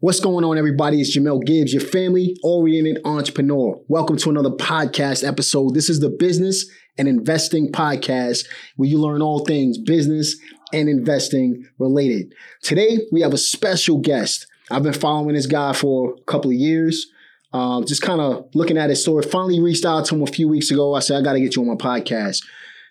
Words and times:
What's 0.00 0.20
going 0.20 0.44
on, 0.44 0.58
everybody? 0.58 1.00
It's 1.00 1.16
Jamel 1.16 1.42
Gibbs, 1.42 1.72
your 1.72 1.80
family 1.80 2.36
oriented 2.42 2.98
entrepreneur. 3.06 3.80
Welcome 3.88 4.18
to 4.18 4.28
another 4.28 4.50
podcast 4.50 5.26
episode. 5.26 5.72
This 5.72 5.88
is 5.88 6.00
the 6.00 6.10
Business 6.10 6.70
and 6.98 7.08
Investing 7.08 7.72
Podcast, 7.72 8.44
where 8.76 8.90
you 8.90 8.98
learn 8.98 9.22
all 9.22 9.46
things 9.46 9.78
business 9.78 10.36
and 10.70 10.90
investing 10.90 11.66
related. 11.78 12.34
Today, 12.60 12.98
we 13.10 13.22
have 13.22 13.32
a 13.32 13.38
special 13.38 13.96
guest. 13.96 14.46
I've 14.70 14.82
been 14.82 14.92
following 14.92 15.34
this 15.34 15.46
guy 15.46 15.72
for 15.72 16.12
a 16.12 16.24
couple 16.30 16.50
of 16.50 16.58
years, 16.58 17.06
um, 17.54 17.86
just 17.86 18.02
kind 18.02 18.20
of 18.20 18.50
looking 18.52 18.76
at 18.76 18.90
his 18.90 19.00
story. 19.00 19.22
Finally, 19.22 19.62
reached 19.62 19.86
out 19.86 20.04
to 20.04 20.14
him 20.14 20.22
a 20.22 20.26
few 20.26 20.46
weeks 20.46 20.70
ago. 20.70 20.92
I 20.92 21.00
said, 21.00 21.16
I 21.16 21.22
got 21.22 21.32
to 21.32 21.40
get 21.40 21.56
you 21.56 21.62
on 21.62 21.68
my 21.68 21.74
podcast. 21.74 22.44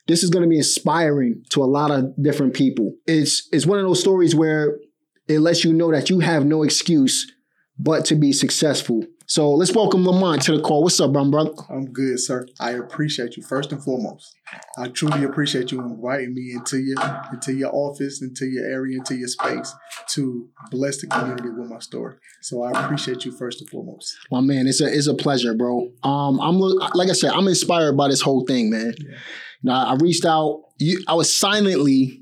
This 0.07 0.23
is 0.23 0.31
going 0.31 0.41
to 0.41 0.49
be 0.49 0.57
inspiring 0.57 1.43
to 1.49 1.63
a 1.63 1.65
lot 1.65 1.91
of 1.91 2.19
different 2.19 2.55
people. 2.55 2.95
It's 3.05 3.47
it's 3.51 3.67
one 3.67 3.77
of 3.77 3.85
those 3.85 3.99
stories 3.99 4.35
where 4.35 4.79
it 5.27 5.39
lets 5.39 5.63
you 5.63 5.73
know 5.73 5.91
that 5.91 6.09
you 6.09 6.19
have 6.19 6.45
no 6.45 6.63
excuse 6.63 7.31
but 7.77 8.05
to 8.05 8.15
be 8.15 8.31
successful. 8.31 9.03
So 9.27 9.51
let's 9.51 9.73
welcome 9.73 10.05
Lamont 10.05 10.43
to 10.43 10.55
the 10.55 10.61
call. 10.61 10.83
What's 10.83 10.99
up, 10.99 11.09
my 11.09 11.27
brother? 11.27 11.51
I'm 11.67 11.91
good, 11.91 12.19
sir. 12.19 12.45
I 12.59 12.71
appreciate 12.73 13.35
you 13.35 13.41
first 13.41 13.71
and 13.71 13.83
foremost. 13.83 14.35
I 14.77 14.87
truly 14.89 15.23
appreciate 15.23 15.71
you 15.71 15.81
inviting 15.81 16.35
me 16.35 16.51
into 16.53 16.77
your 16.77 16.97
into 17.33 17.53
your 17.53 17.73
office, 17.73 18.21
into 18.21 18.45
your 18.45 18.65
area, 18.65 18.99
into 18.99 19.15
your 19.15 19.27
space 19.27 19.73
to 20.09 20.47
bless 20.69 21.01
the 21.01 21.07
community 21.07 21.49
with 21.49 21.67
my 21.67 21.79
story. 21.79 22.17
So 22.43 22.61
I 22.61 22.85
appreciate 22.85 23.25
you 23.25 23.31
first 23.31 23.61
and 23.61 23.69
foremost. 23.71 24.15
My 24.31 24.41
man, 24.41 24.67
it's 24.67 24.79
a 24.79 24.95
it's 24.95 25.07
a 25.07 25.15
pleasure, 25.15 25.55
bro. 25.55 25.89
Um, 26.03 26.39
I'm 26.39 26.59
like 26.59 27.09
I 27.09 27.13
said, 27.13 27.31
I'm 27.31 27.47
inspired 27.47 27.97
by 27.97 28.09
this 28.09 28.21
whole 28.21 28.45
thing, 28.45 28.69
man. 28.69 28.93
Yeah. 28.99 29.17
Now 29.63 29.87
I 29.87 29.95
reached 29.95 30.25
out. 30.25 30.61
You, 30.77 31.03
I 31.07 31.15
was 31.15 31.35
silently 31.35 32.21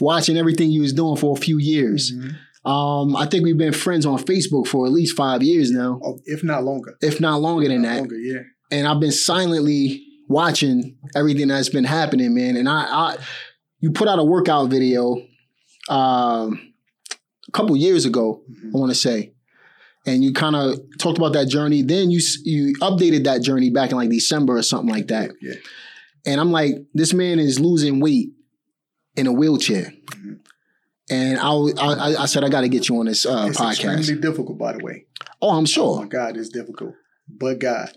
watching 0.00 0.36
everything 0.36 0.70
you 0.70 0.82
was 0.82 0.92
doing 0.92 1.16
for 1.16 1.36
a 1.36 1.40
few 1.40 1.58
years. 1.58 2.12
Mm-hmm. 2.12 2.70
Um, 2.70 3.16
I 3.16 3.26
think 3.26 3.44
we've 3.44 3.56
been 3.56 3.72
friends 3.72 4.04
on 4.04 4.18
Facebook 4.18 4.66
for 4.66 4.84
at 4.84 4.92
least 4.92 5.16
five 5.16 5.42
years 5.42 5.70
now. 5.70 5.98
Oh, 6.04 6.18
if 6.26 6.44
not 6.44 6.62
longer. 6.62 6.94
If 7.00 7.20
not 7.20 7.40
longer 7.40 7.68
than 7.68 7.82
not 7.82 7.88
that. 7.88 7.98
Longer, 8.00 8.18
yeah. 8.18 8.40
And 8.70 8.86
I've 8.86 9.00
been 9.00 9.12
silently 9.12 10.04
watching 10.28 10.96
everything 11.16 11.48
that's 11.48 11.70
been 11.70 11.84
happening, 11.84 12.34
man. 12.34 12.56
And 12.56 12.68
I, 12.68 12.82
I 12.82 13.16
you 13.80 13.92
put 13.92 14.08
out 14.08 14.18
a 14.18 14.24
workout 14.24 14.68
video 14.68 15.16
um, 15.88 16.72
a 17.48 17.50
couple 17.52 17.76
years 17.76 18.04
ago, 18.04 18.42
mm-hmm. 18.48 18.76
I 18.76 18.78
want 18.78 18.90
to 18.90 18.96
say. 18.96 19.32
And 20.06 20.22
you 20.22 20.32
kind 20.32 20.56
of 20.56 20.78
talked 20.98 21.18
about 21.18 21.32
that 21.34 21.48
journey. 21.48 21.82
Then 21.82 22.10
you 22.10 22.20
you 22.44 22.74
updated 22.80 23.24
that 23.24 23.42
journey 23.42 23.70
back 23.70 23.90
in 23.90 23.96
like 23.96 24.10
December 24.10 24.56
or 24.56 24.62
something 24.62 24.88
like 24.88 25.08
that. 25.08 25.30
Yeah. 25.40 25.54
And 26.26 26.40
I'm 26.40 26.52
like, 26.52 26.74
this 26.94 27.12
man 27.12 27.38
is 27.38 27.58
losing 27.58 28.00
weight 28.00 28.30
in 29.20 29.26
a 29.26 29.32
wheelchair. 29.32 29.92
Mm-hmm. 30.06 30.32
And 31.10 31.38
I, 31.38 31.50
I, 31.50 32.22
I, 32.22 32.26
said, 32.26 32.42
I 32.42 32.48
got 32.48 32.62
to 32.62 32.68
get 32.68 32.88
you 32.88 32.98
on 32.98 33.06
this 33.06 33.26
uh, 33.26 33.46
it's 33.48 33.60
podcast. 33.60 33.96
extremely 33.96 34.22
difficult, 34.22 34.58
by 34.58 34.72
the 34.72 34.82
way. 34.82 35.06
Oh, 35.42 35.50
I'm 35.50 35.66
sure. 35.66 35.98
Oh 35.98 36.02
my 36.02 36.08
God, 36.08 36.36
it's 36.36 36.48
difficult. 36.48 36.94
But 37.28 37.58
God, 37.58 37.90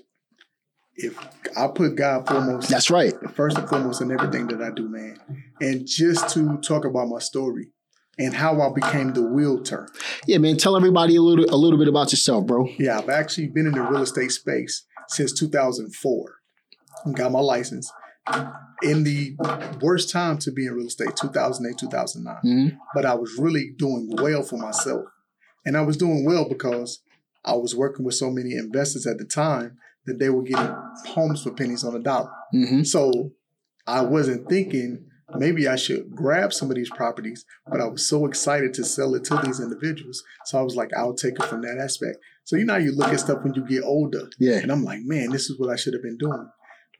if 0.96 1.18
I 1.58 1.68
put 1.68 1.96
God 1.96 2.28
foremost, 2.28 2.70
that's 2.70 2.90
right. 2.90 3.14
First 3.34 3.58
and 3.58 3.70
foremost 3.70 4.02
in 4.02 4.12
everything 4.12 4.48
that 4.48 4.62
I 4.62 4.72
do, 4.72 4.90
man. 4.90 5.20
And 5.62 5.88
just 5.88 6.30
to 6.34 6.58
talk 6.58 6.86
about 6.86 7.08
my 7.08 7.20
story 7.20 7.72
and 8.20 8.34
how 8.34 8.60
I 8.62 8.74
became 8.74 9.14
the 9.14 9.22
realtor. 9.22 9.88
Yeah, 10.28 10.40
man. 10.40 10.58
Tell 10.58 10.76
everybody 10.76 11.16
a 11.16 11.22
little 11.22 11.46
a 11.54 11.58
little 11.58 11.80
bit 11.80 11.88
about 11.88 12.12
yourself, 12.12 12.46
bro. 12.46 12.68
Yeah, 12.78 13.00
I've 13.00 13.10
actually 13.10 13.48
been 13.48 13.66
in 13.68 13.74
the 13.74 13.82
real 13.82 14.02
estate 14.02 14.32
space 14.32 14.86
since 15.08 15.34
2004. 15.34 16.36
Got 17.16 17.32
my 17.32 17.40
license 17.40 17.92
in 18.84 19.04
the 19.04 19.36
worst 19.82 20.12
time 20.12 20.38
to 20.40 20.52
be 20.52 20.66
in 20.66 20.74
real 20.74 20.88
estate, 20.88 21.16
2008, 21.16 21.78
2009. 21.78 22.36
Mm-hmm. 22.44 22.78
But 22.94 23.06
I 23.06 23.16
was 23.16 23.38
really 23.40 23.72
doing 23.78 24.14
well 24.18 24.44
for 24.44 24.58
myself. 24.58 25.06
And 25.66 25.78
I 25.78 25.82
was 25.82 25.98
doing 25.98 26.26
well 26.26 26.48
because 26.48 27.02
I 27.46 27.54
was 27.54 27.76
working 27.76 28.06
with 28.06 28.16
so 28.16 28.30
many 28.30 28.54
investors 28.54 29.08
at 29.08 29.18
the 29.18 29.26
time 29.26 29.78
that 30.06 30.20
they 30.20 30.30
were 30.30 30.44
getting 30.44 30.76
homes 31.08 31.44
for 31.44 31.52
pennies 31.52 31.84
on 31.84 31.96
a 31.96 32.00
dollar. 32.00 32.32
Mm-hmm. 32.54 32.84
So 32.84 33.32
I 33.88 34.02
wasn't 34.02 34.50
thinking 34.50 35.06
maybe 35.36 35.68
I 35.68 35.78
should 35.78 36.14
grab 36.14 36.54
some 36.54 36.70
of 36.70 36.76
these 36.76 36.90
properties, 36.90 37.46
but 37.68 37.80
I 37.80 37.86
was 37.86 38.06
so 38.06 38.26
excited 38.26 38.74
to 38.76 38.84
sell 38.84 39.16
it 39.16 39.24
to 39.26 39.38
these 39.44 39.60
individuals. 39.60 40.24
So 40.46 40.60
I 40.60 40.62
was 40.62 40.76
like, 40.76 40.92
I'll 40.96 41.16
take 41.16 41.40
it 41.40 41.46
from 41.46 41.62
that 41.62 41.78
aspect. 41.82 42.18
So 42.44 42.58
you 42.58 42.66
know 42.66 42.76
you 42.76 42.94
look 42.94 43.14
at 43.14 43.22
stuff 43.22 43.44
when 43.44 43.54
you 43.54 43.66
get 43.66 43.84
older. 43.84 44.30
Yeah. 44.38 44.58
And 44.58 44.72
I'm 44.72 44.84
like, 44.84 45.00
man, 45.04 45.32
this 45.32 45.50
is 45.50 45.58
what 45.58 45.70
I 45.70 45.78
should 45.78 45.94
have 45.94 46.04
been 46.04 46.18
doing 46.18 46.50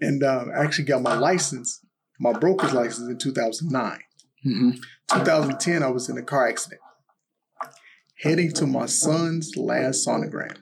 and 0.04 0.24
um, 0.24 0.52
I 0.56 0.64
actually 0.64 0.86
got 0.86 1.02
my 1.02 1.16
license, 1.16 1.80
my 2.20 2.34
broker's 2.34 2.74
license 2.74 3.10
in 3.10 3.18
2009. 3.18 4.00
Mm-hmm. 4.46 4.72
2010, 5.18 5.84
I 5.84 5.90
was 5.90 6.10
in 6.10 6.18
a 6.18 6.24
car 6.24 6.48
accident, 6.48 6.82
heading 8.22 8.52
to 8.54 8.68
my 8.68 8.86
son's 8.86 9.56
last 9.56 10.06
sonogram. 10.06 10.58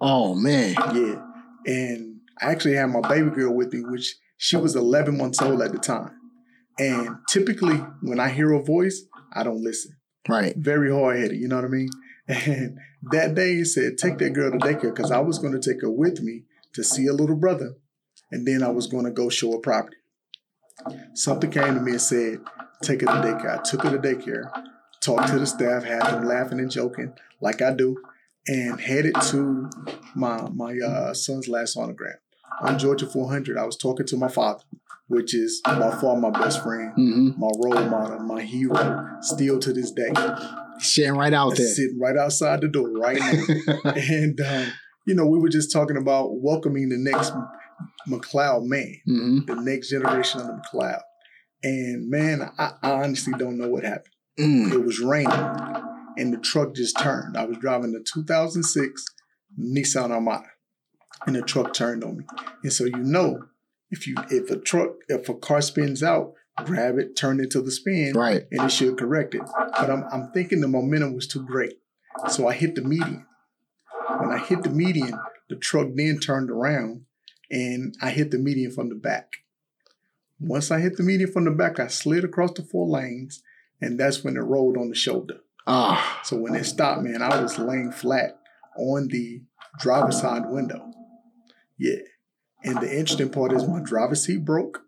Oh 0.00 0.34
man, 0.34 0.74
yeah, 0.94 1.22
and 1.66 2.20
I 2.40 2.50
actually 2.52 2.74
had 2.74 2.86
my 2.86 3.00
baby 3.00 3.30
girl 3.30 3.54
with 3.54 3.72
me, 3.72 3.80
which 3.80 4.16
she 4.36 4.56
was 4.56 4.76
11 4.76 5.16
months 5.16 5.40
old 5.42 5.62
at 5.62 5.72
the 5.72 5.78
time. 5.78 6.10
And 6.78 7.16
typically, 7.28 7.76
when 8.02 8.18
I 8.18 8.28
hear 8.28 8.52
a 8.52 8.62
voice, 8.62 9.04
I 9.32 9.42
don't 9.42 9.62
listen. 9.62 9.96
Right. 10.28 10.54
Very 10.56 10.90
hard 10.92 11.18
headed, 11.18 11.38
you 11.38 11.48
know 11.48 11.56
what 11.56 11.64
I 11.64 11.68
mean? 11.68 11.90
And 12.26 12.78
that 13.12 13.34
day 13.34 13.56
he 13.56 13.64
said, 13.64 13.98
take 13.98 14.16
that 14.18 14.32
girl 14.32 14.50
to 14.50 14.56
daycare 14.56 14.94
because 14.94 15.10
I 15.10 15.20
was 15.20 15.38
going 15.38 15.52
to 15.52 15.60
take 15.60 15.82
her 15.82 15.90
with 15.90 16.22
me 16.22 16.44
to 16.72 16.82
see 16.82 17.06
a 17.06 17.12
little 17.12 17.36
brother 17.36 17.74
and 18.30 18.46
then 18.46 18.62
I 18.62 18.68
was 18.68 18.86
going 18.86 19.04
to 19.04 19.10
go 19.10 19.28
show 19.28 19.52
a 19.54 19.60
property. 19.60 19.96
Something 21.14 21.50
came 21.50 21.74
to 21.74 21.80
me 21.80 21.92
and 21.92 22.00
said, 22.00 22.38
take 22.82 23.00
her 23.00 23.06
to 23.06 23.12
daycare. 23.12 23.60
I 23.60 23.62
took 23.62 23.82
her 23.82 23.90
to 23.90 23.98
daycare, 23.98 24.50
talked 25.00 25.28
to 25.28 25.38
the 25.38 25.46
staff, 25.46 25.84
had 25.84 26.02
them 26.06 26.26
laughing 26.26 26.58
and 26.58 26.70
joking 26.70 27.14
like 27.40 27.62
I 27.62 27.72
do, 27.72 27.96
and 28.46 28.80
headed 28.80 29.14
to 29.30 29.70
my 30.14 30.48
my 30.50 30.78
uh, 30.78 31.14
son's 31.14 31.48
last 31.48 31.76
sonogram 31.76 32.16
on 32.60 32.78
Georgia 32.78 33.06
400. 33.06 33.56
I 33.56 33.64
was 33.64 33.76
talking 33.76 34.06
to 34.06 34.16
my 34.16 34.28
father, 34.28 34.64
which 35.08 35.34
is 35.34 35.60
by 35.64 35.96
far 36.00 36.16
my 36.16 36.30
best 36.30 36.62
friend, 36.62 36.92
mm-hmm. 36.92 37.40
my 37.40 37.50
role 37.56 37.88
model, 37.88 38.20
my 38.20 38.42
hero, 38.42 39.08
still 39.20 39.58
to 39.60 39.72
this 39.72 39.90
day. 39.90 40.12
Sitting 40.78 41.12
right 41.12 41.32
out 41.32 41.56
there. 41.56 41.66
Sitting 41.66 41.98
right 42.00 42.16
outside 42.16 42.60
the 42.60 42.68
door 42.68 42.90
right 42.90 43.18
now. 43.18 43.92
and, 43.92 44.40
um, 44.40 44.72
you 45.06 45.14
know, 45.14 45.26
we 45.26 45.38
were 45.38 45.48
just 45.48 45.72
talking 45.72 45.96
about 45.96 46.40
welcoming 46.40 46.88
the 46.88 46.98
next 46.98 47.32
McLeod 48.08 48.66
man, 48.66 48.96
mm-hmm. 49.08 49.38
the 49.46 49.60
next 49.60 49.90
generation 49.90 50.40
of 50.40 50.46
the 50.46 50.62
McLeod. 50.72 51.00
And 51.62 52.10
man, 52.10 52.50
I, 52.58 52.72
I 52.82 52.90
honestly 52.92 53.32
don't 53.38 53.58
know 53.58 53.68
what 53.68 53.84
happened. 53.84 54.14
Mm. 54.38 54.72
It 54.72 54.84
was 54.84 55.00
raining 55.00 55.30
and 56.16 56.32
the 56.32 56.38
truck 56.38 56.74
just 56.74 56.98
turned. 56.98 57.36
I 57.36 57.44
was 57.44 57.58
driving 57.58 57.94
a 57.94 58.02
2006 58.02 59.04
Nissan 59.58 60.10
Armada 60.10 60.48
and 61.26 61.36
the 61.36 61.42
truck 61.42 61.72
turned 61.72 62.04
on 62.04 62.18
me. 62.18 62.24
And 62.62 62.72
so 62.72 62.84
you 62.84 62.98
know, 62.98 63.44
if 63.90 64.06
you 64.06 64.16
if 64.30 64.50
a 64.50 64.56
truck 64.56 64.90
if 65.08 65.28
a 65.28 65.34
car 65.34 65.60
spins 65.60 66.02
out, 66.02 66.34
grab 66.64 66.98
it, 66.98 67.16
turn 67.16 67.40
it 67.40 67.50
to 67.52 67.62
the 67.62 67.70
spin, 67.70 68.12
right, 68.14 68.44
and 68.50 68.66
it 68.66 68.72
should 68.72 68.98
correct 68.98 69.34
it. 69.34 69.42
But 69.56 69.90
I'm 69.90 70.04
I'm 70.12 70.30
thinking 70.32 70.60
the 70.60 70.68
momentum 70.68 71.14
was 71.14 71.26
too 71.26 71.44
great, 71.44 71.74
so 72.28 72.48
I 72.48 72.54
hit 72.54 72.74
the 72.74 72.82
median. 72.82 73.26
When 74.18 74.30
I 74.30 74.38
hit 74.38 74.62
the 74.62 74.70
median, 74.70 75.18
the 75.48 75.56
truck 75.56 75.88
then 75.94 76.18
turned 76.18 76.50
around 76.50 77.02
and 77.50 77.94
I 78.00 78.10
hit 78.10 78.30
the 78.30 78.38
median 78.38 78.70
from 78.70 78.88
the 78.88 78.94
back. 78.94 79.36
Once 80.40 80.70
I 80.70 80.80
hit 80.80 80.96
the 80.96 81.02
median 81.02 81.30
from 81.30 81.44
the 81.44 81.50
back, 81.50 81.78
I 81.78 81.86
slid 81.86 82.24
across 82.24 82.52
the 82.52 82.62
four 82.62 82.88
lanes, 82.88 83.42
and 83.80 83.98
that's 83.98 84.24
when 84.24 84.36
it 84.36 84.40
rolled 84.40 84.76
on 84.76 84.88
the 84.88 84.94
shoulder. 84.94 85.38
Ah. 85.66 86.20
So 86.24 86.36
when 86.36 86.54
it 86.54 86.64
stopped, 86.64 87.02
man, 87.02 87.22
I 87.22 87.40
was 87.40 87.58
laying 87.58 87.92
flat 87.92 88.38
on 88.76 89.08
the 89.08 89.42
driver's 89.78 90.20
side 90.20 90.44
window. 90.46 90.90
Yeah. 91.78 92.00
And 92.62 92.78
the 92.80 92.90
interesting 92.90 93.30
part 93.30 93.52
is 93.52 93.68
my 93.68 93.80
driver's 93.80 94.24
seat 94.24 94.44
broke, 94.44 94.82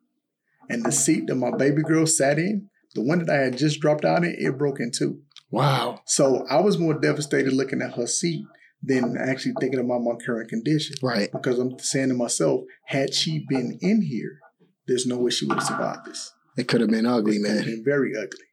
and 0.69 0.85
the 0.85 0.93
seat 0.93 1.27
that 1.27 1.35
my 1.35 1.51
baby 1.57 1.83
girl 1.83 2.07
sat 2.07 2.39
in, 2.39 2.69
the 2.95 3.03
one 3.03 3.19
that 3.19 3.31
I 3.31 3.45
had 3.45 3.59
just 3.59 3.81
dropped 3.81 4.05
out 4.05 4.25
in, 4.25 4.35
it 4.39 4.59
broke 4.59 4.81
in 4.81 4.91
two. 4.91 5.21
Wow. 5.51 6.01
So 6.07 6.47
I 6.51 6.61
was 6.61 6.79
more 6.79 6.95
devastated 6.95 7.53
looking 7.53 7.83
at 7.83 7.95
her 7.95 8.07
seat 8.07 8.47
than 8.87 9.17
actually 9.19 9.55
thinking 9.61 9.81
about 9.81 10.01
my 10.01 10.15
current 10.25 10.49
condition. 10.49 10.97
Right. 11.03 11.31
Because 11.33 11.59
I'm 11.59 11.79
saying 11.79 12.09
to 12.09 12.15
myself, 12.15 12.63
had 12.87 13.13
she 13.13 13.45
been 13.49 13.79
in 13.81 14.03
here, 14.03 14.39
there's 14.87 15.07
no 15.07 15.19
way 15.19 15.31
she 15.31 15.47
would 15.47 15.59
have 15.59 15.67
survived 15.67 16.07
this. 16.07 16.33
It 16.57 16.69
could 16.69 16.81
have 16.81 16.91
been 16.91 17.05
ugly, 17.05 17.37
it 17.37 17.43
man. 17.43 17.65
Been 17.65 17.85
very 17.85 18.13
ugly. 18.17 18.47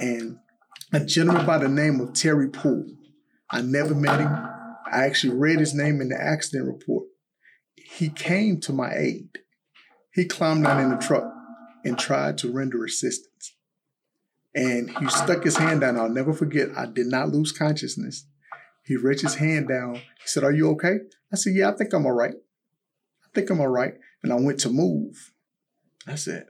And 0.00 0.38
a 0.92 1.04
gentleman 1.04 1.44
by 1.44 1.58
the 1.58 1.68
name 1.68 2.00
of 2.00 2.12
Terry 2.14 2.48
Poole, 2.48 2.86
I 3.50 3.62
never 3.62 3.94
met 3.94 4.20
him. 4.20 4.28
I 4.30 5.04
actually 5.04 5.36
read 5.36 5.58
his 5.58 5.74
name 5.74 6.00
in 6.00 6.08
the 6.08 6.20
accident 6.20 6.66
report. 6.66 7.06
He 7.76 8.08
came 8.08 8.60
to 8.60 8.72
my 8.72 8.94
aid. 8.94 9.38
He 10.14 10.24
climbed 10.24 10.64
down 10.64 10.80
in 10.80 10.90
the 10.90 10.96
truck 10.96 11.32
and 11.84 11.98
tried 11.98 12.38
to 12.38 12.52
render 12.52 12.84
assistance. 12.84 13.56
And 14.54 14.90
he 14.98 15.08
stuck 15.08 15.44
his 15.44 15.56
hand 15.56 15.80
down. 15.80 15.98
I'll 15.98 16.08
never 16.08 16.32
forget, 16.32 16.68
I 16.76 16.86
did 16.86 17.06
not 17.06 17.30
lose 17.30 17.52
consciousness. 17.52 18.26
He 18.84 18.96
reached 18.96 19.22
his 19.22 19.36
hand 19.36 19.68
down. 19.68 19.96
He 19.96 20.26
said, 20.26 20.44
Are 20.44 20.52
you 20.52 20.70
okay? 20.70 20.96
I 21.32 21.36
said, 21.36 21.54
Yeah, 21.54 21.70
I 21.70 21.76
think 21.76 21.92
I'm 21.92 22.06
all 22.06 22.12
right. 22.12 22.34
I 22.34 23.28
think 23.34 23.50
I'm 23.50 23.60
all 23.60 23.68
right. 23.68 23.94
And 24.22 24.32
I 24.32 24.36
went 24.36 24.60
to 24.60 24.70
move. 24.70 25.32
I 26.06 26.14
said, 26.14 26.46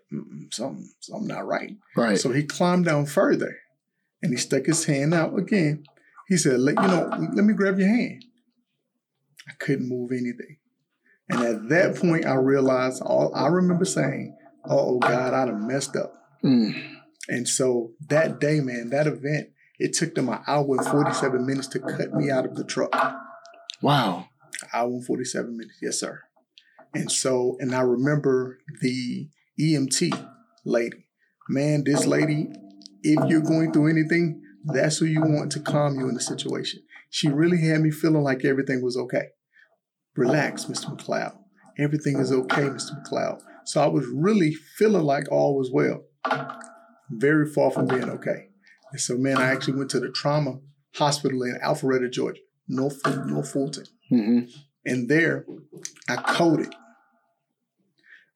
something, 0.53 0.91
something 1.01 1.27
not 1.27 1.47
right. 1.47 1.77
Right. 1.97 2.19
So 2.19 2.31
he 2.31 2.45
climbed 2.45 2.87
down 2.87 3.07
further 3.07 3.57
and 4.23 4.33
he 4.33 4.39
stuck 4.39 4.67
his 4.67 4.85
hand 4.85 5.13
out 5.13 5.37
again. 5.39 5.85
He 6.29 6.37
said, 6.37 6.61
let, 6.61 6.81
you 6.81 6.89
know, 6.89 7.11
let 7.35 7.45
me 7.45 7.53
grab 7.53 7.79
your 7.79 7.89
hand. 7.89 8.25
I 9.49 9.53
couldn't 9.59 9.89
move 9.89 10.13
anything. 10.13 10.59
And 11.29 11.43
at 11.43 11.69
that 11.69 11.97
point, 11.97 12.27
I 12.27 12.35
realized 12.35 13.03
all 13.03 13.33
I 13.35 13.49
remember 13.49 13.85
saying, 13.85 14.37
oh, 14.65 14.99
God, 14.99 15.35
I'd 15.35 15.49
have 15.49 15.61
messed 15.61 15.97
up. 15.97 16.13
Mm. 16.45 16.99
And 17.29 17.49
so 17.49 17.93
that 18.09 18.41
day, 18.41 18.61
man, 18.61 18.91
that 18.91 19.07
event, 19.07 19.51
it 19.81 19.95
took 19.95 20.15
them 20.15 20.29
an 20.29 20.41
hour 20.47 20.67
and 20.69 20.87
47 20.87 21.45
minutes 21.45 21.67
to 21.69 21.79
cut 21.81 22.13
me 22.13 22.31
out 22.31 22.45
of 22.45 22.55
the 22.55 22.65
truck. 22.65 22.95
Wow. 23.81 24.27
Hour 24.75 24.89
and 24.89 25.05
47 25.05 25.57
minutes. 25.57 25.79
Yes, 25.81 25.99
sir. 25.99 26.21
And 26.93 27.11
so, 27.11 27.57
and 27.61 27.75
I 27.75 27.81
remember 27.81 28.59
the 28.83 29.29
EMT 29.59 30.29
lady. 30.67 31.07
Man, 31.49 31.83
this 31.85 32.07
lady, 32.07 32.51
if 33.03 33.29
you're 33.31 33.41
going 33.41 33.73
through 33.73 33.89
anything, 33.89 34.43
that's 34.67 34.99
who 34.99 35.07
you 35.07 35.23
want 35.23 35.51
to 35.53 35.61
calm 35.61 35.99
you 35.99 36.09
in 36.09 36.15
the 36.15 36.21
situation. 36.21 36.83
She 37.09 37.29
really 37.29 37.63
had 37.63 37.81
me 37.81 37.91
feeling 37.91 38.23
like 38.23 38.45
everything 38.45 38.83
was 38.83 38.99
okay. 38.99 39.29
Relax, 40.15 40.67
Mr. 40.67 40.95
McLeod. 40.95 41.37
Everything 41.79 42.19
is 42.19 42.31
okay, 42.31 42.65
Mr. 42.65 43.03
McLeod. 43.03 43.41
So 43.65 43.81
I 43.81 43.87
was 43.87 44.07
really 44.15 44.53
feeling 44.53 45.05
like 45.05 45.33
all 45.33 45.57
was 45.57 45.71
well. 45.73 46.03
Very 47.11 47.51
far 47.51 47.71
from 47.71 47.87
being 47.87 48.11
okay. 48.11 48.50
And 48.93 49.01
so, 49.01 49.17
man, 49.17 49.39
I 49.39 49.51
actually 49.51 49.77
went 49.77 49.91
to 49.91 50.01
the 50.01 50.11
trauma 50.11 50.59
hospital 50.95 51.43
in 51.43 51.59
Alpharetta, 51.63 52.11
Georgia, 52.11 52.41
North, 52.69 53.01
North 53.27 53.53
Fulton. 53.53 53.87
Mm-hmm. 54.11 54.51
And 54.85 55.09
there, 55.09 55.47
I 56.09 56.17
coded. 56.17 56.75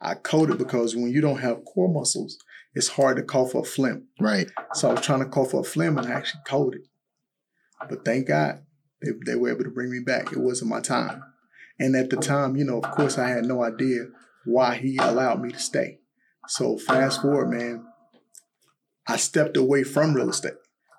I 0.01 0.15
coded 0.15 0.59
because 0.59 0.95
when 0.95 1.11
you 1.11 1.21
don't 1.21 1.41
have 1.41 1.65
core 1.65 1.93
muscles, 1.93 2.39
it's 2.75 2.89
hard 2.89 3.17
to 3.17 3.23
call 3.23 3.49
for 3.49 3.63
a 3.63 3.65
phlegm. 3.65 4.09
Right. 4.21 4.51
So 4.75 4.91
I 4.91 4.95
was 4.95 5.01
trying 5.05 5.21
to 5.21 5.29
call 5.29 5.47
for 5.47 5.61
a 5.61 5.65
phlegm 5.65 5.97
and 5.97 6.07
I 6.07 6.13
actually 6.13 6.43
coded. 6.47 6.83
But 7.89 8.05
thank 8.05 8.29
God 8.29 8.63
they, 9.03 9.13
they 9.25 9.37
were 9.37 9.51
able 9.51 9.65
to 9.65 9.71
bring 9.71 9.91
me 9.91 10.01
back. 10.05 10.33
It 10.33 10.39
wasn't 10.39 10.71
my 10.71 10.81
time. 10.81 11.23
And 11.79 11.97
at 11.97 12.11
the 12.11 12.17
time, 12.17 12.57
you 12.57 12.65
know, 12.65 12.81
of 12.81 12.91
course, 12.93 13.19
I 13.19 13.29
had 13.29 13.45
no 13.45 13.63
idea 13.63 14.07
why 14.45 14.77
he 14.77 14.97
allowed 14.99 15.41
me 15.41 15.51
to 15.53 15.59
stay. 15.59 15.99
So 16.49 16.77
fast 16.77 17.23
forward, 17.23 17.51
man, 17.51 17.85
I 19.07 19.17
stepped 19.17 19.57
away 19.57 19.85
from 19.85 20.15
real 20.15 20.31
estate 20.31 20.55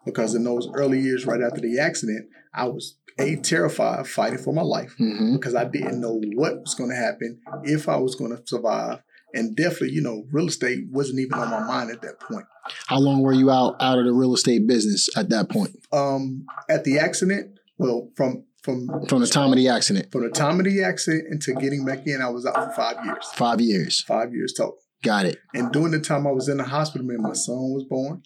because 0.05 0.35
in 0.35 0.43
those 0.43 0.69
early 0.73 0.99
years 0.99 1.25
right 1.25 1.41
after 1.41 1.61
the 1.61 1.79
accident, 1.79 2.27
I 2.53 2.65
was 2.65 2.97
a 3.17 3.35
terrified 3.37 4.07
fighting 4.07 4.39
for 4.39 4.53
my 4.53 4.61
life 4.61 4.95
mm-hmm. 4.99 5.35
because 5.35 5.55
I 5.55 5.65
didn't 5.65 6.01
know 6.01 6.21
what 6.35 6.59
was 6.59 6.75
going 6.75 6.89
to 6.89 6.95
happen 6.95 7.41
if 7.63 7.89
I 7.89 7.97
was 7.97 8.15
going 8.15 8.35
to 8.35 8.41
survive. 8.45 9.01
And 9.33 9.55
definitely, 9.55 9.91
you 9.91 10.01
know, 10.01 10.25
real 10.31 10.47
estate 10.47 10.85
wasn't 10.91 11.19
even 11.19 11.33
on 11.33 11.49
my 11.49 11.65
mind 11.65 11.91
at 11.91 12.01
that 12.03 12.19
point. 12.21 12.45
How 12.87 12.99
long 12.99 13.21
were 13.21 13.33
you 13.33 13.51
out 13.51 13.75
out 13.81 13.99
of 13.99 14.05
the 14.05 14.13
real 14.13 14.33
estate 14.33 14.65
business 14.65 15.09
at 15.17 15.29
that 15.29 15.49
point? 15.49 15.75
Um, 15.91 16.45
at 16.69 16.83
the 16.85 16.99
accident, 16.99 17.59
well, 17.77 18.09
from 18.15 18.45
from 18.63 18.87
from 19.07 19.19
the 19.21 19.27
time 19.27 19.51
of 19.51 19.57
the 19.57 19.67
accident. 19.67 20.11
From 20.11 20.23
the 20.23 20.29
time 20.29 20.59
of 20.59 20.65
the 20.65 20.83
accident 20.83 21.25
into 21.31 21.53
getting 21.53 21.85
back 21.85 22.07
in, 22.07 22.21
I 22.21 22.29
was 22.29 22.45
out 22.45 22.55
for 22.55 22.71
five 22.71 23.05
years. 23.05 23.25
Five 23.35 23.61
years. 23.61 24.01
Five 24.01 24.33
years 24.33 24.53
total. 24.53 24.77
Got 25.05 25.27
it. 25.27 25.37
And 25.53 25.71
during 25.71 25.91
the 25.91 25.99
time 25.99 26.25
I 26.25 26.31
was 26.31 26.49
in 26.49 26.57
the 26.57 26.63
hospital, 26.63 27.05
man, 27.05 27.21
my 27.21 27.33
son 27.33 27.73
was 27.73 27.83
born. 27.83 28.23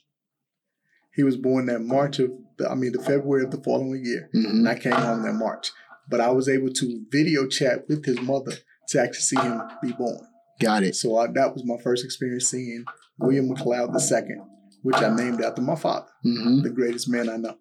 He 1.13 1.23
was 1.23 1.35
born 1.35 1.65
that 1.65 1.81
March 1.81 2.19
of, 2.19 2.31
the, 2.57 2.69
I 2.69 2.75
mean, 2.75 2.93
the 2.93 3.03
February 3.03 3.43
of 3.43 3.51
the 3.51 3.61
following 3.61 4.01
year, 4.05 4.29
mm-hmm. 4.33 4.49
and 4.49 4.69
I 4.69 4.79
came 4.79 4.93
home 4.93 5.23
that 5.23 5.33
March. 5.33 5.71
But 6.09 6.21
I 6.21 6.29
was 6.29 6.47
able 6.47 6.69
to 6.69 7.05
video 7.11 7.47
chat 7.47 7.89
with 7.89 8.05
his 8.05 8.21
mother 8.21 8.53
to 8.89 9.01
actually 9.01 9.19
see 9.19 9.39
him 9.39 9.61
be 9.81 9.91
born. 9.91 10.19
Got 10.61 10.83
it. 10.83 10.95
So 10.95 11.17
I, 11.17 11.27
that 11.27 11.53
was 11.53 11.65
my 11.65 11.75
first 11.83 12.05
experience 12.05 12.47
seeing 12.47 12.85
William 13.17 13.49
McLeod 13.49 13.89
II, 14.11 14.37
which 14.83 14.95
I 14.95 15.13
named 15.13 15.41
after 15.41 15.61
my 15.61 15.75
father, 15.75 16.07
mm-hmm. 16.25 16.61
the 16.61 16.69
greatest 16.69 17.09
man 17.09 17.29
I 17.29 17.35
know. 17.35 17.57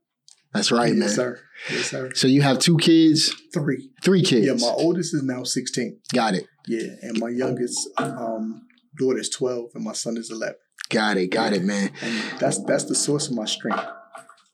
That's 0.54 0.70
right, 0.70 0.88
yes, 0.88 0.98
man. 0.98 1.08
sir. 1.08 1.40
Yes, 1.70 1.90
sir. 1.90 2.10
So 2.14 2.28
you 2.28 2.42
have 2.42 2.58
two 2.60 2.78
kids? 2.78 3.34
Three. 3.52 3.90
Three 4.02 4.22
kids. 4.22 4.46
Yeah, 4.46 4.54
my 4.54 4.72
oldest 4.74 5.12
is 5.14 5.22
now 5.22 5.42
16. 5.42 6.00
Got 6.14 6.34
it. 6.34 6.46
Yeah, 6.66 6.88
and 7.02 7.18
my 7.18 7.28
youngest 7.28 7.76
um, 7.98 8.62
daughter 8.98 9.18
is 9.18 9.30
12 9.30 9.70
and 9.74 9.84
my 9.84 9.92
son 9.92 10.16
is 10.16 10.30
11. 10.30 10.56
Got 10.90 11.16
it. 11.16 11.28
Got 11.28 11.52
yeah. 11.52 11.58
it, 11.58 11.64
man. 11.64 11.90
And 12.02 12.40
that's 12.40 12.62
that's 12.64 12.84
the 12.84 12.94
source 12.94 13.28
of 13.28 13.34
my 13.34 13.44
strength. 13.44 13.84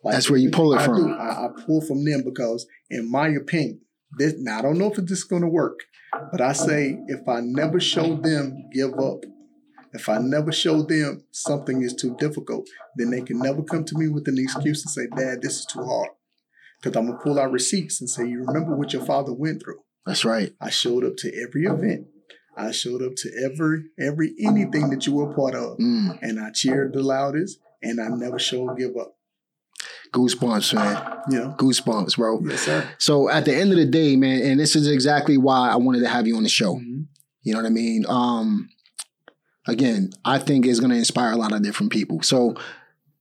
Like, 0.03 0.15
that's 0.15 0.29
where 0.29 0.39
you 0.39 0.51
pull 0.51 0.75
it 0.75 0.81
I 0.81 0.85
from. 0.85 1.13
I, 1.13 1.47
I, 1.47 1.49
pull 1.65 1.81
from 1.81 2.05
them 2.05 2.23
because, 2.25 2.67
in 2.91 3.11
my 3.11 3.29
opinion, 3.29 3.81
this 4.19 4.35
now 4.39 4.59
I 4.59 4.63
don't 4.63 4.79
know 4.79 4.93
if 4.93 4.99
it's 4.99 5.09
just 5.09 5.31
going 5.31 5.43
to 5.43 5.49
work, 5.49 5.79
but 6.31 6.41
I 6.41 6.53
say 6.53 6.99
if 7.07 7.27
I 7.29 7.41
never 7.41 7.81
show 7.81 8.17
them 8.17 8.69
give 8.73 8.99
up, 8.99 9.25
if 9.95 10.09
I 10.09 10.19
never 10.19 10.53
show 10.53 10.83
them 10.83 11.25
something 11.31 11.83
is 11.83 11.95
too 11.95 12.17
difficult, 12.19 12.69
then 12.97 13.11
they 13.11 13.23
can 13.23 13.39
never 13.39 13.63
come 13.63 13.85
to 13.85 13.97
me 13.97 14.09
with 14.09 14.27
an 14.29 14.37
excuse 14.39 14.85
and 14.85 14.91
say, 14.91 15.07
Dad, 15.17 15.41
this 15.41 15.61
is 15.61 15.67
too 15.67 15.85
hard. 15.85 16.11
Because 16.83 16.97
I'm 16.97 17.07
going 17.07 17.19
to 17.19 17.25
pull 17.25 17.39
out 17.39 17.53
receipts 17.53 18.01
and 18.01 18.11
say, 18.11 18.29
You 18.29 18.45
remember 18.45 18.77
what 18.77 18.93
your 18.93 19.07
father 19.07 19.33
went 19.33 19.63
through? 19.63 19.79
That's 20.05 20.25
right. 20.25 20.53
I 20.61 20.69
showed 20.69 21.05
up 21.05 21.17
to 21.19 21.33
every 21.43 21.65
event. 21.65 22.09
I 22.57 22.71
showed 22.71 23.03
up 23.03 23.15
to 23.17 23.31
every 23.45 23.85
every 23.99 24.35
anything 24.39 24.91
that 24.91 25.07
you 25.07 25.15
were 25.15 25.31
a 25.31 25.35
part 25.35 25.55
of. 25.55 25.79
Mm. 25.79 26.19
And 26.23 26.41
I 26.41 26.51
cheered 26.51 26.93
the 26.93 27.03
loudest 27.03 27.59
and 27.83 28.01
I 28.01 28.09
never 28.09 28.39
showed 28.39 28.77
give 28.77 28.97
up. 28.97 29.17
Goosebumps, 30.13 30.75
man. 30.75 31.19
Yeah. 31.29 31.55
Goosebumps, 31.59 32.17
bro. 32.17 32.41
Yes, 32.45 32.61
sir. 32.61 32.89
So 32.99 33.29
at 33.29 33.45
the 33.45 33.55
end 33.55 33.73
of 33.73 33.79
the 33.79 33.85
day, 33.85 34.15
man, 34.15 34.43
and 34.43 34.61
this 34.61 34.77
is 34.77 34.89
exactly 34.89 35.37
why 35.37 35.71
I 35.71 35.77
wanted 35.77 36.01
to 36.01 36.09
have 36.09 36.27
you 36.27 36.37
on 36.37 36.45
the 36.45 36.49
show. 36.49 36.77
Mm-hmm. 36.77 37.03
You 37.43 37.53
know 37.53 37.59
what 37.59 37.67
I 37.67 37.71
mean? 37.71 38.05
Um, 38.09 38.69
again, 39.67 40.11
I 40.25 40.39
think 40.39 40.67
it's 40.67 40.79
going 40.79 40.93
to 40.93 40.97
inspire 40.97 41.33
a 41.33 41.37
lot 41.37 41.53
of 41.53 41.63
different 41.63 41.91
people. 41.91 42.23
So 42.23 42.55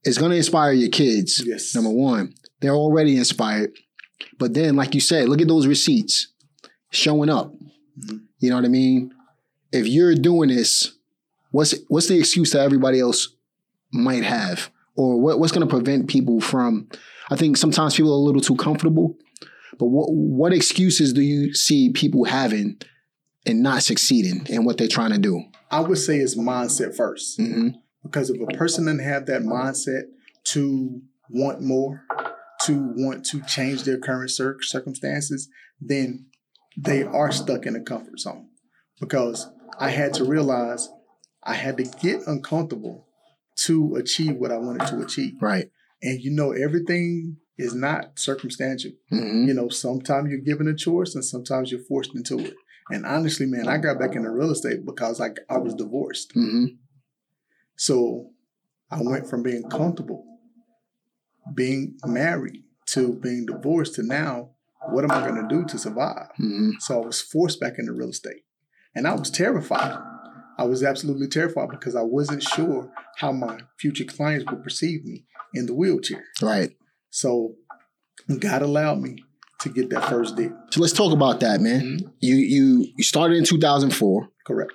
it's 0.04 0.18
going 0.18 0.30
to 0.30 0.36
inspire 0.36 0.72
your 0.72 0.90
kids. 0.90 1.42
Yes. 1.44 1.74
Number 1.74 1.90
one, 1.90 2.34
they're 2.60 2.74
already 2.74 3.16
inspired. 3.16 3.72
But 4.38 4.54
then, 4.54 4.76
like 4.76 4.94
you 4.94 5.00
said, 5.00 5.28
look 5.28 5.40
at 5.40 5.48
those 5.48 5.66
receipts 5.66 6.32
showing 6.90 7.28
up. 7.28 7.52
Mm-hmm. 7.52 8.18
You 8.38 8.50
know 8.50 8.56
what 8.56 8.64
I 8.64 8.68
mean? 8.68 9.13
If 9.74 9.88
you're 9.88 10.14
doing 10.14 10.48
this, 10.50 10.96
what's 11.50 11.74
what's 11.88 12.08
the 12.08 12.18
excuse 12.18 12.52
that 12.52 12.60
everybody 12.60 13.00
else 13.00 13.34
might 13.92 14.22
have, 14.24 14.70
or 14.96 15.20
what, 15.20 15.38
what's 15.38 15.52
going 15.52 15.66
to 15.66 15.74
prevent 15.74 16.08
people 16.08 16.40
from? 16.40 16.88
I 17.30 17.36
think 17.36 17.56
sometimes 17.56 17.96
people 17.96 18.12
are 18.12 18.16
a 18.16 18.26
little 18.26 18.40
too 18.40 18.56
comfortable. 18.56 19.16
But 19.78 19.86
what 19.86 20.06
what 20.10 20.52
excuses 20.52 21.12
do 21.12 21.22
you 21.22 21.54
see 21.54 21.90
people 21.90 22.24
having 22.24 22.80
and 23.46 23.62
not 23.62 23.82
succeeding 23.82 24.46
in 24.48 24.64
what 24.64 24.78
they're 24.78 24.88
trying 24.88 25.10
to 25.10 25.18
do? 25.18 25.42
I 25.70 25.80
would 25.80 25.98
say 25.98 26.18
it's 26.18 26.38
mindset 26.38 26.96
1st 26.96 27.40
mm-hmm. 27.40 27.68
Because 28.04 28.30
if 28.30 28.40
a 28.40 28.46
person 28.56 28.84
doesn't 28.84 29.00
have 29.00 29.26
that 29.26 29.42
mindset 29.42 30.02
to 30.44 31.00
want 31.30 31.62
more, 31.62 32.04
to 32.66 32.92
want 32.96 33.24
to 33.26 33.42
change 33.42 33.82
their 33.82 33.98
current 33.98 34.30
cir- 34.30 34.58
circumstances, 34.60 35.48
then 35.80 36.26
they 36.76 37.02
are 37.02 37.32
stuck 37.32 37.66
in 37.66 37.74
a 37.74 37.80
comfort 37.80 38.20
zone. 38.20 38.48
Because 39.00 39.48
I 39.78 39.90
had 39.90 40.14
to 40.14 40.24
realize 40.24 40.88
I 41.42 41.54
had 41.54 41.76
to 41.76 41.84
get 41.84 42.26
uncomfortable 42.26 43.06
to 43.56 43.96
achieve 43.96 44.36
what 44.36 44.50
I 44.50 44.56
wanted 44.56 44.86
to 44.88 45.00
achieve. 45.00 45.34
Right. 45.40 45.70
And 46.02 46.20
you 46.20 46.30
know, 46.30 46.52
everything 46.52 47.36
is 47.56 47.74
not 47.74 48.18
circumstantial. 48.18 48.92
Mm-hmm. 49.12 49.48
You 49.48 49.54
know, 49.54 49.68
sometimes 49.68 50.30
you're 50.30 50.40
given 50.40 50.68
a 50.68 50.74
choice 50.74 51.14
and 51.14 51.24
sometimes 51.24 51.70
you're 51.70 51.80
forced 51.80 52.14
into 52.14 52.38
it. 52.38 52.54
And 52.90 53.06
honestly, 53.06 53.46
man, 53.46 53.68
I 53.68 53.78
got 53.78 53.98
back 53.98 54.14
into 54.14 54.30
real 54.30 54.50
estate 54.50 54.84
because 54.84 55.20
I, 55.20 55.30
I 55.48 55.58
was 55.58 55.74
divorced. 55.74 56.34
Mm-hmm. 56.34 56.74
So 57.76 58.30
I 58.90 58.98
went 59.00 59.28
from 59.28 59.42
being 59.42 59.68
comfortable, 59.70 60.24
being 61.54 61.96
married, 62.04 62.64
to 62.86 63.14
being 63.14 63.46
divorced 63.46 63.94
to 63.94 64.02
now, 64.02 64.50
what 64.90 65.04
am 65.04 65.10
I 65.10 65.26
going 65.26 65.40
to 65.40 65.48
do 65.48 65.64
to 65.64 65.78
survive? 65.78 66.28
Mm-hmm. 66.38 66.72
So 66.80 67.02
I 67.02 67.06
was 67.06 67.20
forced 67.20 67.60
back 67.60 67.78
into 67.78 67.92
real 67.92 68.10
estate. 68.10 68.43
And 68.94 69.06
I 69.06 69.14
was 69.14 69.30
terrified. 69.30 69.98
I 70.56 70.64
was 70.64 70.84
absolutely 70.84 71.26
terrified 71.26 71.70
because 71.70 71.96
I 71.96 72.02
wasn't 72.02 72.42
sure 72.42 72.92
how 73.16 73.32
my 73.32 73.60
future 73.78 74.04
clients 74.04 74.48
would 74.50 74.62
perceive 74.62 75.04
me 75.04 75.24
in 75.52 75.66
the 75.66 75.74
wheelchair. 75.74 76.24
Right. 76.40 76.70
So 77.10 77.54
God 78.38 78.62
allowed 78.62 79.00
me 79.00 79.24
to 79.60 79.68
get 79.68 79.90
that 79.90 80.08
first 80.08 80.36
deal. 80.36 80.56
So 80.70 80.80
let's 80.80 80.92
talk 80.92 81.12
about 81.12 81.40
that, 81.40 81.60
man. 81.60 81.80
Mm-hmm. 81.80 82.08
You 82.20 82.36
you 82.36 82.86
you 82.96 83.04
started 83.04 83.36
in 83.36 83.44
2004. 83.44 84.28
Correct. 84.46 84.72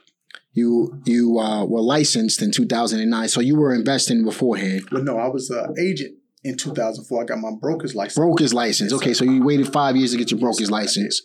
You 0.54 1.02
you 1.06 1.40
uh, 1.40 1.66
were 1.66 1.82
licensed 1.82 2.42
in 2.42 2.52
2009, 2.52 3.30
so 3.30 3.40
you 3.40 3.56
were 3.56 3.74
investing 3.74 4.26
beforehand. 4.26 4.90
Well, 4.92 5.04
no, 5.04 5.18
I 5.18 5.28
was 5.28 5.50
an 5.50 5.76
agent 5.80 6.16
in 6.44 6.58
2004. 6.58 7.22
I 7.22 7.26
got 7.26 7.40
my 7.40 7.52
broker's 7.60 7.96
license. 7.96 8.16
Broker's 8.16 8.54
license. 8.54 8.92
Okay, 8.94 9.14
so 9.14 9.24
you 9.24 9.44
waited 9.44 9.72
five 9.72 9.96
years 9.96 10.12
to 10.12 10.18
get 10.18 10.32
your 10.32 10.40
broker's 10.40 10.72
license. 10.72 11.22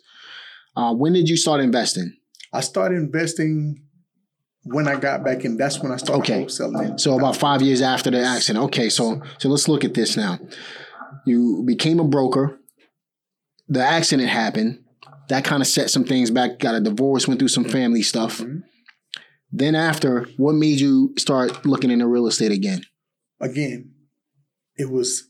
Uh, 0.76 0.92
when 0.92 1.12
did 1.12 1.28
you 1.28 1.36
start 1.36 1.60
investing? 1.60 2.16
I 2.54 2.60
started 2.60 2.96
investing 2.96 3.82
when 4.62 4.88
I 4.88 4.98
got 4.98 5.24
back 5.24 5.44
in. 5.44 5.56
That's 5.56 5.80
when 5.80 5.92
I 5.92 5.96
started 5.96 6.22
okay. 6.22 6.44
wholesaling. 6.44 6.98
So 6.98 7.18
about 7.18 7.36
five 7.36 7.60
years 7.60 7.82
after 7.82 8.10
the 8.10 8.22
accident. 8.22 8.64
Okay, 8.66 8.88
so 8.88 9.20
so 9.38 9.48
let's 9.48 9.68
look 9.68 9.84
at 9.84 9.94
this 9.94 10.16
now. 10.16 10.38
You 11.26 11.62
became 11.66 12.00
a 12.00 12.04
broker 12.04 12.58
the 13.68 13.84
accident 13.84 14.28
happened. 14.28 14.80
That 15.28 15.44
kind 15.44 15.62
of 15.62 15.66
set 15.66 15.90
some 15.90 16.04
things 16.04 16.30
back. 16.30 16.58
Got 16.58 16.74
a 16.74 16.80
divorce, 16.80 17.26
went 17.26 17.38
through 17.38 17.48
some 17.48 17.64
family 17.64 18.02
stuff. 18.02 18.38
Mm-hmm. 18.38 18.58
Then 19.52 19.74
after, 19.74 20.26
what 20.36 20.54
made 20.54 20.80
you 20.80 21.14
start 21.16 21.64
looking 21.64 21.90
into 21.90 22.06
real 22.06 22.26
estate 22.26 22.52
again? 22.52 22.82
Again, 23.40 23.92
it 24.76 24.90
was 24.90 25.28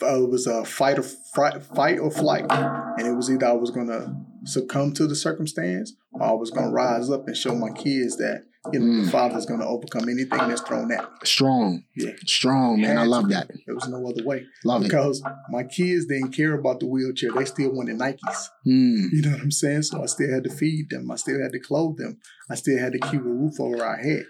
uh, 0.00 0.22
it 0.22 0.30
was 0.30 0.46
a 0.46 0.64
fight 0.64 0.98
or 0.98 1.02
fight, 1.02 1.62
fight 1.62 1.98
or 1.98 2.10
flight, 2.10 2.46
and 2.50 3.06
it 3.06 3.14
was 3.14 3.30
either 3.30 3.46
I 3.46 3.52
was 3.52 3.70
gonna 3.70 4.14
succumb 4.44 4.92
to 4.94 5.06
the 5.06 5.16
circumstance 5.16 5.94
or 6.12 6.22
I 6.22 6.32
was 6.32 6.50
gonna 6.50 6.70
rise 6.70 7.10
up 7.10 7.26
and 7.26 7.36
show 7.36 7.54
my 7.54 7.70
kids 7.70 8.16
that 8.18 8.44
you 8.72 8.80
know 8.80 8.86
Mm. 8.86 9.04
the 9.06 9.10
father's 9.10 9.46
gonna 9.46 9.66
overcome 9.66 10.08
anything 10.08 10.38
that's 10.38 10.60
thrown 10.60 10.90
at. 10.92 11.02
me. 11.02 11.08
Strong. 11.24 11.84
Yeah. 11.96 12.10
Strong, 12.26 12.80
man. 12.82 12.98
I 12.98 13.04
love 13.04 13.28
that. 13.30 13.50
There 13.66 13.74
was 13.74 13.88
no 13.88 14.06
other 14.08 14.24
way 14.24 14.46
Love 14.64 14.82
it. 14.82 14.84
because 14.84 15.22
my 15.50 15.62
kids 15.64 16.06
didn't 16.06 16.32
care 16.32 16.54
about 16.54 16.80
the 16.80 16.86
wheelchair; 16.86 17.30
they 17.32 17.44
still 17.44 17.72
wanted 17.72 17.98
Nikes. 17.98 18.48
Mm. 18.66 19.12
You 19.12 19.22
know 19.22 19.30
what 19.32 19.40
I'm 19.40 19.50
saying? 19.50 19.82
So 19.82 20.02
I 20.02 20.06
still 20.06 20.30
had 20.32 20.44
to 20.44 20.50
feed 20.50 20.90
them. 20.90 21.10
I 21.10 21.16
still 21.16 21.40
had 21.42 21.52
to 21.52 21.60
clothe 21.60 21.96
them. 21.98 22.18
I 22.50 22.56
still 22.56 22.78
had 22.78 22.92
to 22.92 22.98
keep 22.98 23.20
a 23.20 23.24
roof 23.24 23.58
over 23.60 23.82
our 23.84 23.96
head. 23.96 24.24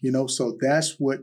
You 0.00 0.12
know, 0.12 0.26
so 0.26 0.56
that's 0.60 0.96
what 0.98 1.20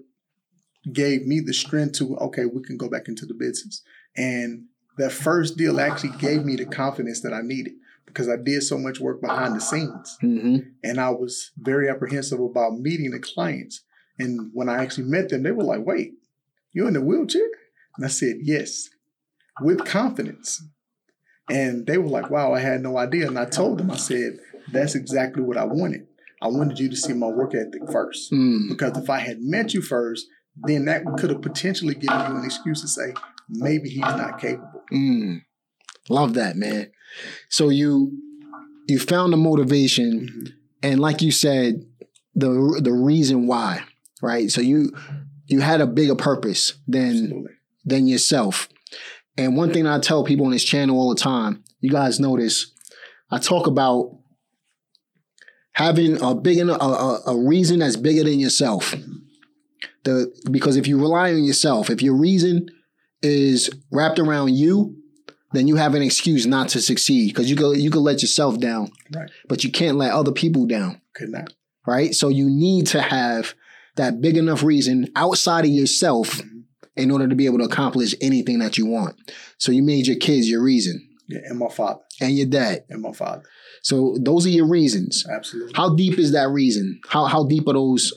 gave 0.92 1.26
me 1.26 1.40
the 1.40 1.54
strength 1.54 1.94
to, 2.00 2.16
okay, 2.18 2.46
we 2.46 2.62
can 2.62 2.78
go 2.78 2.88
back 2.90 3.08
into 3.08 3.26
the 3.26 3.34
business. 3.34 3.82
And 4.18 4.66
that 4.98 5.12
first 5.12 5.58
deal 5.58 5.80
actually 5.80 6.16
gave 6.20 6.46
me 6.46 6.56
the 6.56 6.66
confidence 6.66 7.22
that 7.22 7.34
I 7.34 7.42
needed 7.42 7.74
because 8.16 8.30
I 8.30 8.38
did 8.42 8.64
so 8.64 8.78
much 8.78 9.02
work 9.02 9.22
behind 9.22 9.56
the 9.56 9.60
scenes. 9.60 10.18
hmm 10.22 10.58
And 10.84 11.00
I 11.02 11.10
was 11.10 11.52
very 11.58 11.90
apprehensive 11.90 12.40
about 12.40 12.80
meeting 12.80 13.12
the 13.12 13.20
clients. 13.20 13.84
And 14.18 14.52
when 14.54 14.70
I 14.70 14.82
actually 14.82 15.08
met 15.08 15.28
them, 15.28 15.44
they 15.44 15.52
were 15.52 15.66
like, 15.66 15.86
wait, 15.86 16.14
you're 16.72 16.88
in 16.88 16.94
the 16.94 17.02
wheelchair? 17.02 17.50
And 17.98 18.06
I 18.06 18.08
said, 18.08 18.38
yes, 18.42 18.90
with 19.60 19.84
confidence. 19.84 20.64
And 21.50 21.86
they 21.86 21.98
were 21.98 22.08
like, 22.08 22.30
wow, 22.30 22.54
I 22.54 22.60
had 22.60 22.82
no 22.82 22.98
idea. 22.98 23.28
And 23.28 23.38
I 23.38 23.46
told 23.46 23.80
them, 23.80 23.92
I 23.92 23.98
said, 23.98 24.38
that's 24.72 24.96
exactly 24.96 25.44
what 25.44 25.58
I 25.58 25.66
wanted. 25.66 26.08
I 26.42 26.48
wanted 26.48 26.80
you 26.80 26.90
to 26.90 26.96
see 26.96 27.14
my 27.14 27.28
work 27.28 27.54
ethic 27.54 27.92
first. 27.92 28.32
Mm. 28.32 28.70
Because 28.70 28.98
if 28.98 29.10
I 29.10 29.20
had 29.20 29.42
met 29.42 29.74
you 29.74 29.82
first, 29.82 30.26
then 30.56 30.86
that 30.86 31.04
could 31.18 31.32
have 31.32 31.42
potentially 31.42 31.96
given 31.96 32.20
you 32.32 32.38
an 32.38 32.46
excuse 32.46 32.82
to 32.82 32.88
say, 32.88 33.14
maybe 33.50 33.90
he's 33.90 34.00
not 34.00 34.40
capable. 34.40 34.84
Mm. 34.92 35.42
Love 36.10 36.34
that, 36.36 36.56
man. 36.56 36.92
So 37.50 37.70
you 37.70 38.12
you 38.88 39.00
found 39.00 39.34
the 39.34 39.38
motivation, 39.38 40.30
Mhm. 40.30 40.52
and 40.84 41.00
like 41.00 41.22
you 41.22 41.32
said, 41.32 41.86
the 42.36 42.80
the 42.84 42.94
reason 42.94 43.48
why, 43.48 43.84
right? 44.22 44.52
So 44.52 44.62
you 44.62 44.92
you 45.48 45.62
had 45.62 45.82
a 45.82 45.88
bigger 45.88 46.16
purpose 46.16 46.74
than 46.88 47.10
Absolutely. 47.24 47.52
than 47.86 48.08
yourself. 48.08 48.68
And 49.38 49.58
one 49.58 49.74
thing 49.74 49.86
I 49.86 50.00
tell 50.00 50.24
people 50.24 50.46
on 50.46 50.52
this 50.54 50.64
channel 50.64 50.98
all 50.98 51.14
the 51.14 51.20
time, 51.22 51.64
you 51.82 51.90
guys 51.90 52.20
notice, 52.20 52.72
I 53.30 53.38
talk 53.38 53.68
about 53.68 54.18
having 55.74 56.22
a 56.22 56.34
big 56.34 56.60
a, 56.60 56.72
a, 56.84 57.22
a 57.28 57.38
reason 57.38 57.80
that's 57.80 57.96
bigger 57.98 58.24
than 58.24 58.40
yourself. 58.40 58.96
The 60.04 60.32
because 60.52 60.78
if 60.78 60.88
you 60.88 61.00
rely 61.00 61.34
on 61.34 61.44
yourself, 61.44 61.90
if 61.90 62.02
your 62.02 62.16
reason 62.16 62.68
is 63.22 63.70
wrapped 63.92 64.20
around 64.20 64.56
you, 64.56 64.96
then 65.56 65.68
you 65.68 65.76
have 65.76 65.96
an 65.96 66.02
excuse 66.02 66.46
not 66.46 66.70
to 66.70 66.82
succeed 66.82 67.28
because 67.30 67.50
you 67.50 67.56
go 67.56 67.72
you 67.72 67.90
could 67.92 68.02
let 68.02 68.22
yourself 68.22 68.60
down, 68.60 68.92
Right. 69.14 69.30
but 69.48 69.64
you 69.64 69.72
can't 69.72 69.98
let 69.98 70.12
other 70.12 70.32
people 70.32 70.66
down 70.66 71.02
Could 71.14 71.30
not. 71.30 71.54
right? 71.86 72.14
So 72.14 72.30
you 72.30 72.50
need 72.50 72.88
to 72.88 73.02
have 73.02 73.54
that 73.96 74.22
big 74.22 74.38
enough 74.38 74.64
reason 74.64 75.10
outside 75.16 75.66
of 75.66 75.72
yourself 75.72 76.38
mm-hmm. 76.38 76.60
in 76.96 77.12
order 77.12 77.28
to 77.28 77.36
be 77.36 77.46
able 77.46 77.60
to 77.60 77.66
accomplish 77.66 78.14
anything 78.22 78.60
that 78.60 78.78
you 78.78 78.86
want. 78.86 79.16
So 79.58 79.72
you 79.72 79.84
made 79.84 80.08
your 80.08 80.18
kids 80.18 80.50
your 80.50 80.62
reason 80.64 81.08
Yeah, 81.28 81.40
and 81.46 81.58
my 81.60 81.70
father. 81.70 82.02
and 82.22 82.36
your 82.38 82.48
dad. 82.48 82.86
And 82.90 83.02
my 83.02 83.14
father. 83.14 83.44
So 83.84 84.18
those 84.20 84.46
are 84.46 84.50
your 84.50 84.68
reasons. 84.68 85.26
Absolutely. 85.32 85.74
How 85.76 85.96
deep 85.96 86.18
is 86.20 86.32
that 86.34 86.50
reason? 86.50 87.00
How 87.08 87.26
how 87.26 87.46
deep 87.46 87.68
are 87.68 87.74
those? 87.74 88.12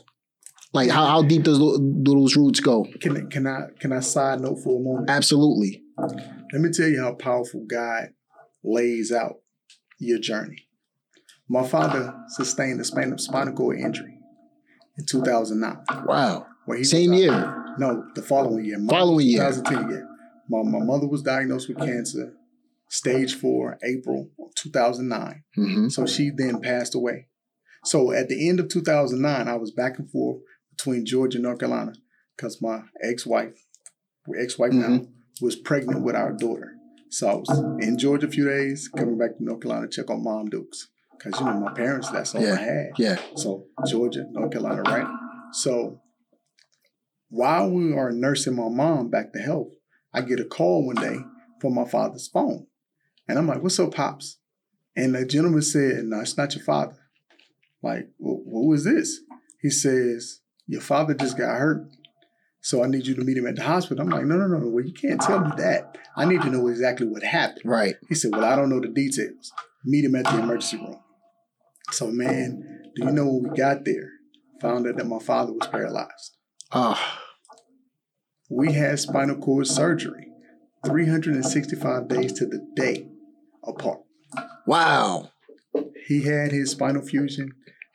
Like 0.72 0.90
how, 0.90 1.06
how 1.06 1.22
deep 1.22 1.44
does 1.44 1.58
do 1.58 2.02
those 2.04 2.36
roots 2.36 2.60
go? 2.60 2.86
Can, 3.00 3.28
can 3.30 3.46
I 3.46 3.68
can 3.80 3.92
I 3.92 4.00
side 4.00 4.40
note 4.40 4.58
for 4.64 4.80
a 4.80 4.82
moment? 4.82 5.10
Absolutely. 5.10 5.82
Let 6.52 6.62
me 6.62 6.70
tell 6.70 6.88
you 6.88 7.00
how 7.00 7.12
powerful 7.12 7.64
God 7.68 8.08
lays 8.64 9.12
out 9.12 9.36
your 9.98 10.18
journey. 10.18 10.68
My 11.48 11.66
father 11.66 12.14
sustained 12.28 12.80
a 12.80 12.84
spinal, 12.84 13.18
spinal 13.18 13.54
cord 13.54 13.78
injury 13.78 14.18
in 14.98 15.06
2009. 15.06 16.04
Wow. 16.06 16.46
Where 16.66 16.78
he 16.78 16.84
Same 16.84 17.12
year. 17.14 17.74
No, 17.78 18.04
the 18.14 18.22
following 18.22 18.64
year. 18.64 18.78
My- 18.78 18.92
Following 18.92 19.26
year. 19.26 19.38
2010, 19.50 19.90
yeah. 19.90 20.04
My, 20.50 20.62
my 20.62 20.84
mother 20.84 21.06
was 21.06 21.22
diagnosed 21.22 21.68
with 21.68 21.78
cancer, 21.78 22.32
stage 22.88 23.34
four, 23.34 23.78
April 23.82 24.30
of 24.38 24.54
2009. 24.54 25.44
hmm 25.54 25.88
So 25.88 26.06
she 26.06 26.30
then 26.30 26.60
passed 26.60 26.94
away. 26.94 27.28
So 27.84 28.12
at 28.12 28.28
the 28.28 28.48
end 28.48 28.60
of 28.60 28.68
2009, 28.68 29.48
I 29.48 29.54
was 29.56 29.70
back 29.70 29.98
and 29.98 30.10
forth 30.10 30.40
between 30.70 31.06
Georgia 31.06 31.36
and 31.38 31.44
North 31.44 31.60
Carolina 31.60 31.92
because 32.36 32.60
my 32.60 32.80
ex-wife, 33.02 33.54
ex-wife 34.38 34.72
now, 34.72 35.06
was 35.40 35.56
pregnant 35.56 36.02
with 36.02 36.14
our 36.16 36.32
daughter. 36.32 36.74
So 37.10 37.28
I 37.28 37.34
was 37.34 37.58
in 37.86 37.96
Georgia 37.98 38.26
a 38.26 38.30
few 38.30 38.46
days, 38.48 38.88
coming 38.88 39.16
back 39.18 39.36
to 39.36 39.44
North 39.44 39.60
Carolina 39.60 39.88
to 39.88 39.96
check 39.96 40.10
on 40.10 40.22
Mom 40.22 40.46
Dukes. 40.46 40.88
Because, 41.16 41.40
you 41.40 41.46
know, 41.46 41.58
my 41.60 41.72
parents, 41.72 42.10
that's 42.10 42.34
all 42.34 42.42
Yeah. 42.42 42.52
I 42.54 42.56
had. 42.56 42.86
Yeah. 42.96 43.18
So 43.34 43.66
Georgia, 43.86 44.26
North 44.30 44.52
Carolina, 44.52 44.82
right? 44.82 45.06
So 45.52 46.00
while 47.30 47.70
we 47.70 47.92
are 47.92 48.12
nursing 48.12 48.54
my 48.56 48.68
mom 48.68 49.08
back 49.10 49.32
to 49.32 49.38
health, 49.38 49.68
I 50.14 50.20
get 50.22 50.40
a 50.40 50.44
call 50.44 50.86
one 50.86 50.96
day 50.96 51.18
from 51.60 51.74
my 51.74 51.84
father's 51.84 52.28
phone. 52.28 52.66
And 53.26 53.38
I'm 53.38 53.46
like, 53.46 53.62
what's 53.62 53.78
up, 53.80 53.94
Pops? 53.94 54.38
And 54.96 55.14
the 55.14 55.24
gentleman 55.26 55.62
said, 55.62 56.04
no, 56.04 56.20
it's 56.20 56.36
not 56.36 56.54
your 56.54 56.64
father. 56.64 56.96
Like, 57.82 58.08
"Wh- 58.18 58.42
who 58.50 58.72
is 58.72 58.84
this? 58.84 59.20
He 59.60 59.70
says, 59.70 60.40
your 60.66 60.80
father 60.80 61.14
just 61.14 61.36
got 61.36 61.58
hurt. 61.58 61.88
So 62.60 62.82
I 62.82 62.88
need 62.88 63.06
you 63.06 63.14
to 63.14 63.22
meet 63.22 63.36
him 63.36 63.46
at 63.46 63.56
the 63.56 63.62
hospital. 63.62 64.02
I'm 64.02 64.10
like, 64.10 64.24
no, 64.24 64.36
no, 64.36 64.46
no, 64.46 64.58
no. 64.58 64.68
Well, 64.68 64.84
you 64.84 64.92
can't 64.92 65.20
tell 65.20 65.40
me 65.40 65.50
that. 65.58 65.96
I 66.16 66.24
need 66.24 66.42
to 66.42 66.50
know 66.50 66.66
exactly 66.68 67.06
what 67.06 67.22
happened. 67.22 67.62
Right. 67.64 67.94
He 68.08 68.14
said, 68.14 68.32
Well, 68.32 68.44
I 68.44 68.56
don't 68.56 68.68
know 68.68 68.80
the 68.80 68.88
details. 68.88 69.52
Meet 69.84 70.04
him 70.06 70.16
at 70.16 70.24
the 70.24 70.38
emergency 70.38 70.76
room. 70.76 70.98
So, 71.92 72.08
man, 72.08 72.82
do 72.96 73.04
you 73.06 73.12
know 73.12 73.26
when 73.26 73.50
we 73.50 73.56
got 73.56 73.84
there, 73.84 74.10
found 74.60 74.86
out 74.86 74.96
that 74.96 75.06
my 75.06 75.20
father 75.20 75.52
was 75.52 75.68
paralyzed? 75.68 76.36
Ah. 76.72 77.22
We 78.50 78.72
had 78.72 78.98
spinal 78.98 79.36
cord 79.36 79.66
surgery 79.66 80.26
365 80.84 82.08
days 82.08 82.32
to 82.34 82.46
the 82.46 82.66
day 82.74 83.08
apart. 83.64 84.00
wow. 84.66 85.30
He 86.06 86.24
had 86.24 86.50
his 86.50 86.70
spinal 86.70 87.02
fusion 87.02 87.52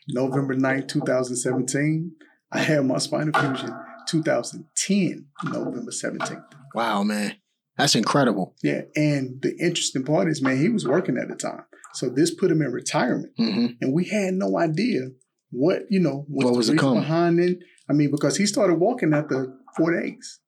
November 0.08 0.56
9th, 0.56 0.88
2017. 0.88 2.12
I 2.52 2.60
had 2.60 2.86
my 2.86 3.00
spinal 3.00 3.34
fusion 3.40 3.76
2010, 4.22 5.26
November 5.46 5.92
17th. 5.92 6.44
Wow, 6.76 7.04
man. 7.04 7.36
That's 7.78 7.96
incredible. 7.96 8.56
Yeah. 8.64 8.82
And 8.96 9.42
the 9.42 9.56
interesting 9.60 10.04
part 10.04 10.28
is, 10.30 10.42
man, 10.42 10.58
he 10.60 10.70
was 10.70 10.88
working 10.88 11.18
at 11.18 11.28
the 11.28 11.36
time. 11.36 11.64
So 11.94 12.10
this 12.10 12.34
put 12.34 12.52
him 12.52 12.62
in 12.62 12.72
retirement. 12.72 13.34
hmm 13.38 13.68
and 13.82 13.94
we 13.94 14.06
had 14.06 14.34
no 14.34 14.58
idea 14.58 15.10
what 15.52 15.84
you 15.90 16.00
know 16.00 16.26
was 16.30 16.46
What 16.46 16.56
was 16.56 16.70
come. 16.72 16.96
behind 16.96 17.40
it. 17.40 17.60
I 17.90 17.94
mean, 17.94 18.10
because 18.12 18.38
he 18.38 18.46
started 18.46 18.76
walking 18.76 19.14
after 19.14 19.54
four 19.78 20.00
days. 20.00 20.40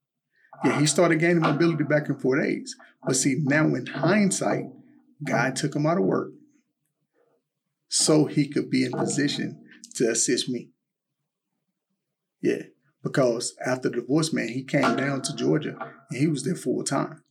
Yeah, 0.64 0.80
he 0.80 0.86
started 0.86 1.20
gaining 1.20 1.42
mobility 1.42 1.84
back 1.84 2.08
in 2.10 2.18
four 2.18 2.42
days. 2.42 2.76
But 3.06 3.16
see, 3.18 3.36
now 3.40 3.66
in 3.76 3.86
hindsight, 3.88 4.66
God 5.24 5.56
took 5.56 5.76
him 5.76 5.86
out 5.86 5.98
of 5.98 6.06
work 6.06 6.32
so 7.90 8.26
he 8.26 8.48
could 8.48 8.70
be 8.70 8.86
in 8.86 8.92
position 8.94 9.62
to 9.96 10.10
assist 10.10 10.50
me. 10.50 10.70
Yeah, 12.42 12.64
because 13.06 13.56
after 13.64 13.88
the 13.88 14.02
divorce, 14.02 14.34
man, 14.34 14.48
he 14.50 14.64
came 14.64 14.96
down 14.96 15.22
to 15.22 15.36
Georgia 15.36 15.78
and 16.10 16.20
he 16.20 16.26
was 16.28 16.44
there 16.44 16.56
full 16.56 16.84
time. 16.84 17.22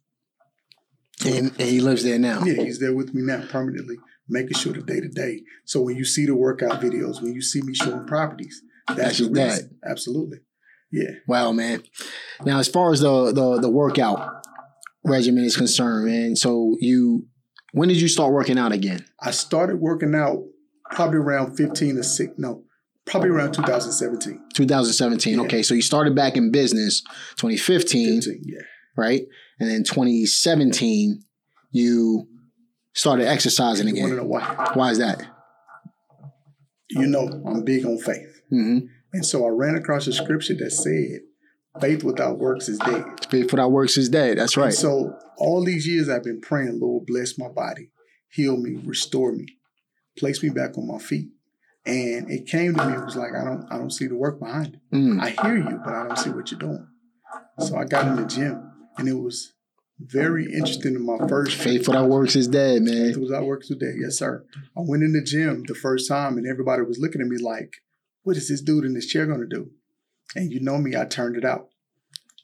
And, 1.26 1.48
and 1.58 1.68
he 1.68 1.80
lives 1.80 2.04
there 2.04 2.18
now. 2.18 2.44
Yeah, 2.44 2.62
he's 2.62 2.78
there 2.78 2.94
with 2.94 3.12
me 3.12 3.22
now 3.22 3.44
permanently, 3.50 3.96
making 4.28 4.56
sure 4.56 4.72
the 4.72 4.82
day 4.82 5.00
to 5.00 5.08
day. 5.08 5.42
So 5.64 5.82
when 5.82 5.96
you 5.96 6.04
see 6.04 6.26
the 6.26 6.36
workout 6.36 6.80
videos, 6.80 7.20
when 7.20 7.34
you 7.34 7.42
see 7.42 7.60
me 7.62 7.74
showing 7.74 8.06
properties, 8.06 8.62
that's, 8.86 9.00
That's 9.00 9.20
your 9.20 9.30
reason. 9.30 9.78
Absolutely. 9.84 10.38
Yeah. 10.92 11.10
Wow, 11.26 11.50
man. 11.50 11.82
Now, 12.44 12.60
as 12.60 12.68
far 12.68 12.92
as 12.92 13.00
the 13.00 13.32
the 13.32 13.60
the 13.60 13.70
workout 13.70 14.44
regimen 15.04 15.44
is 15.44 15.56
concerned, 15.56 16.06
man. 16.06 16.36
So 16.36 16.76
you, 16.78 17.26
when 17.72 17.88
did 17.88 18.00
you 18.00 18.08
start 18.08 18.32
working 18.32 18.58
out 18.58 18.72
again? 18.72 19.04
I 19.20 19.32
started 19.32 19.80
working 19.80 20.14
out 20.14 20.44
probably 20.90 21.18
around 21.18 21.56
15 21.56 21.98
or 21.98 22.02
6, 22.02 22.34
no, 22.38 22.63
probably 23.06 23.30
around 23.30 23.52
2017. 23.52 24.40
2017. 24.54 25.34
Yeah. 25.34 25.40
Okay, 25.42 25.62
so 25.62 25.74
you 25.74 25.82
started 25.82 26.14
back 26.14 26.36
in 26.36 26.50
business 26.50 27.02
2015, 27.36 28.22
15, 28.22 28.42
yeah. 28.44 28.58
right? 28.96 29.22
And 29.60 29.70
then 29.70 29.84
2017, 29.84 31.22
you 31.70 32.26
started 32.94 33.26
exercising 33.26 33.88
You 33.88 34.06
again. 34.06 34.16
know 34.16 34.24
why? 34.24 34.70
Why 34.74 34.90
is 34.90 34.98
that? 34.98 35.22
You 36.90 37.06
know, 37.06 37.28
I'm 37.46 37.64
big 37.64 37.84
on 37.84 37.98
faith. 37.98 38.42
hmm 38.50 38.80
And 39.12 39.24
so 39.26 39.44
I 39.46 39.48
ran 39.48 39.74
across 39.74 40.06
a 40.06 40.12
scripture 40.12 40.54
that 40.58 40.70
said, 40.70 41.20
faith 41.80 42.04
without 42.04 42.38
works 42.38 42.68
is 42.68 42.78
dead. 42.78 43.04
Faith 43.28 43.50
without 43.52 43.72
works 43.72 43.96
is 43.96 44.08
dead. 44.08 44.38
That's 44.38 44.56
right. 44.56 44.66
And 44.66 44.74
so 44.74 45.18
all 45.36 45.64
these 45.64 45.86
years 45.86 46.08
I've 46.08 46.22
been 46.24 46.40
praying, 46.40 46.78
Lord, 46.80 47.06
bless 47.06 47.38
my 47.38 47.48
body, 47.48 47.90
heal 48.30 48.56
me, 48.56 48.76
restore 48.84 49.32
me, 49.32 49.46
place 50.16 50.42
me 50.42 50.50
back 50.50 50.78
on 50.78 50.86
my 50.86 50.98
feet. 50.98 51.30
And 51.86 52.30
it 52.30 52.46
came 52.46 52.74
to 52.74 52.86
me, 52.86 52.94
it 52.94 53.04
was 53.04 53.16
like, 53.16 53.34
I 53.34 53.44
don't 53.44 53.66
I 53.70 53.76
don't 53.76 53.90
see 53.90 54.06
the 54.06 54.16
work 54.16 54.40
behind 54.40 54.74
it. 54.74 54.94
Mm. 54.96 55.20
I 55.20 55.30
hear 55.30 55.56
you, 55.56 55.80
but 55.84 55.92
I 55.92 56.06
don't 56.06 56.18
see 56.18 56.30
what 56.30 56.50
you're 56.50 56.60
doing. 56.60 56.86
So 57.60 57.76
I 57.76 57.84
got 57.84 58.06
in 58.08 58.16
the 58.16 58.26
gym 58.26 58.70
and 58.96 59.08
it 59.08 59.14
was 59.14 59.52
very 60.00 60.46
interesting 60.46 60.94
in 60.94 61.04
my 61.04 61.18
first 61.28 61.56
Faith 61.56 61.86
without 61.86 62.08
works 62.08 62.34
is 62.36 62.48
dead, 62.48 62.82
man. 62.82 63.12
Faith 63.12 63.16
without 63.18 63.44
works 63.44 63.70
is 63.70 63.76
dead. 63.76 63.94
Yes, 64.00 64.18
sir. 64.18 64.44
I 64.76 64.80
went 64.80 65.02
in 65.02 65.12
the 65.12 65.22
gym 65.22 65.62
the 65.66 65.74
first 65.74 66.08
time 66.08 66.36
and 66.38 66.46
everybody 66.46 66.82
was 66.82 66.98
looking 66.98 67.20
at 67.20 67.28
me 67.28 67.36
like, 67.36 67.70
what 68.22 68.36
is 68.36 68.48
this 68.48 68.62
dude 68.62 68.84
in 68.84 68.94
this 68.94 69.06
chair 69.06 69.26
gonna 69.26 69.46
do? 69.46 69.70
And 70.34 70.50
you 70.50 70.60
know 70.60 70.78
me, 70.78 70.96
I 70.96 71.04
turned 71.04 71.36
it 71.36 71.44
out. 71.44 71.68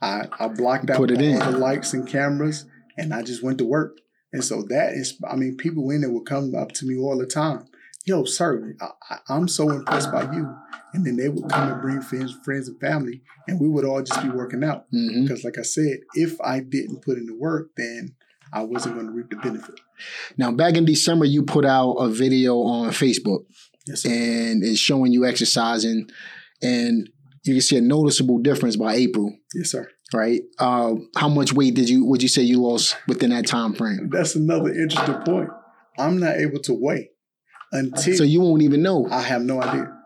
I, 0.02 0.28
I 0.38 0.48
blocked 0.48 0.90
out 0.90 0.98
Put 0.98 1.10
it 1.10 1.18
all 1.18 1.24
in. 1.24 1.38
the 1.38 1.58
lights 1.58 1.92
and 1.92 2.06
cameras 2.06 2.66
and 2.96 3.12
I 3.14 3.22
just 3.22 3.42
went 3.42 3.58
to 3.58 3.64
work. 3.64 3.96
And 4.32 4.44
so 4.44 4.62
that 4.68 4.92
is, 4.92 5.18
I 5.28 5.34
mean, 5.34 5.56
people 5.56 5.90
in 5.90 6.02
there 6.02 6.10
would 6.10 6.26
come 6.26 6.54
up 6.54 6.72
to 6.72 6.86
me 6.86 6.96
all 6.96 7.18
the 7.18 7.26
time. 7.26 7.66
Yo, 8.06 8.24
sir, 8.24 8.74
I, 8.80 9.18
I'm 9.28 9.46
so 9.46 9.70
impressed 9.70 10.10
by 10.10 10.22
you. 10.32 10.54
And 10.92 11.06
then 11.06 11.16
they 11.16 11.28
would 11.28 11.48
come 11.48 11.70
and 11.70 11.80
bring 11.80 12.00
friends, 12.00 12.36
friends 12.44 12.66
and 12.68 12.80
family, 12.80 13.22
and 13.46 13.60
we 13.60 13.68
would 13.68 13.84
all 13.84 14.02
just 14.02 14.22
be 14.22 14.28
working 14.28 14.64
out. 14.64 14.86
Because, 14.90 15.44
like 15.44 15.58
I 15.58 15.62
said, 15.62 15.98
if 16.14 16.40
I 16.40 16.60
didn't 16.60 17.02
put 17.02 17.18
in 17.18 17.26
the 17.26 17.34
work, 17.34 17.70
then 17.76 18.16
I 18.52 18.62
wasn't 18.62 18.96
going 18.96 19.06
to 19.06 19.12
reap 19.12 19.30
the 19.30 19.36
benefit. 19.36 19.76
Now, 20.36 20.50
back 20.50 20.74
in 20.74 20.84
December, 20.84 21.26
you 21.26 21.44
put 21.44 21.64
out 21.64 21.92
a 21.92 22.08
video 22.08 22.58
on 22.62 22.90
Facebook, 22.90 23.44
Yes, 23.86 24.04
and 24.04 24.64
it's 24.64 24.80
showing 24.80 25.12
you 25.12 25.24
exercising, 25.24 26.10
and 26.60 27.08
you 27.44 27.54
can 27.54 27.60
see 27.60 27.76
a 27.76 27.80
noticeable 27.80 28.38
difference 28.38 28.76
by 28.76 28.94
April. 28.94 29.36
Yes, 29.54 29.70
sir. 29.70 29.88
Right? 30.12 30.42
Uh, 30.58 30.94
how 31.16 31.28
much 31.28 31.52
weight 31.52 31.74
did 31.74 31.88
you? 31.88 32.04
Would 32.06 32.22
you 32.22 32.28
say 32.28 32.42
you 32.42 32.60
lost 32.60 32.96
within 33.06 33.30
that 33.30 33.46
time 33.46 33.74
frame? 33.74 34.08
That's 34.10 34.34
another 34.34 34.72
interesting 34.72 35.22
point. 35.22 35.50
I'm 35.98 36.18
not 36.18 36.36
able 36.36 36.58
to 36.60 36.74
weigh 36.74 37.10
until 37.72 38.16
So 38.16 38.24
you 38.24 38.40
won't 38.40 38.62
even 38.62 38.82
know. 38.82 39.06
I 39.10 39.22
have 39.22 39.42
no 39.42 39.62
idea. 39.62 39.96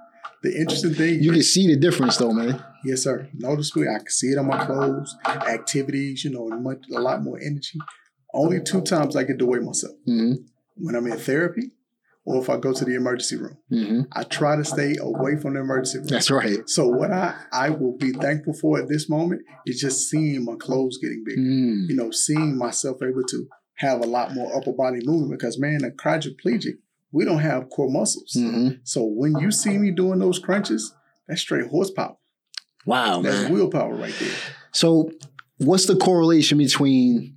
The 0.42 0.54
interesting 0.58 0.92
thing, 0.94 1.22
You 1.22 1.32
can 1.32 1.42
see 1.42 1.66
the 1.66 1.76
difference, 1.76 2.18
though, 2.18 2.32
man. 2.32 2.62
yes, 2.84 3.02
sir. 3.02 3.28
Noticeably, 3.32 3.88
I 3.88 3.96
can 3.98 4.08
see 4.10 4.26
it 4.28 4.38
on 4.38 4.46
my 4.46 4.62
clothes, 4.66 5.16
activities. 5.26 6.24
You 6.24 6.32
know, 6.32 6.48
much 6.60 6.84
a 6.94 7.00
lot 7.00 7.22
more 7.22 7.38
energy. 7.40 7.78
Only 8.32 8.60
two 8.60 8.82
times 8.82 9.16
I 9.16 9.24
get 9.24 9.38
to 9.38 9.46
weigh 9.46 9.60
myself 9.60 9.94
hmm 10.06 10.32
when 10.76 10.96
I'm 10.96 11.06
in 11.06 11.16
therapy, 11.16 11.70
or 12.24 12.42
if 12.42 12.50
I 12.50 12.56
go 12.56 12.72
to 12.72 12.84
the 12.84 12.96
emergency 12.96 13.36
room. 13.36 13.56
hmm 13.70 14.00
I 14.12 14.24
try 14.24 14.56
to 14.56 14.64
stay 14.64 14.96
away 15.00 15.36
from 15.36 15.54
the 15.54 15.60
emergency 15.60 15.98
room. 15.98 16.08
That's 16.08 16.30
right. 16.32 16.68
So 16.68 16.88
what 16.88 17.10
I 17.12 17.34
I 17.52 17.70
will 17.70 17.96
be 17.96 18.10
thankful 18.12 18.54
for 18.54 18.80
at 18.80 18.88
this 18.88 19.08
moment 19.08 19.42
is 19.66 19.80
just 19.80 20.10
seeing 20.10 20.44
my 20.44 20.56
clothes 20.56 20.98
getting 21.00 21.22
bigger. 21.24 21.40
Mm. 21.40 21.88
You 21.88 21.96
know, 21.96 22.10
seeing 22.10 22.58
myself 22.58 22.96
able 23.02 23.22
to 23.28 23.46
have 23.76 24.00
a 24.02 24.06
lot 24.06 24.34
more 24.34 24.54
upper 24.56 24.72
body 24.72 25.00
movement 25.04 25.38
because 25.38 25.58
man, 25.58 25.84
a 25.84 25.90
quadriplegic, 25.90 26.74
we 27.14 27.24
don't 27.24 27.38
have 27.38 27.70
core 27.70 27.88
muscles. 27.88 28.32
hmm 28.34 28.70
So 28.82 29.04
when 29.04 29.38
you 29.38 29.52
see 29.52 29.78
me 29.78 29.92
doing 29.92 30.18
those 30.18 30.40
crunches, 30.40 30.92
that's 31.28 31.40
straight 31.40 31.68
horsepower. 31.68 32.16
Wow, 32.84 33.22
That's 33.22 33.42
man. 33.44 33.52
willpower 33.52 33.94
right 33.94 34.14
there. 34.18 34.34
So, 34.72 35.10
what's 35.56 35.86
the 35.86 35.96
correlation 35.96 36.58
between 36.58 37.36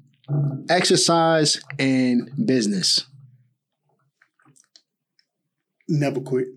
exercise 0.69 1.61
and 1.79 2.29
business? 2.45 3.05
Never 5.87 6.19
quit. 6.19 6.47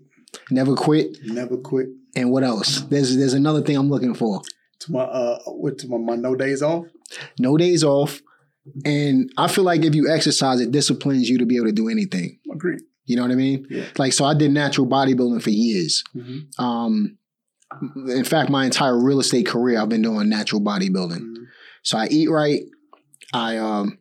Never 0.49 0.75
quit. 0.75 1.19
Never 1.23 1.55
quit. 1.57 1.87
And 2.17 2.31
what 2.31 2.43
else? 2.43 2.81
There's 2.81 3.15
there's 3.15 3.33
another 3.33 3.61
thing 3.61 3.77
I'm 3.77 3.89
looking 3.89 4.13
for. 4.15 4.41
To 4.79 4.91
my 4.91 5.03
uh 5.03 5.39
what 5.45 5.77
to 5.79 5.87
my, 5.87 5.97
my 5.97 6.15
no 6.15 6.35
days 6.35 6.61
off. 6.61 6.87
No 7.39 7.55
days 7.55 7.83
off. 7.83 8.21
And 8.83 9.31
I 9.37 9.47
feel 9.47 9.63
like 9.63 9.85
if 9.85 9.95
you 9.95 10.09
exercise, 10.09 10.59
it 10.59 10.71
disciplines 10.71 11.29
you 11.29 11.37
to 11.37 11.45
be 11.45 11.55
able 11.55 11.67
to 11.67 11.71
do 11.71 11.87
anything. 11.87 12.39
Agreed. 12.51 12.81
You 13.11 13.17
know 13.17 13.23
what 13.23 13.31
I 13.31 13.35
mean? 13.35 13.67
Yeah. 13.69 13.85
Like, 13.97 14.13
so 14.13 14.25
I 14.25 14.33
did 14.33 14.51
natural 14.51 14.87
bodybuilding 14.87 15.41
for 15.43 15.49
years. 15.51 16.03
Mm-hmm. 16.15 16.63
Um, 16.63 17.17
in 18.09 18.23
fact, 18.23 18.49
my 18.49 18.65
entire 18.65 18.97
real 18.97 19.19
estate 19.19 19.45
career, 19.45 19.79
I've 19.79 19.89
been 19.89 20.01
doing 20.01 20.29
natural 20.29 20.61
bodybuilding. 20.61 21.19
Mm-hmm. 21.19 21.43
So 21.83 21.97
I 21.97 22.07
eat 22.07 22.29
right. 22.29 22.61
I 23.33 23.57
um, 23.57 23.97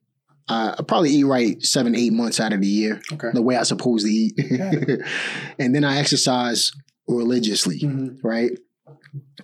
I 0.49 0.75
I 0.79 0.83
probably 0.83 1.11
eat 1.11 1.25
right 1.25 1.62
seven, 1.62 1.95
eight 1.95 2.12
months 2.12 2.40
out 2.40 2.52
of 2.52 2.61
the 2.61 2.67
year, 2.67 3.00
Okay. 3.12 3.29
the 3.33 3.43
way 3.43 3.57
I 3.57 3.62
supposed 3.62 4.07
to 4.07 4.12
eat, 4.12 4.35
and 5.59 5.75
then 5.75 5.85
I 5.85 5.99
exercise 5.99 6.73
religiously. 7.07 7.81
Mhm. 7.81 8.18
Right. 8.23 8.53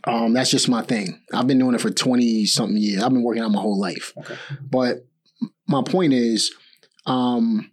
Um, 0.04 0.32
that's 0.34 0.50
just 0.50 0.68
my 0.68 0.82
thing. 0.82 1.20
I've 1.32 1.46
been 1.46 1.58
doing 1.58 1.74
it 1.74 1.80
for 1.80 1.90
twenty 1.90 2.46
something 2.46 2.76
years. 2.76 3.02
I've 3.02 3.12
been 3.12 3.22
working 3.22 3.42
out 3.42 3.50
my 3.52 3.60
whole 3.60 3.78
life. 3.80 4.12
Okay. 4.18 4.36
But 4.60 5.06
my 5.68 5.82
point 5.82 6.12
is, 6.12 6.52
um, 7.06 7.70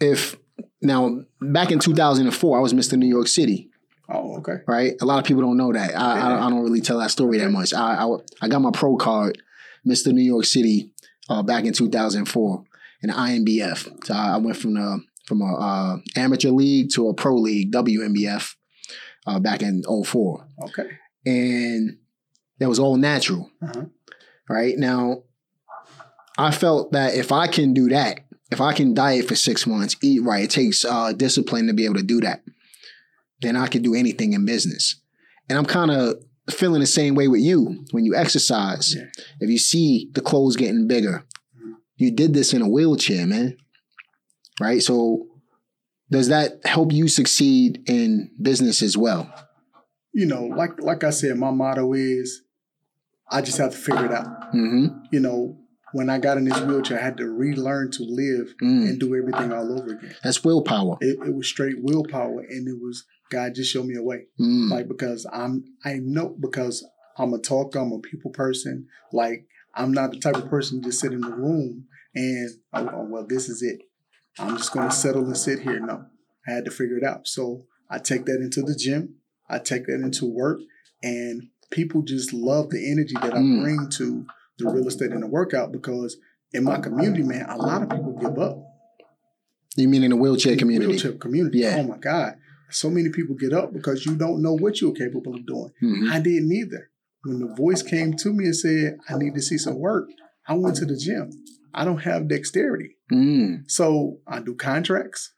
if 0.00 0.36
now 0.84 1.20
back 1.40 1.70
in 1.70 1.78
2004, 1.78 2.58
I 2.58 2.60
was 2.60 2.72
Mr. 2.74 2.96
New 2.98 3.06
York 3.08 3.26
City, 3.28 3.70
Oh, 4.08 4.36
okay. 4.38 4.58
right? 4.66 4.92
A 5.00 5.04
lot 5.06 5.18
of 5.18 5.24
people 5.24 5.42
don't 5.42 5.56
know 5.56 5.72
that. 5.72 5.96
I, 5.96 6.20
I, 6.20 6.46
I 6.46 6.50
don't 6.50 6.62
really 6.62 6.80
tell 6.80 6.98
that 6.98 7.10
story 7.10 7.38
that 7.38 7.50
much. 7.50 7.72
I, 7.72 8.04
I, 8.04 8.16
I 8.42 8.48
got 8.48 8.60
my 8.60 8.70
pro 8.70 8.96
card, 8.96 9.42
Mr. 9.86 10.12
New 10.12 10.22
York 10.22 10.44
City, 10.44 10.92
uh, 11.30 11.42
back 11.42 11.64
in 11.64 11.72
2004 11.72 12.64
in 13.02 13.10
INBF. 13.10 14.04
So 14.06 14.14
I 14.14 14.34
I 14.34 14.36
went 14.38 14.56
from 14.58 14.74
the 14.74 15.00
from 15.26 15.40
a 15.40 15.54
uh, 15.54 15.96
amateur 16.16 16.50
league 16.50 16.90
to 16.90 17.08
a 17.08 17.14
pro 17.14 17.34
league, 17.36 17.72
WNBF, 17.72 18.54
uh, 19.26 19.38
back 19.40 19.62
in 19.62 19.82
04. 19.82 20.46
Okay. 20.64 20.88
And 21.24 21.96
that 22.58 22.68
was 22.68 22.78
all 22.78 22.96
natural 22.98 23.50
Uh-huh. 23.62 23.86
right? 24.50 24.76
Now, 24.76 25.22
I 26.36 26.50
felt 26.50 26.92
that 26.92 27.14
if 27.14 27.32
I 27.32 27.46
can 27.46 27.72
do 27.72 27.88
that, 27.88 28.20
if 28.54 28.60
I 28.60 28.72
can 28.72 28.94
diet 28.94 29.26
for 29.26 29.34
six 29.34 29.66
months, 29.66 29.96
eat 30.00 30.22
right, 30.22 30.44
it 30.44 30.50
takes 30.50 30.84
uh, 30.84 31.12
discipline 31.12 31.66
to 31.66 31.74
be 31.74 31.84
able 31.86 31.96
to 31.96 32.04
do 32.04 32.20
that, 32.20 32.42
then 33.40 33.56
I 33.56 33.66
can 33.66 33.82
do 33.82 33.94
anything 33.94 34.32
in 34.32 34.46
business. 34.46 35.00
And 35.48 35.58
I'm 35.58 35.66
kind 35.66 35.90
of 35.90 36.22
feeling 36.48 36.80
the 36.80 36.86
same 36.86 37.16
way 37.16 37.26
with 37.26 37.40
you 37.40 37.84
when 37.90 38.04
you 38.04 38.14
exercise. 38.14 38.94
Yeah. 38.94 39.06
If 39.40 39.50
you 39.50 39.58
see 39.58 40.08
the 40.14 40.20
clothes 40.20 40.54
getting 40.54 40.86
bigger, 40.86 41.24
you 41.96 42.12
did 42.12 42.32
this 42.32 42.54
in 42.54 42.62
a 42.62 42.68
wheelchair, 42.68 43.26
man. 43.26 43.56
Right? 44.60 44.80
So, 44.80 45.26
does 46.12 46.28
that 46.28 46.60
help 46.64 46.92
you 46.92 47.08
succeed 47.08 47.82
in 47.88 48.30
business 48.40 48.82
as 48.82 48.96
well? 48.96 49.32
You 50.12 50.26
know, 50.26 50.44
like 50.44 50.80
like 50.80 51.02
I 51.02 51.10
said, 51.10 51.36
my 51.36 51.50
motto 51.50 51.92
is 51.92 52.42
I 53.28 53.42
just 53.42 53.58
have 53.58 53.72
to 53.72 53.76
figure 53.76 54.06
it 54.06 54.12
out. 54.12 54.50
hmm 54.52 54.86
You 55.10 55.18
know, 55.18 55.58
when 55.94 56.10
I 56.10 56.18
got 56.18 56.36
in 56.36 56.44
this 56.44 56.60
wheelchair, 56.60 56.98
I 56.98 57.02
had 57.02 57.16
to 57.18 57.26
relearn 57.26 57.90
to 57.92 58.02
live 58.02 58.54
Mm. 58.62 58.88
and 58.88 59.00
do 59.00 59.14
everything 59.16 59.52
all 59.52 59.72
over 59.78 59.92
again. 59.94 60.14
That's 60.22 60.44
willpower. 60.44 60.96
It, 61.00 61.18
it 61.26 61.34
was 61.34 61.46
straight 61.48 61.76
willpower, 61.82 62.40
and 62.40 62.68
it 62.68 62.78
was 62.80 63.04
God 63.30 63.54
just 63.54 63.72
showed 63.72 63.86
me 63.86 63.94
a 63.96 64.02
way. 64.02 64.26
Mm. 64.40 64.70
Like 64.70 64.86
because 64.88 65.26
I'm, 65.32 65.64
I 65.84 65.94
know 66.02 66.36
because 66.38 66.86
I'm 67.16 67.32
a 67.32 67.38
talker, 67.38 67.78
I'm 67.78 67.92
a 67.92 67.98
people 68.00 68.30
person. 68.30 68.86
Like 69.12 69.46
I'm 69.74 69.92
not 69.92 70.10
the 70.12 70.18
type 70.20 70.36
of 70.36 70.48
person 70.50 70.80
to 70.82 70.88
just 70.88 71.00
sit 71.00 71.12
in 71.12 71.20
the 71.22 71.30
room 71.30 71.86
and 72.14 72.50
oh, 72.74 72.90
oh, 72.92 73.06
well, 73.10 73.26
this 73.26 73.48
is 73.48 73.62
it. 73.62 73.80
I'm 74.38 74.56
just 74.56 74.72
going 74.72 74.88
to 74.88 74.94
settle 74.94 75.24
and 75.24 75.36
sit 75.36 75.60
here. 75.60 75.80
No, 75.80 76.04
I 76.46 76.50
had 76.52 76.64
to 76.66 76.70
figure 76.70 76.96
it 76.98 77.04
out. 77.04 77.26
So 77.28 77.66
I 77.88 77.98
take 77.98 78.24
that 78.26 78.40
into 78.40 78.62
the 78.62 78.74
gym. 78.74 79.16
I 79.48 79.58
take 79.58 79.86
that 79.86 80.00
into 80.00 80.26
work, 80.26 80.58
and 81.02 81.48
people 81.70 82.02
just 82.02 82.32
love 82.32 82.70
the 82.70 82.90
energy 82.90 83.14
that 83.14 83.34
I 83.34 83.38
Mm. 83.38 83.62
bring 83.62 83.88
to 83.98 84.26
the 84.58 84.70
real 84.70 84.86
estate 84.86 85.10
and 85.10 85.22
the 85.22 85.26
workout 85.26 85.72
because 85.72 86.16
in 86.52 86.64
my 86.64 86.78
community, 86.78 87.22
man, 87.22 87.46
a 87.48 87.56
lot 87.56 87.82
of 87.82 87.90
people 87.90 88.16
give 88.20 88.38
up. 88.38 88.58
You 89.76 89.88
mean 89.88 90.04
in 90.04 90.10
the 90.10 90.16
wheelchair 90.16 90.56
community? 90.56 90.92
Wheelchair 90.92 91.12
community. 91.12 91.58
Yeah. 91.58 91.76
Oh 91.78 91.82
my 91.84 91.98
God. 91.98 92.36
So 92.70 92.90
many 92.90 93.08
people 93.10 93.34
get 93.34 93.52
up 93.52 93.72
because 93.72 94.06
you 94.06 94.14
don't 94.14 94.42
know 94.42 94.52
what 94.54 94.80
you're 94.80 94.92
capable 94.92 95.34
of 95.34 95.46
doing. 95.46 95.70
Mhm. 95.82 96.10
I 96.10 96.20
didn't 96.20 96.52
either. 96.52 96.90
When 97.24 97.40
the 97.40 97.54
voice 97.54 97.82
came 97.82 98.14
to 98.18 98.32
me 98.32 98.44
and 98.46 98.56
said, 98.56 98.98
I 99.08 99.16
need 99.16 99.34
to 99.34 99.42
see 99.42 99.58
some 99.58 99.78
work, 99.78 100.08
I 100.46 100.54
went 100.54 100.76
to 100.76 100.84
the 100.84 100.96
gym. 100.96 101.30
I 101.72 101.84
don't 101.84 102.02
have 102.02 102.28
dexterity. 102.28 102.96
Mm. 103.12 103.64
So 103.66 104.20
I 104.26 104.40
do 104.40 104.54
contracts. 104.54 105.32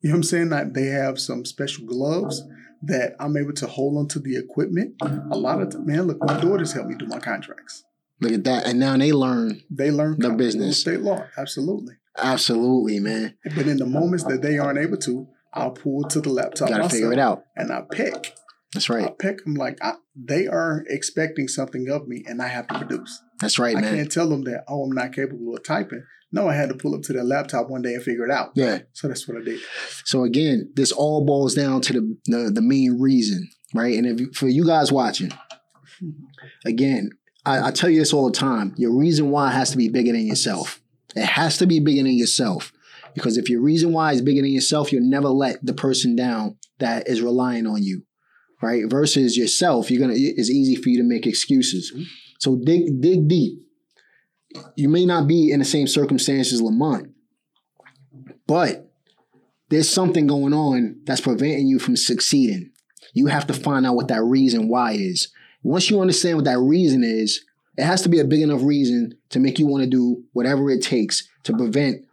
You 0.00 0.10
know 0.10 0.14
what 0.14 0.18
I'm 0.18 0.22
saying? 0.24 0.48
Like 0.50 0.74
they 0.74 0.86
have 0.86 1.18
some 1.18 1.44
special 1.44 1.86
gloves 1.86 2.42
that 2.82 3.14
I'm 3.18 3.36
able 3.36 3.54
to 3.54 3.66
hold 3.66 3.96
onto 3.96 4.20
the 4.20 4.36
equipment. 4.36 4.94
A 5.00 5.36
lot 5.36 5.60
of 5.62 5.86
man, 5.86 6.06
look, 6.06 6.18
my 6.20 6.40
daughters 6.40 6.72
help 6.72 6.86
me 6.86 6.94
do 6.98 7.06
my 7.06 7.18
contracts. 7.18 7.84
Look 8.20 8.32
at 8.32 8.44
that. 8.44 8.66
And 8.66 8.78
now 8.80 8.96
they 8.96 9.12
learn. 9.12 9.62
They 9.70 9.90
learn 9.90 10.18
The 10.18 10.30
business. 10.30 10.78
estate 10.78 11.00
law, 11.00 11.24
absolutely. 11.36 11.94
Absolutely, 12.16 12.98
man. 12.98 13.36
But 13.54 13.66
in 13.68 13.76
the 13.76 13.86
moments 13.86 14.24
that 14.24 14.42
they 14.42 14.58
aren't 14.58 14.78
able 14.78 14.96
to, 14.98 15.28
I'll 15.54 15.70
pull 15.70 16.02
to 16.04 16.20
the 16.20 16.30
laptop 16.30 16.68
Gotta 16.68 16.88
figure 16.88 17.12
it 17.12 17.18
out. 17.18 17.44
and 17.56 17.72
I 17.72 17.82
pick. 17.90 18.34
That's 18.74 18.90
right. 18.90 19.04
I 19.06 19.10
pick 19.18 19.44
them 19.44 19.54
like 19.54 19.78
I, 19.82 19.94
they 20.14 20.46
are 20.46 20.84
expecting 20.88 21.48
something 21.48 21.88
of 21.88 22.06
me, 22.06 22.22
and 22.26 22.42
I 22.42 22.48
have 22.48 22.66
to 22.68 22.76
produce. 22.78 23.22
That's 23.40 23.58
right, 23.58 23.74
I 23.76 23.80
man. 23.80 23.94
can't 23.96 24.12
tell 24.12 24.28
them 24.28 24.42
that 24.44 24.64
oh 24.68 24.82
I'm 24.84 24.92
not 24.92 25.12
capable 25.14 25.54
of 25.56 25.64
typing. 25.64 26.02
No, 26.32 26.48
I 26.48 26.54
had 26.54 26.68
to 26.68 26.74
pull 26.74 26.94
up 26.94 27.00
to 27.04 27.14
their 27.14 27.24
laptop 27.24 27.70
one 27.70 27.80
day 27.80 27.94
and 27.94 28.02
figure 28.02 28.26
it 28.26 28.30
out. 28.30 28.50
Yeah. 28.54 28.80
So 28.92 29.08
that's 29.08 29.26
what 29.26 29.38
I 29.38 29.44
did. 29.44 29.60
So 30.04 30.24
again, 30.24 30.70
this 30.74 30.92
all 30.92 31.24
boils 31.24 31.54
down 31.54 31.80
to 31.82 31.92
the 31.94 32.16
the, 32.26 32.50
the 32.50 32.60
main 32.62 32.98
reason, 33.00 33.48
right? 33.74 33.96
And 33.96 34.06
if 34.06 34.20
you, 34.20 34.32
for 34.34 34.48
you 34.48 34.66
guys 34.66 34.92
watching, 34.92 35.32
again, 36.66 37.10
I, 37.48 37.68
I 37.68 37.70
tell 37.70 37.88
you 37.88 38.00
this 38.00 38.12
all 38.12 38.30
the 38.30 38.36
time. 38.36 38.74
Your 38.76 38.92
reason 38.94 39.30
why 39.30 39.50
has 39.50 39.70
to 39.70 39.78
be 39.78 39.88
bigger 39.88 40.12
than 40.12 40.26
yourself. 40.26 40.82
It 41.16 41.24
has 41.24 41.56
to 41.58 41.66
be 41.66 41.80
bigger 41.80 42.02
than 42.02 42.12
yourself. 42.12 42.72
Because 43.14 43.38
if 43.38 43.48
your 43.48 43.62
reason 43.62 43.92
why 43.92 44.12
is 44.12 44.20
bigger 44.20 44.42
than 44.42 44.52
yourself, 44.52 44.92
you'll 44.92 45.08
never 45.08 45.28
let 45.28 45.64
the 45.64 45.72
person 45.72 46.14
down 46.14 46.58
that 46.78 47.08
is 47.08 47.22
relying 47.22 47.66
on 47.66 47.82
you. 47.82 48.02
Right? 48.60 48.84
Versus 48.86 49.36
yourself, 49.36 49.90
you're 49.90 50.00
gonna 50.00 50.14
it's 50.16 50.50
easy 50.50 50.76
for 50.76 50.90
you 50.90 50.98
to 50.98 51.08
make 51.08 51.26
excuses. 51.26 51.92
Mm-hmm. 51.92 52.02
So 52.38 52.56
dig 52.62 53.00
dig 53.00 53.28
deep. 53.28 53.60
you 54.76 54.88
may 54.88 55.06
not 55.06 55.26
be 55.26 55.50
in 55.50 55.60
the 55.60 55.64
same 55.64 55.86
circumstances 55.86 56.54
as 56.54 56.62
Lamont, 56.62 57.12
but 58.46 58.90
there's 59.70 59.88
something 59.88 60.26
going 60.26 60.52
on 60.52 61.00
that's 61.04 61.20
preventing 61.20 61.68
you 61.68 61.78
from 61.78 61.96
succeeding. 61.96 62.72
You 63.14 63.26
have 63.26 63.46
to 63.46 63.54
find 63.54 63.86
out 63.86 63.94
what 63.94 64.08
that 64.08 64.22
reason 64.22 64.68
why 64.68 64.92
is. 64.92 65.28
Once 65.62 65.90
you 65.90 66.00
understand 66.00 66.36
what 66.36 66.44
that 66.44 66.58
reason 66.58 67.02
is, 67.04 67.44
it 67.76 67.84
has 67.84 68.02
to 68.02 68.08
be 68.08 68.18
a 68.18 68.24
big 68.24 68.40
enough 68.40 68.62
reason 68.62 69.12
to 69.30 69.38
make 69.38 69.58
you 69.58 69.66
want 69.66 69.82
to 69.84 69.90
do 69.90 70.22
whatever 70.32 70.70
it 70.70 70.82
takes 70.82 71.28
to 71.44 71.56
prevent 71.56 72.04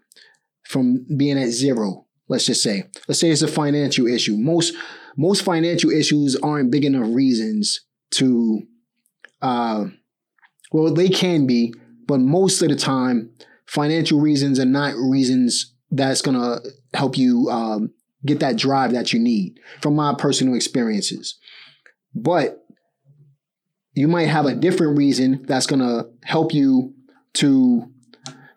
from 0.63 1.05
being 1.17 1.37
at 1.39 1.49
zero. 1.49 2.05
Let's 2.27 2.45
just 2.45 2.63
say. 2.63 2.83
Let's 3.07 3.19
say 3.19 3.29
it's 3.29 3.41
a 3.41 3.47
financial 3.47 4.07
issue. 4.07 4.35
Most 4.37 4.73
most 5.17 5.43
financial 5.43 5.91
issues 5.91 6.35
aren't 6.35 6.71
big 6.71 6.83
enough 6.83 7.07
reasons 7.07 7.81
to 8.11 8.61
uh 9.41 9.85
well 10.71 10.93
they 10.93 11.09
can 11.09 11.47
be, 11.47 11.73
but 12.07 12.19
most 12.19 12.61
of 12.61 12.69
the 12.69 12.75
time 12.75 13.31
financial 13.65 14.19
reasons 14.19 14.59
are 14.59 14.65
not 14.65 14.95
reasons 14.95 15.73
that's 15.91 16.21
to 16.21 16.59
help 16.93 17.17
you 17.17 17.49
um, 17.49 17.91
get 18.25 18.39
that 18.39 18.57
drive 18.57 18.91
that 18.91 19.13
you 19.13 19.19
need 19.19 19.59
from 19.81 19.95
my 19.95 20.13
personal 20.17 20.55
experiences. 20.55 21.37
But 22.13 22.64
you 23.95 24.07
might 24.07 24.27
have 24.27 24.45
a 24.45 24.55
different 24.55 24.97
reason 24.97 25.43
that's 25.47 25.65
going 25.65 25.79
to 25.79 26.09
help 26.23 26.53
you 26.53 26.93
to 27.33 27.89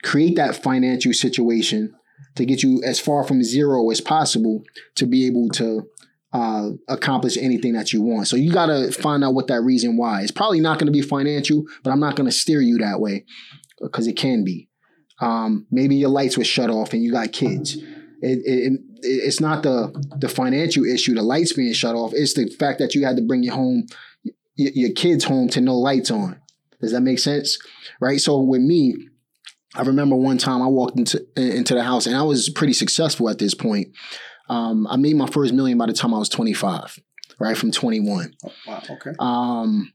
create 0.03 0.37
that 0.37 0.62
financial 0.62 1.12
situation 1.12 1.94
to 2.37 2.44
get 2.44 2.62
you 2.62 2.83
as 2.85 3.01
far 3.01 3.24
from 3.24 3.42
zero 3.42 3.90
as 3.90 4.01
possible 4.01 4.62
to 4.96 5.07
be 5.07 5.27
able 5.27 5.48
to 5.51 5.88
uh, 6.33 6.70
accomplish 6.88 7.37
anything 7.37 7.72
that 7.72 7.92
you 7.92 8.03
want. 8.03 8.29
So 8.29 8.37
you 8.37 8.53
got 8.53 8.66
to 8.66 8.92
find 8.92 9.24
out 9.24 9.35
what 9.35 9.46
that 9.46 9.62
reason 9.62 9.96
why. 9.96 10.22
It's 10.22 10.31
probably 10.31 10.61
not 10.61 10.79
going 10.79 10.87
to 10.87 10.92
be 10.92 11.03
financial, 11.03 11.64
but 11.83 11.90
I'm 11.90 12.01
not 12.01 12.16
going 12.16 12.29
to 12.29 12.37
steer 12.37 12.61
you 12.61 12.79
that 12.79 13.01
way 13.01 13.24
because 13.81 14.07
it 14.07 14.16
can 14.16 14.44
be. 14.44 14.68
Um, 15.20 15.66
maybe 15.70 15.96
your 15.96 16.11
lights 16.11 16.37
were 16.37 16.44
shut 16.44 16.70
off 16.70 16.92
and 16.92 17.03
you 17.03 17.12
got 17.12 17.33
kids. 17.33 17.77
It, 18.20 18.40
it, 18.44 18.81
it's 19.03 19.40
not 19.40 19.62
the 19.62 19.92
the 20.18 20.29
financial 20.29 20.85
issue, 20.85 21.14
the 21.14 21.22
lights 21.22 21.53
being 21.53 21.72
shut 21.72 21.94
off. 21.94 22.12
It's 22.14 22.35
the 22.35 22.48
fact 22.59 22.79
that 22.81 22.94
you 22.94 23.05
had 23.05 23.16
to 23.16 23.22
bring 23.22 23.42
your 23.42 23.55
home, 23.55 23.87
your, 24.59 24.73
your 24.75 24.92
kids 24.92 25.25
home 25.25 25.49
to 25.51 25.61
no 25.61 25.79
lights 25.79 26.11
on. 26.11 26.40
Does 26.81 26.92
that 26.92 27.01
make 27.01 27.18
sense? 27.18 27.59
Right. 28.01 28.21
So 28.21 28.40
with 28.40 28.61
me, 28.61 29.09
I 29.75 29.83
remember 29.83 30.16
one 30.16 30.38
time 30.38 30.61
I 30.62 30.66
walked 30.66 30.99
into 30.99 31.27
into 31.37 31.75
the 31.75 31.83
house 31.83 32.07
and 32.07 32.16
I 32.16 32.23
was 32.23 32.49
pretty 32.51 32.73
successful 32.73 33.29
at 33.31 33.38
this 33.38 33.55
point. 33.55 33.88
Um, 34.49 34.87
I 34.88 34.97
made 34.97 35.16
my 35.16 35.27
first 35.27 35.53
million 35.53 35.79
by 35.79 35.87
the 35.87 35.92
time 35.92 36.14
I 36.14 36.18
was 36.18 36.29
25, 36.29 36.99
right 37.38 37.57
from 37.57 37.71
21. 37.71 38.35
Oh, 38.44 38.53
wow. 38.66 38.83
Okay. 38.90 39.12
Um, 39.18 39.92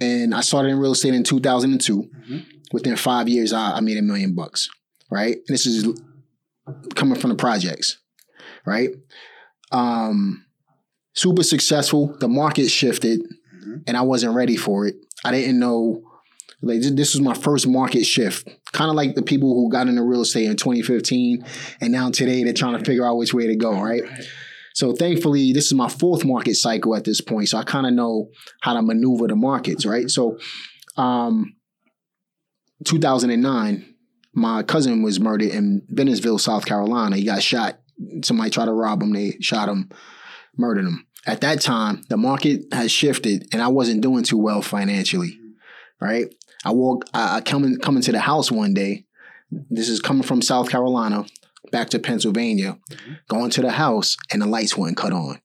and 0.00 0.34
I 0.34 0.40
started 0.42 0.70
in 0.70 0.78
real 0.78 0.92
estate 0.92 1.14
in 1.14 1.24
2002. 1.24 2.02
Mm-hmm. 2.02 2.38
Within 2.72 2.96
five 2.96 3.28
years, 3.28 3.52
I, 3.52 3.76
I 3.76 3.80
made 3.80 3.96
a 3.96 4.02
million 4.02 4.34
bucks. 4.34 4.68
Right. 5.10 5.36
And 5.36 5.44
this 5.48 5.64
is 5.64 5.86
coming 6.94 7.18
from 7.18 7.30
the 7.30 7.36
projects. 7.36 7.98
Right. 8.66 8.90
Um, 9.72 10.44
super 11.14 11.42
successful. 11.42 12.14
The 12.18 12.28
market 12.28 12.68
shifted, 12.68 13.22
mm-hmm. 13.64 13.82
and 13.86 13.96
I 13.96 14.02
wasn't 14.02 14.34
ready 14.34 14.56
for 14.56 14.86
it. 14.86 14.96
I 15.24 15.30
didn't 15.30 15.58
know. 15.58 16.02
Like 16.62 16.80
this 16.80 17.14
was 17.14 17.20
my 17.20 17.34
first 17.34 17.66
market 17.66 18.04
shift, 18.04 18.48
kind 18.72 18.88
of 18.88 18.96
like 18.96 19.14
the 19.14 19.22
people 19.22 19.54
who 19.54 19.70
got 19.70 19.86
into 19.86 20.02
real 20.02 20.22
estate 20.22 20.46
in 20.46 20.56
2015, 20.56 21.44
and 21.80 21.92
now 21.92 22.10
today 22.10 22.42
they're 22.42 22.54
trying 22.54 22.78
to 22.78 22.84
figure 22.84 23.04
out 23.04 23.16
which 23.16 23.34
way 23.34 23.46
to 23.48 23.56
go. 23.56 23.78
Right. 23.78 24.02
So 24.74 24.92
thankfully, 24.92 25.52
this 25.52 25.66
is 25.66 25.74
my 25.74 25.88
fourth 25.88 26.24
market 26.24 26.54
cycle 26.54 26.96
at 26.96 27.04
this 27.04 27.20
point. 27.20 27.48
So 27.48 27.58
I 27.58 27.64
kind 27.64 27.86
of 27.86 27.92
know 27.92 28.30
how 28.60 28.74
to 28.74 28.82
maneuver 28.82 29.28
the 29.28 29.36
markets, 29.36 29.84
right? 29.84 30.10
So 30.10 30.38
um 30.96 31.54
2009, 32.84 33.94
my 34.34 34.62
cousin 34.62 35.02
was 35.02 35.20
murdered 35.20 35.50
in 35.50 35.82
Bennettsville, 35.92 36.40
South 36.40 36.66
Carolina. 36.66 37.16
He 37.16 37.24
got 37.24 37.42
shot. 37.42 37.78
Somebody 38.22 38.50
tried 38.50 38.66
to 38.66 38.72
rob 38.72 39.02
him. 39.02 39.12
They 39.12 39.36
shot 39.40 39.68
him, 39.68 39.90
murdered 40.56 40.86
him. 40.86 41.06
At 41.26 41.40
that 41.40 41.60
time, 41.60 42.02
the 42.08 42.16
market 42.16 42.62
has 42.72 42.90
shifted, 42.90 43.48
and 43.52 43.62
I 43.62 43.68
wasn't 43.68 44.02
doing 44.02 44.24
too 44.24 44.38
well 44.38 44.62
financially. 44.62 45.38
Right? 46.00 46.34
I 46.64 46.72
walk. 46.72 47.06
I, 47.14 47.36
I 47.36 47.40
come 47.40 47.64
in, 47.64 47.78
come 47.78 47.96
into 47.96 48.12
the 48.12 48.20
house 48.20 48.50
one 48.50 48.74
day. 48.74 49.04
This 49.50 49.88
is 49.88 50.00
coming 50.00 50.22
from 50.22 50.42
South 50.42 50.70
Carolina 50.70 51.24
back 51.70 51.90
to 51.90 51.98
Pennsylvania, 51.98 52.78
mm-hmm. 52.90 53.12
going 53.28 53.50
to 53.50 53.62
the 53.62 53.70
house, 53.70 54.16
and 54.32 54.42
the 54.42 54.46
lights 54.46 54.76
weren't 54.76 54.96
cut 54.96 55.12
on. 55.12 55.40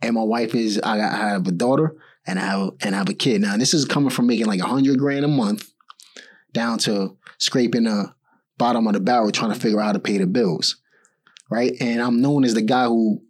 And 0.00 0.14
my 0.14 0.22
wife 0.22 0.54
is. 0.54 0.80
I, 0.82 0.98
I 1.00 1.28
have 1.30 1.46
a 1.46 1.52
daughter, 1.52 1.96
and 2.26 2.38
I 2.38 2.42
have 2.42 2.70
and 2.82 2.94
I 2.94 2.98
have 2.98 3.08
a 3.08 3.14
kid. 3.14 3.40
Now 3.40 3.56
this 3.56 3.74
is 3.74 3.84
coming 3.84 4.10
from 4.10 4.26
making 4.26 4.46
like 4.46 4.60
a 4.60 4.66
hundred 4.66 4.98
grand 4.98 5.24
a 5.24 5.28
month 5.28 5.72
down 6.52 6.78
to 6.78 7.16
scraping 7.38 7.84
the 7.84 8.12
bottom 8.58 8.86
of 8.86 8.92
the 8.92 9.00
barrel 9.00 9.30
trying 9.30 9.52
to 9.52 9.58
figure 9.58 9.80
out 9.80 9.86
how 9.86 9.92
to 9.92 9.98
pay 9.98 10.18
the 10.18 10.26
bills. 10.26 10.76
Right. 11.50 11.72
And 11.80 12.00
I'm 12.00 12.22
known 12.22 12.44
as 12.44 12.54
the 12.54 12.62
guy 12.62 12.86
who 12.86 13.22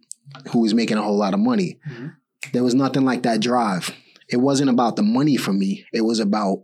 who 0.51 0.59
was 0.61 0.73
making 0.73 0.97
a 0.97 1.01
whole 1.01 1.17
lot 1.17 1.33
of 1.33 1.39
money. 1.39 1.79
Mm-hmm. 1.89 2.07
There 2.51 2.63
was 2.63 2.75
nothing 2.75 3.05
like 3.05 3.23
that 3.23 3.41
drive. 3.41 3.91
It 4.29 4.37
wasn't 4.37 4.69
about 4.69 4.95
the 4.95 5.03
money 5.03 5.37
for 5.37 5.53
me. 5.53 5.85
It 5.93 6.01
was 6.01 6.19
about 6.19 6.63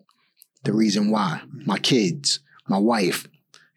the 0.63 0.73
reason 0.73 1.09
why. 1.09 1.41
My 1.65 1.79
kids, 1.79 2.39
my 2.67 2.77
wife. 2.77 3.27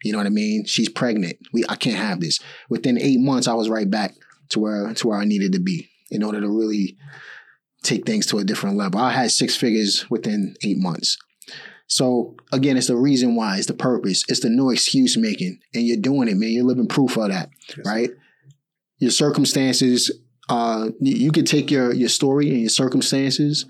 You 0.03 0.11
know 0.11 0.17
what 0.17 0.27
I 0.27 0.31
mean? 0.31 0.65
She's 0.65 0.89
pregnant. 0.89 1.37
We 1.53 1.63
I 1.69 1.75
can't 1.75 1.97
have 1.97 2.19
this. 2.19 2.39
Within 2.69 2.99
eight 2.99 3.19
months, 3.19 3.47
I 3.47 3.53
was 3.53 3.69
right 3.69 3.89
back 3.89 4.13
to 4.49 4.59
where 4.59 4.93
to 4.93 5.07
where 5.07 5.17
I 5.17 5.25
needed 5.25 5.53
to 5.53 5.59
be 5.59 5.89
in 6.11 6.23
order 6.23 6.41
to 6.41 6.49
really 6.49 6.97
take 7.83 8.05
things 8.05 8.25
to 8.27 8.39
a 8.39 8.43
different 8.43 8.77
level. 8.77 8.99
I 8.99 9.11
had 9.11 9.31
six 9.31 9.55
figures 9.55 10.09
within 10.09 10.55
eight 10.63 10.77
months. 10.77 11.17
So 11.87 12.35
again, 12.51 12.77
it's 12.77 12.87
the 12.87 12.95
reason 12.95 13.35
why, 13.35 13.57
it's 13.57 13.67
the 13.67 13.73
purpose, 13.73 14.23
it's 14.27 14.39
the 14.39 14.49
no 14.49 14.69
excuse 14.69 15.17
making, 15.17 15.59
and 15.73 15.85
you're 15.85 15.97
doing 15.97 16.27
it, 16.27 16.35
man. 16.35 16.49
You're 16.49 16.65
living 16.65 16.87
proof 16.87 17.17
of 17.17 17.29
that, 17.29 17.49
yes. 17.69 17.85
right? 17.85 18.09
Your 19.03 19.11
circumstances, 19.11 20.11
uh, 20.47 20.91
you 21.01 21.33
could 21.33 21.45
take 21.45 21.69
your 21.69 21.93
your 21.93 22.07
story 22.07 22.49
and 22.51 22.61
your 22.61 22.69
circumstances, 22.69 23.65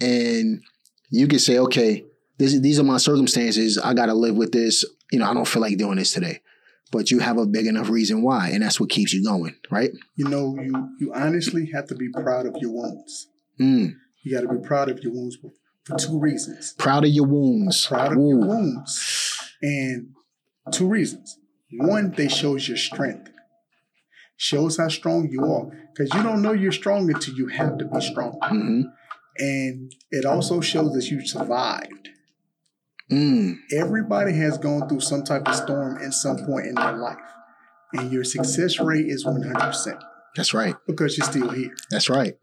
and 0.00 0.62
you 1.10 1.26
could 1.26 1.40
say, 1.40 1.58
okay, 1.58 2.04
this, 2.38 2.56
these 2.60 2.78
are 2.78 2.84
my 2.84 2.98
circumstances. 2.98 3.78
I 3.78 3.94
got 3.94 4.06
to 4.06 4.14
live 4.14 4.36
with 4.36 4.52
this. 4.52 4.84
You 5.10 5.18
know, 5.18 5.28
I 5.28 5.34
don't 5.34 5.48
feel 5.48 5.60
like 5.60 5.76
doing 5.76 5.96
this 5.96 6.12
today, 6.12 6.40
but 6.92 7.10
you 7.10 7.18
have 7.18 7.36
a 7.36 7.46
big 7.46 7.66
enough 7.66 7.90
reason 7.90 8.22
why, 8.22 8.50
and 8.50 8.62
that's 8.62 8.78
what 8.78 8.88
keeps 8.88 9.12
you 9.12 9.24
going, 9.24 9.56
right? 9.72 9.90
You 10.14 10.28
know, 10.28 10.56
you 10.60 10.88
you 11.00 11.12
honestly 11.12 11.68
have 11.74 11.88
to 11.88 11.96
be 11.96 12.08
proud 12.10 12.46
of 12.46 12.54
your 12.60 12.70
wounds. 12.70 13.26
Mm. 13.60 13.94
You 14.22 14.36
got 14.36 14.42
to 14.42 14.56
be 14.56 14.64
proud 14.64 14.88
of 14.88 15.00
your 15.00 15.14
wounds 15.14 15.36
for 15.42 15.50
two 15.98 16.20
reasons. 16.20 16.76
Proud 16.78 17.02
of 17.02 17.10
your 17.10 17.26
wounds. 17.26 17.88
Proud 17.88 18.12
of 18.12 18.18
Ooh. 18.18 18.28
your 18.28 18.38
wounds. 18.38 19.36
And 19.62 20.10
two 20.70 20.86
reasons. 20.86 21.38
One, 21.72 22.12
they 22.12 22.28
shows 22.28 22.68
your 22.68 22.76
strength. 22.76 23.32
Shows 24.36 24.76
how 24.76 24.88
strong 24.88 25.28
you 25.30 25.44
are. 25.44 25.70
Because 25.92 26.12
you 26.14 26.22
don't 26.22 26.42
know 26.42 26.52
you're 26.52 26.72
strong 26.72 27.10
until 27.12 27.34
you 27.34 27.48
have 27.48 27.78
to 27.78 27.84
be 27.86 28.00
strong. 28.00 28.38
Mm-hmm. 28.42 28.82
And 29.38 29.92
it 30.10 30.24
also 30.24 30.60
shows 30.60 30.92
that 30.94 31.10
you 31.10 31.26
survived. 31.26 32.10
Mm. 33.10 33.56
Everybody 33.72 34.36
has 34.36 34.58
gone 34.58 34.88
through 34.88 35.00
some 35.00 35.22
type 35.22 35.46
of 35.46 35.54
storm 35.54 35.98
at 36.02 36.12
some 36.12 36.38
point 36.38 36.66
in 36.66 36.74
their 36.74 36.96
life. 36.96 37.18
And 37.92 38.12
your 38.12 38.24
success 38.24 38.80
rate 38.80 39.06
is 39.06 39.24
100%. 39.24 40.00
That's 40.34 40.52
right. 40.52 40.74
Because 40.86 41.16
you're 41.16 41.26
still 41.26 41.50
here. 41.50 41.74
That's 41.90 42.10
right. 42.10 42.34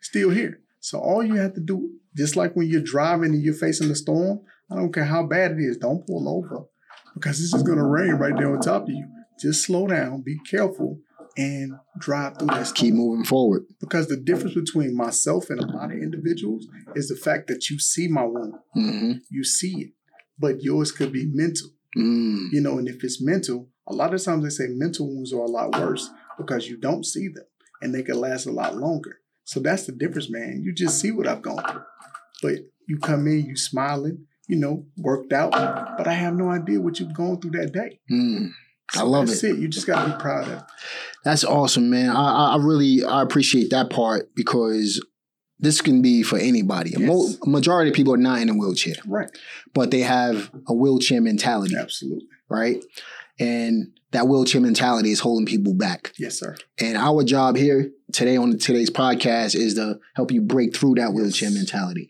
Still 0.00 0.30
here. 0.30 0.60
So 0.80 0.98
all 0.98 1.22
you 1.22 1.36
have 1.36 1.54
to 1.54 1.60
do 1.60 1.90
just 2.16 2.36
like 2.36 2.54
when 2.54 2.68
you're 2.68 2.80
driving 2.80 3.34
and 3.34 3.42
you're 3.42 3.54
facing 3.54 3.88
the 3.88 3.94
storm, 3.94 4.40
I 4.70 4.76
don't 4.76 4.92
care 4.92 5.04
how 5.04 5.24
bad 5.24 5.52
it 5.52 5.60
is, 5.60 5.76
don't 5.76 6.06
pull 6.06 6.28
over 6.28 6.66
because 7.14 7.40
it's 7.40 7.52
just 7.52 7.66
going 7.66 7.78
to 7.78 7.84
rain 7.84 8.12
right 8.12 8.36
there 8.36 8.52
on 8.52 8.60
top 8.60 8.84
of 8.84 8.90
you. 8.90 9.06
Just 9.40 9.64
slow 9.64 9.86
down, 9.86 10.22
be 10.22 10.38
careful, 10.38 11.00
and 11.36 11.72
drive 11.98 12.38
through. 12.38 12.48
Storm. 12.48 12.74
Keep 12.74 12.94
moving 12.94 13.24
forward. 13.24 13.64
Because 13.80 14.08
the 14.08 14.16
difference 14.16 14.54
between 14.54 14.96
myself 14.96 15.50
and 15.50 15.60
a 15.60 15.66
lot 15.66 15.92
of 15.92 15.98
individuals 15.98 16.66
is 16.94 17.08
the 17.08 17.16
fact 17.16 17.46
that 17.48 17.70
you 17.70 17.78
see 17.78 18.08
my 18.08 18.24
wound, 18.24 18.54
mm-hmm. 18.76 19.12
you 19.30 19.44
see 19.44 19.80
it, 19.80 19.90
but 20.38 20.62
yours 20.62 20.92
could 20.92 21.12
be 21.12 21.26
mental. 21.32 21.68
Mm. 21.96 22.52
You 22.52 22.60
know, 22.60 22.78
and 22.78 22.88
if 22.88 23.02
it's 23.02 23.22
mental, 23.22 23.68
a 23.88 23.94
lot 23.94 24.14
of 24.14 24.22
times 24.22 24.44
they 24.44 24.50
say 24.50 24.68
mental 24.68 25.08
wounds 25.08 25.32
are 25.32 25.40
a 25.40 25.46
lot 25.46 25.72
worse 25.80 26.08
because 26.38 26.68
you 26.68 26.78
don't 26.78 27.04
see 27.04 27.28
them 27.28 27.44
and 27.82 27.94
they 27.94 28.02
can 28.02 28.18
last 28.20 28.46
a 28.46 28.52
lot 28.52 28.76
longer. 28.76 29.18
So 29.44 29.58
that's 29.58 29.86
the 29.86 29.92
difference, 29.92 30.30
man. 30.30 30.62
You 30.62 30.72
just 30.72 31.00
see 31.00 31.10
what 31.10 31.26
I've 31.26 31.42
gone 31.42 31.62
through. 31.62 31.82
But 32.42 32.54
you 32.86 32.98
come 32.98 33.26
in, 33.26 33.46
you 33.46 33.56
smiling, 33.56 34.26
you 34.48 34.56
know, 34.56 34.86
worked 34.96 35.32
out, 35.32 35.52
but 35.52 36.06
I 36.06 36.12
have 36.12 36.34
no 36.34 36.50
idea 36.50 36.80
what 36.80 37.00
you've 37.00 37.14
gone 37.14 37.40
through 37.40 37.52
that 37.52 37.72
day. 37.72 38.00
Mm, 38.10 38.50
I 38.94 39.02
love 39.02 39.26
that's 39.26 39.44
it. 39.44 39.52
it. 39.52 39.58
You 39.58 39.68
just 39.68 39.86
got 39.86 40.04
to 40.04 40.12
be 40.12 40.20
proud 40.20 40.48
of. 40.48 40.58
It. 40.58 40.64
That's 41.24 41.44
awesome, 41.44 41.90
man. 41.90 42.10
I, 42.10 42.54
I 42.54 42.56
really 42.56 43.04
I 43.04 43.22
appreciate 43.22 43.70
that 43.70 43.90
part 43.90 44.34
because 44.34 45.04
this 45.58 45.80
can 45.80 46.02
be 46.02 46.22
for 46.22 46.38
anybody. 46.38 46.94
Yes. 46.96 47.38
A 47.44 47.48
majority 47.48 47.90
of 47.90 47.96
people 47.96 48.14
are 48.14 48.18
not 48.18 48.40
in 48.40 48.48
a 48.48 48.54
wheelchair, 48.54 48.94
right? 49.06 49.30
But 49.74 49.90
they 49.90 50.00
have 50.00 50.50
a 50.66 50.74
wheelchair 50.74 51.20
mentality, 51.20 51.76
absolutely, 51.78 52.26
right? 52.48 52.82
And 53.38 53.92
that 54.12 54.26
wheelchair 54.26 54.60
mentality 54.60 55.10
is 55.12 55.20
holding 55.20 55.46
people 55.46 55.74
back. 55.74 56.12
Yes, 56.18 56.38
sir. 56.38 56.56
And 56.80 56.96
our 56.96 57.22
job 57.22 57.56
here 57.56 57.90
today 58.12 58.36
on 58.36 58.58
today's 58.58 58.90
podcast 58.90 59.54
is 59.54 59.74
to 59.74 59.98
help 60.14 60.32
you 60.32 60.40
break 60.40 60.74
through 60.74 60.96
that 60.96 61.12
wheelchair 61.12 61.50
yes. 61.50 61.58
mentality 61.58 62.09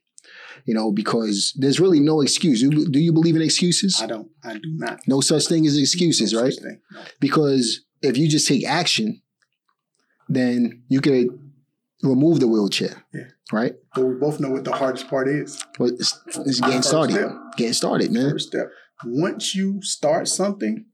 You 0.67 0.75
know, 0.75 0.93
because 0.93 1.53
there's 1.57 1.81
really 1.81 2.01
no 2.01 2.21
excuse. 2.21 2.61
Do 2.63 2.99
you 2.99 3.13
believe 3.13 3.37
in 3.37 3.43
excuses? 3.43 4.01
I 4.03 4.07
don't. 4.07 4.29
I 4.45 4.55
do 4.55 4.61
not. 4.65 5.01
No 5.07 5.21
such 5.21 5.47
thing 5.47 5.67
as 5.67 5.77
excuses, 5.79 6.33
No 6.33 6.43
right? 6.43 6.55
No. 6.63 7.01
Because 7.21 7.81
if 8.03 8.17
you 8.17 8.29
just 8.29 8.47
take 8.49 8.65
action, 8.67 9.23
then 10.29 10.83
you 10.89 11.01
could 11.01 11.29
remove 12.03 12.41
the 12.41 12.49
wheelchair. 12.49 13.05
Yeah. 13.13 13.25
Right? 13.53 13.75
But 13.95 14.05
we 14.05 14.15
both 14.15 14.39
know 14.41 14.51
what 14.51 14.65
the 14.65 14.73
hardest 14.73 15.09
part 15.09 15.29
is. 15.29 15.63
Well, 15.79 15.91
it's, 15.91 16.19
it's 16.37 16.61
getting 16.61 16.83
started. 16.83 17.15
step. 17.15 17.33
Getting 17.57 17.73
started, 17.73 18.13
man. 18.13 18.31
First 18.31 18.49
step. 18.49 18.69
Once 19.05 19.55
you 19.55 19.83
start 19.83 20.29
something, 20.29 20.87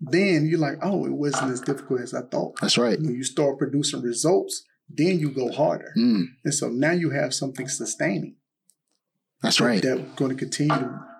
then 0.00 0.46
you're 0.46 0.58
like, 0.58 0.78
oh, 0.82 1.06
it 1.06 1.12
wasn't 1.12 1.52
as 1.52 1.60
difficult 1.60 2.00
as 2.00 2.12
I 2.14 2.22
thought. 2.22 2.54
That's 2.60 2.76
right. 2.76 2.98
When 3.00 3.14
you 3.14 3.22
start 3.22 3.58
producing 3.58 4.02
results, 4.02 4.64
then 4.88 5.18
you 5.20 5.30
go 5.30 5.50
harder. 5.52 5.92
Mm, 5.96 6.24
And 6.44 6.52
so 6.54 6.68
now 6.68 6.90
you 6.92 7.10
have 7.10 7.32
something 7.32 7.68
sustaining. 7.68 8.36
That's 9.44 9.60
right. 9.60 9.82
That's 9.82 10.00
going 10.16 10.30
to 10.30 10.36
continue 10.36 10.74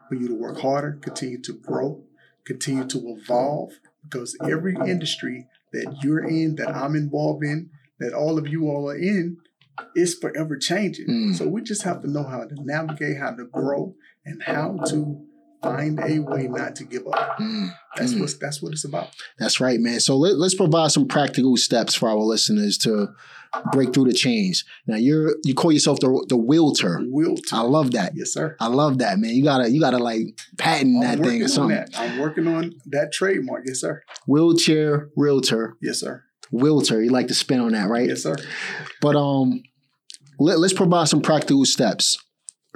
for 0.09 0.15
you 0.15 0.29
to 0.29 0.35
work 0.35 0.61
harder, 0.61 0.99
continue 1.01 1.41
to 1.43 1.53
grow, 1.53 2.03
continue 2.45 2.85
to 2.87 3.17
evolve. 3.19 3.73
Because 4.09 4.37
every 4.43 4.75
industry 4.87 5.47
that 5.73 5.97
you're 6.03 6.25
in, 6.25 6.57
that 6.57 6.69
I'm 6.77 6.95
involved 6.95 7.43
in, 7.45 7.71
that 8.01 8.13
all 8.13 8.37
of 8.39 8.47
you 8.49 8.69
all 8.69 8.91
are 8.91 8.97
in, 8.97 9.39
is 9.97 10.15
forever 10.15 10.57
changing. 10.59 11.07
Mm. 11.09 11.35
So 11.37 11.49
we 11.49 11.63
just 11.63 11.83
have 11.83 12.03
to 12.03 12.11
know 12.11 12.23
how 12.23 12.45
to 12.45 12.55
navigate, 12.59 13.17
how 13.19 13.31
to 13.31 13.45
grow, 13.47 13.95
and 14.27 14.43
how 14.43 14.79
to 14.89 15.25
find 15.63 15.99
a 15.99 16.19
way 16.19 16.47
not 16.49 16.77
to 16.77 16.85
give 16.85 17.07
up. 17.07 17.39
Mm, 17.39 17.71
That's 17.97 18.13
Mm. 18.13 18.21
what 18.21 18.35
that's 18.39 18.63
what 18.63 18.73
it's 18.73 18.85
about. 18.85 19.09
that's 19.39 19.59
right, 19.61 19.81
man. 19.81 19.99
So 20.01 20.17
let, 20.19 20.37
let's 20.37 20.55
provide 20.55 20.91
some 20.93 21.09
practical 21.09 21.57
steps 21.57 21.95
for 21.95 22.11
our 22.11 22.19
listeners 22.19 22.77
to 22.79 23.09
break 23.73 23.93
through 23.93 24.05
the 24.07 24.12
chains. 24.12 24.64
Now 24.87 24.97
you're 24.97 25.37
you 25.45 25.55
call 25.55 25.73
yourself 25.73 26.01
the 26.01 26.25
the 26.29 26.37
realtor. 26.37 27.01
Will 27.03 27.37
I 27.53 27.61
love 27.62 27.93
that. 27.93 28.12
Yes, 28.14 28.33
sir. 28.33 28.57
I 28.61 28.69
love 28.69 28.99
that, 28.99 29.19
man. 29.19 29.31
You 29.35 29.45
gotta 29.45 29.71
you 29.71 29.81
gotta 29.81 29.99
like 29.99 30.38
patent 30.59 30.97
I'm 30.97 31.19
that 31.19 31.27
thing 31.27 31.40
or 31.40 31.45
on 31.45 31.49
something. 31.49 31.77
that. 31.77 31.90
I'm 31.99 32.19
working 32.19 32.47
on 32.47 32.75
that 32.87 33.12
trademark. 33.12 33.64
Yes, 33.67 33.81
sir. 33.81 34.03
Wheelchair 34.27 35.09
realtor. 35.17 35.77
Yes, 35.83 36.01
sir. 36.01 36.25
Realtor. 36.53 37.03
You 37.03 37.11
like 37.11 37.29
to 37.29 37.35
spin 37.35 37.61
on 37.61 37.73
that, 37.73 37.88
right? 37.88 38.09
Yes, 38.09 38.23
sir. 38.23 38.37
But 39.01 39.17
um, 39.17 39.62
let, 40.38 40.59
let's 40.59 40.75
provide 40.75 41.09
some 41.09 41.21
practical 41.23 41.64
steps 41.64 42.19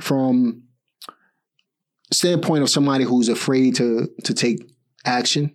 from 0.01 0.62
standpoint 2.12 2.62
of 2.62 2.71
somebody 2.71 3.05
who's 3.05 3.29
afraid 3.29 3.75
to 3.77 4.09
to 4.25 4.35
take 4.35 4.59
action 5.05 5.55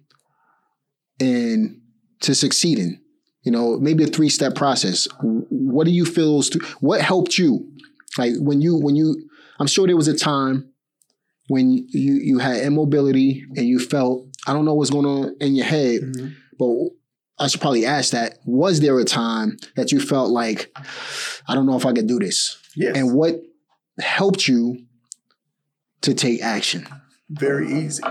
and 1.20 1.82
to 2.22 2.36
succeeding. 2.36 3.00
You 3.44 3.52
know, 3.52 3.78
maybe 3.80 4.04
a 4.04 4.08
three 4.08 4.30
step 4.30 4.56
process. 4.56 5.08
What 5.22 5.86
do 5.86 5.92
you 5.92 6.06
feel? 6.06 6.42
th- 6.42 6.64
What 6.82 7.02
helped 7.02 7.38
you? 7.38 7.70
Like 8.18 8.34
when 8.40 8.62
you 8.62 8.78
when 8.78 8.96
you, 8.96 9.30
I'm 9.60 9.68
sure 9.68 9.86
there 9.88 9.98
was 9.98 10.08
a 10.08 10.18
time 10.18 10.70
when 11.50 11.72
you 11.90 12.14
you 12.14 12.40
had 12.40 12.58
immobility 12.64 13.46
and 13.58 13.66
you 13.68 13.80
felt 13.80 14.26
I 14.48 14.54
don't 14.54 14.66
know 14.66 14.74
what's 14.74 14.90
going 14.92 15.06
on 15.06 15.36
in 15.42 15.56
your 15.56 15.66
head, 15.66 16.02
Mhm. 16.02 16.34
but 16.58 16.70
I 17.40 17.48
should 17.48 17.62
probably 17.62 17.86
ask 17.86 18.12
that. 18.12 18.38
Was 18.46 18.80
there 18.80 18.98
a 19.00 19.04
time 19.06 19.58
that 19.76 19.92
you 19.92 20.00
felt 20.00 20.30
like, 20.30 20.72
I 21.48 21.56
don't 21.56 21.66
know 21.66 21.76
if 21.76 21.86
I 21.86 21.92
could 21.92 22.08
do 22.08 22.20
this? 22.20 22.58
Yes. 22.76 22.96
And 22.96 23.14
what 23.14 23.42
helped 24.00 24.48
you 24.48 24.86
to 26.02 26.14
take 26.14 26.42
action? 26.42 26.88
very 27.30 27.68
easy. 27.86 28.04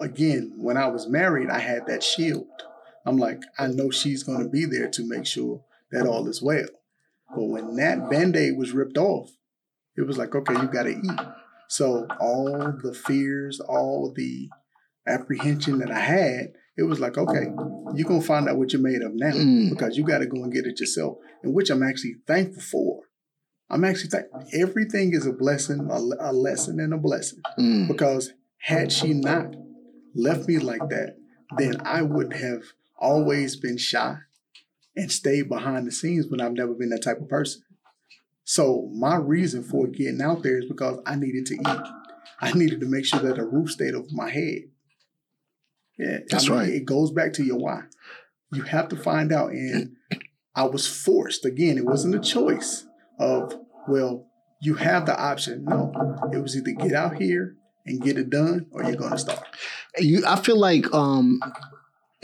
Again, 0.00 0.52
when 0.58 0.76
I 0.76 0.86
was 0.86 1.08
married, 1.08 1.48
I 1.50 1.58
had 1.58 1.86
that 1.88 2.02
shield. 2.02 2.46
I'm 3.06 3.16
like, 3.18 3.42
I 3.58 3.66
know 3.68 3.90
she's 3.90 4.22
going 4.22 4.42
to 4.42 4.48
be 4.48 4.64
there 4.64 4.88
to 4.90 5.08
make 5.08 5.26
sure 5.26 5.62
that 5.92 6.06
all 6.06 6.26
is 6.28 6.42
well. 6.42 6.66
But 7.34 7.44
when 7.44 7.76
that 7.76 8.08
band 8.10 8.36
aid 8.36 8.56
was 8.56 8.72
ripped 8.72 8.96
off, 8.98 9.30
it 9.96 10.02
was 10.06 10.16
like, 10.18 10.34
okay, 10.34 10.54
you 10.54 10.68
got 10.68 10.84
to 10.84 10.90
eat. 10.90 11.20
So 11.68 12.06
all 12.20 12.72
the 12.82 12.94
fears, 12.94 13.60
all 13.60 14.12
the 14.14 14.48
apprehension 15.06 15.78
that 15.78 15.90
I 15.90 16.00
had, 16.00 16.52
it 16.76 16.82
was 16.84 16.98
like, 17.00 17.16
okay, 17.16 17.46
you're 17.94 18.08
going 18.08 18.20
to 18.20 18.26
find 18.26 18.48
out 18.48 18.56
what 18.56 18.72
you're 18.72 18.82
made 18.82 19.02
of 19.02 19.12
now 19.14 19.30
Mm. 19.32 19.70
because 19.70 19.96
you 19.96 20.04
got 20.04 20.18
to 20.18 20.26
go 20.26 20.42
and 20.42 20.52
get 20.52 20.66
it 20.66 20.80
yourself, 20.80 21.18
and 21.42 21.54
which 21.54 21.70
I'm 21.70 21.82
actually 21.82 22.16
thankful 22.26 22.62
for. 22.62 23.00
I'm 23.70 23.84
actually 23.84 24.10
thankful. 24.10 24.44
Everything 24.52 25.14
is 25.14 25.26
a 25.26 25.32
blessing, 25.32 25.88
a, 25.90 26.30
a 26.30 26.32
lesson, 26.32 26.80
and 26.80 26.92
a 26.92 26.98
blessing 26.98 27.40
Mm. 27.58 27.88
because 27.88 28.32
had 28.58 28.90
she 28.90 29.12
not 29.14 29.54
left 30.14 30.48
me 30.48 30.58
like 30.58 30.88
that, 30.88 31.16
then 31.58 31.80
I 31.84 32.02
would 32.02 32.32
have 32.34 32.62
always 33.04 33.56
been 33.56 33.76
shy 33.76 34.16
and 34.96 35.12
stayed 35.12 35.48
behind 35.48 35.86
the 35.86 35.92
scenes 35.92 36.26
when 36.28 36.40
I've 36.40 36.52
never 36.52 36.72
been 36.72 36.88
that 36.90 37.02
type 37.02 37.20
of 37.20 37.28
person. 37.28 37.62
So 38.44 38.90
my 38.92 39.16
reason 39.16 39.62
for 39.62 39.86
getting 39.86 40.20
out 40.20 40.42
there 40.42 40.58
is 40.58 40.66
because 40.66 41.00
I 41.06 41.16
needed 41.16 41.46
to 41.46 41.54
eat. 41.54 41.88
I 42.40 42.52
needed 42.52 42.80
to 42.80 42.86
make 42.86 43.04
sure 43.04 43.20
that 43.20 43.38
a 43.38 43.44
roof 43.44 43.70
stayed 43.70 43.94
over 43.94 44.08
my 44.10 44.30
head. 44.30 44.62
Yeah, 45.98 46.18
That's 46.28 46.48
right. 46.48 46.68
It 46.68 46.84
goes 46.84 47.10
back 47.10 47.32
to 47.34 47.44
your 47.44 47.58
why. 47.58 47.82
You 48.52 48.62
have 48.62 48.88
to 48.88 48.96
find 48.96 49.32
out. 49.32 49.50
And 49.50 49.96
I 50.54 50.64
was 50.64 50.86
forced 50.86 51.44
again. 51.44 51.78
It 51.78 51.84
wasn't 51.84 52.14
a 52.14 52.20
choice 52.20 52.86
of 53.18 53.54
well, 53.86 54.26
you 54.60 54.74
have 54.74 55.06
the 55.06 55.18
option. 55.18 55.64
No, 55.64 55.92
it 56.32 56.38
was 56.38 56.56
either 56.56 56.72
get 56.72 56.92
out 56.92 57.20
here 57.20 57.56
and 57.86 58.00
get 58.00 58.18
it 58.18 58.30
done, 58.30 58.66
or 58.70 58.82
you're 58.82 58.96
gonna 58.96 59.18
start. 59.18 59.44
You, 59.98 60.24
I 60.26 60.36
feel 60.36 60.58
like, 60.58 60.92
um, 60.94 61.40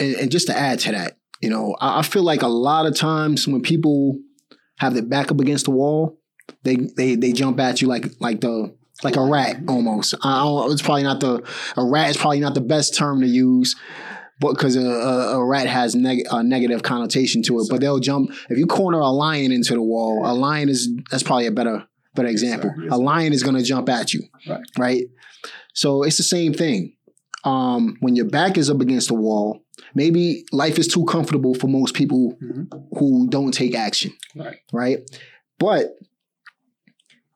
and, 0.01 0.17
and 0.17 0.31
just 0.33 0.47
to 0.49 0.57
add 0.57 0.81
to 0.81 0.93
that, 0.93 1.17
you 1.41 1.51
know, 1.51 1.77
I, 1.81 2.01
I 2.01 2.03
feel 2.03 2.23
like 2.23 2.43
a 2.43 2.49
lot 2.49 2.87
of 2.87 2.97
times 2.97 3.47
when 3.47 3.63
people 3.63 4.19
have 4.79 4.95
their 4.95 5.03
back 5.05 5.31
up 5.31 5.41
against 5.41 5.67
the 5.67 5.71
wall, 5.73 6.19
they 6.65 6.77
they 6.97 7.15
they 7.15 7.33
jump 7.33 7.61
at 7.61 7.81
you 7.81 7.89
like 7.89 8.07
like 8.21 8.41
the 8.41 8.75
like 9.05 9.17
a 9.17 9.23
rat 9.25 9.57
almost. 9.69 10.15
It's 10.15 10.83
probably 10.83 11.03
not 11.05 11.21
the 11.21 11.43
a 11.77 11.85
rat 11.85 12.11
is 12.11 12.17
probably 12.17 12.41
not 12.41 12.55
the 12.55 12.61
best 12.61 12.95
term 12.97 13.21
to 13.21 13.27
use, 13.27 13.77
but 14.41 14.53
because 14.55 14.77
a, 14.77 14.81
a, 14.83 15.39
a 15.39 15.45
rat 15.45 15.67
has 15.67 15.95
neg- 15.95 16.27
a 16.31 16.43
negative 16.43 16.83
connotation 16.83 17.43
to 17.45 17.61
it. 17.61 17.67
But 17.71 17.81
they'll 17.81 18.01
jump 18.01 18.31
if 18.51 18.59
you 18.59 18.67
corner 18.67 18.99
a 18.99 19.09
lion 19.11 19.53
into 19.53 19.75
the 19.75 19.83
wall. 19.83 20.23
A 20.27 20.35
lion 20.35 20.69
is 20.69 20.89
that's 21.11 21.23
probably 21.23 21.47
a 21.47 21.53
better 21.53 21.87
better 22.15 22.29
example. 22.29 22.73
A 22.91 22.99
lion 22.99 23.33
is 23.33 23.43
going 23.43 23.57
to 23.57 23.63
jump 23.63 23.89
at 23.89 24.13
you, 24.13 24.23
Right. 24.49 24.61
right? 24.79 25.03
So 25.75 26.03
it's 26.03 26.17
the 26.17 26.25
same 26.25 26.53
thing. 26.53 26.97
Um, 27.45 27.97
when 28.01 28.17
your 28.17 28.27
back 28.27 28.59
is 28.59 28.69
up 28.69 28.81
against 28.81 29.09
the 29.09 29.15
wall, 29.15 29.61
maybe 29.95 30.45
life 30.53 30.79
is 30.79 30.87
too 30.89 31.05
comfortable 31.05 31.55
for 31.55 31.69
most 31.69 31.95
people 31.95 32.37
Mhm. 32.43 32.69
who 32.99 33.29
don't 33.29 33.53
take 33.53 33.75
action 33.75 34.13
Right. 34.35 34.57
right? 34.73 34.99
But 35.59 35.99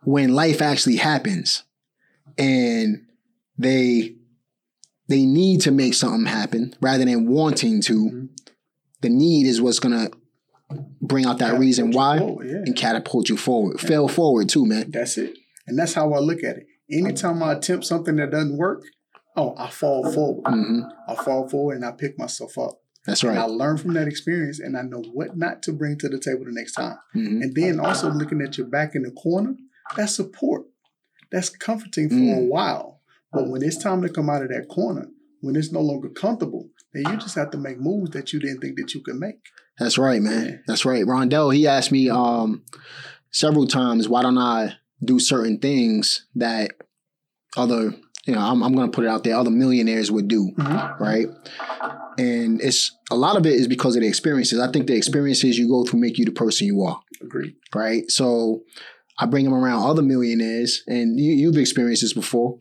when 0.03 0.35
life 0.35 0.61
actually 0.63 0.97
happens 0.97 1.63
and 2.39 3.07
they 3.59 4.17
they 5.07 5.27
need 5.27 5.61
to 5.61 5.71
make 5.71 5.93
something 5.93 6.25
happen 6.25 6.75
rather 6.81 7.05
than 7.05 7.27
wanting 7.29 7.83
to, 7.83 7.93
Mhm. 8.11 8.29
the 9.03 9.11
need 9.11 9.47
is 9.47 9.61
what's 9.61 9.79
gonna 9.79 10.09
bring 11.03 11.27
out 11.27 11.39
that 11.41 11.59
reason 11.59 11.93
Catapult 11.93 11.95
you 11.95 11.99
why 11.99 12.19
forward, 12.19 12.49
yeah. 12.49 12.63
and 12.65 12.75
catapult 12.75 13.29
you 13.29 13.37
forward. 13.37 13.79
Fail 13.81 14.09
forward 14.09 14.49
too, 14.49 14.65
man. 14.65 14.91
That's 14.91 15.19
it. 15.19 15.37
And 15.67 15.79
that's 15.79 15.93
how 15.93 16.15
I 16.15 16.21
look 16.21 16.43
at 16.43 16.57
it. 16.57 16.67
Anytime 16.91 17.43
I 17.43 17.53
attempt 17.53 17.85
something 17.85 18.17
that 18.17 18.31
doesn't 18.31 18.57
work, 18.57 18.83
oh, 19.37 19.55
I 19.59 19.69
fall 19.71 20.11
forward. 20.13 20.47
hmm 20.47 20.81
I 21.09 21.15
fall 21.15 21.49
forward 21.49 21.77
and 21.77 21.85
I 21.85 21.93
pick 21.93 22.19
myself 22.19 22.57
up. 22.59 22.81
That's 23.07 23.23
right. 23.23 23.33
And 23.33 23.41
I 23.41 23.45
learn 23.45 23.77
from 23.77 23.93
that 23.95 24.09
experience 24.09 24.61
and 24.61 24.77
I 24.77 24.83
know 24.83 25.03
what 25.13 25.37
not 25.37 25.63
to 25.65 25.73
bring 25.73 25.99
to 25.99 26.09
the 26.09 26.19
table 26.19 26.45
the 26.45 26.53
next 26.53 26.73
time. 26.73 26.97
hmm 27.13 27.43
And 27.43 27.55
then 27.55 27.79
also 27.81 28.11
looking 28.11 28.41
at 28.41 28.57
your 28.57 28.67
back 28.67 28.95
in 28.95 29.03
the 29.03 29.11
corner, 29.11 29.55
that's 29.97 30.15
support. 30.17 30.65
That's 31.31 31.51
comforting 31.51 32.09
for 32.09 32.15
a 32.17 32.41
Mm. 32.41 32.49
while. 32.49 33.01
But 33.33 33.49
when 33.49 33.63
it's 33.63 33.77
time 33.77 34.01
to 34.03 34.09
come 34.09 34.31
out 34.31 34.43
of 34.43 34.49
that 34.51 34.69
corner, 34.69 35.09
when 35.41 35.57
it's 35.57 35.73
no 35.73 35.81
longer 35.81 36.09
comfortable, 36.09 36.71
then 36.93 37.05
you 37.11 37.17
just 37.19 37.35
have 37.35 37.51
to 37.51 37.59
make 37.59 37.81
moves 37.81 38.11
that 38.13 38.33
you 38.33 38.39
didn't 38.39 38.61
think 38.61 38.77
that 38.79 38.95
you 38.95 39.01
could 39.03 39.17
make. 39.17 39.41
That's 39.79 39.99
right, 39.99 40.23
man. 40.23 40.63
That's 40.69 40.85
right. 40.85 41.05
Rondell, 41.05 41.53
he 41.53 41.67
asked 41.67 41.91
me 41.91 42.09
um 42.09 42.63
several 43.33 43.67
times, 43.67 44.09
why 44.09 44.23
don't 44.23 44.39
I 44.39 44.75
do 45.05 45.19
certain 45.19 45.59
things 45.59 46.27
that 46.37 46.71
other, 47.57 47.95
you 48.27 48.35
know, 48.35 48.41
I'm, 48.41 48.63
I'm 48.63 48.75
going 48.75 48.91
to 48.91 48.95
put 48.95 49.05
it 49.05 49.09
out 49.09 49.23
there, 49.25 49.37
other 49.37 49.51
millionaires 49.51 50.11
would 50.11 50.29
do, 50.29 50.51
Mhm. 50.57 50.99
right? 51.01 51.27
And 52.19 52.61
it's 52.63 52.97
a 53.11 53.17
lot 53.17 53.37
of 53.37 53.45
it 53.45 53.53
is 53.55 53.67
because 53.69 53.97
of 53.97 54.03
the 54.03 54.09
experiences. 54.09 54.61
I 54.61 54.71
think 54.71 54.87
the 54.87 54.95
experiences 54.97 55.59
you 55.59 55.69
go 55.69 55.85
through 55.85 56.01
make 56.01 56.17
you 56.19 56.25
the 56.25 56.31
person 56.31 56.67
you 56.67 56.83
are, 56.83 57.01
Agreed. 57.21 57.55
right? 57.75 58.09
So 58.11 58.63
I 59.19 59.27
bring 59.27 59.45
them 59.45 59.55
around 59.55 59.83
other 59.83 60.03
millionaires, 60.03 60.83
and 60.87 61.19
you, 61.19 61.33
you've 61.33 61.57
experienced 61.59 62.03
this 62.03 62.13
before, 62.13 62.59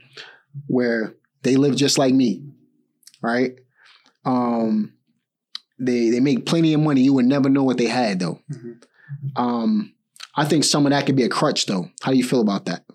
where 0.68 1.16
they 1.44 1.56
live 1.56 1.76
just 1.76 1.98
like 1.98 2.14
me, 2.14 2.44
right? 3.22 3.54
Um, 4.26 4.94
they 5.80 6.10
they 6.10 6.20
make 6.20 6.46
plenty 6.46 6.74
of 6.74 6.82
money. 6.82 7.02
You 7.02 7.14
would 7.14 7.26
never 7.26 7.50
know 7.50 7.64
what 7.64 7.78
they 7.78 7.88
had 7.88 8.20
though. 8.20 8.40
Mhm. 8.52 8.78
Um, 9.36 9.94
I 10.36 10.46
think 10.46 10.64
some 10.64 10.86
of 10.86 10.92
that 10.92 11.06
could 11.06 11.16
be 11.16 11.24
a 11.24 11.30
crutch 11.30 11.66
though. 11.66 11.90
How 12.02 12.12
do 12.12 12.18
you 12.18 12.24
feel 12.24 12.42
about 12.42 12.66
that? 12.66 12.86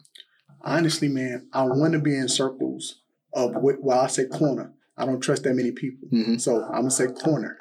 Honestly, 0.69 1.09
man, 1.09 1.49
I 1.53 1.63
want 1.65 1.95
to 1.95 1.99
be 1.99 2.15
in 2.15 2.29
circles 2.29 3.01
of 3.33 3.55
what, 3.55 3.77
well, 3.83 4.01
I 4.01 4.07
say 4.09 4.27
corner. 4.27 4.75
I 4.99 5.07
don't 5.07 5.21
trust 5.21 5.45
that 5.45 5.55
many 5.55 5.73
people. 5.73 6.09
hmm 6.11 6.37
So 6.37 6.63
I'm 6.65 6.83
going 6.83 6.85
to 6.85 6.91
say 6.91 7.07
corner. 7.07 7.57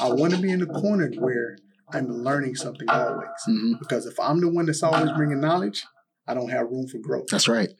I 0.00 0.12
want 0.12 0.34
to 0.34 0.40
be 0.40 0.52
in 0.52 0.60
the 0.60 0.66
corner 0.66 1.10
where 1.18 1.58
I'm 1.92 2.08
learning 2.08 2.54
something 2.54 2.88
always. 2.88 3.26
hmm 3.44 3.72
Because 3.80 4.06
if 4.06 4.18
I'm 4.20 4.40
the 4.40 4.48
one 4.48 4.66
that's 4.66 4.82
always 4.84 5.10
bringing 5.12 5.40
knowledge, 5.40 5.84
I 6.28 6.34
don't 6.34 6.48
have 6.50 6.70
room 6.70 6.86
for 6.86 6.98
growth. 6.98 7.26
That's 7.30 7.48
right. 7.48 7.70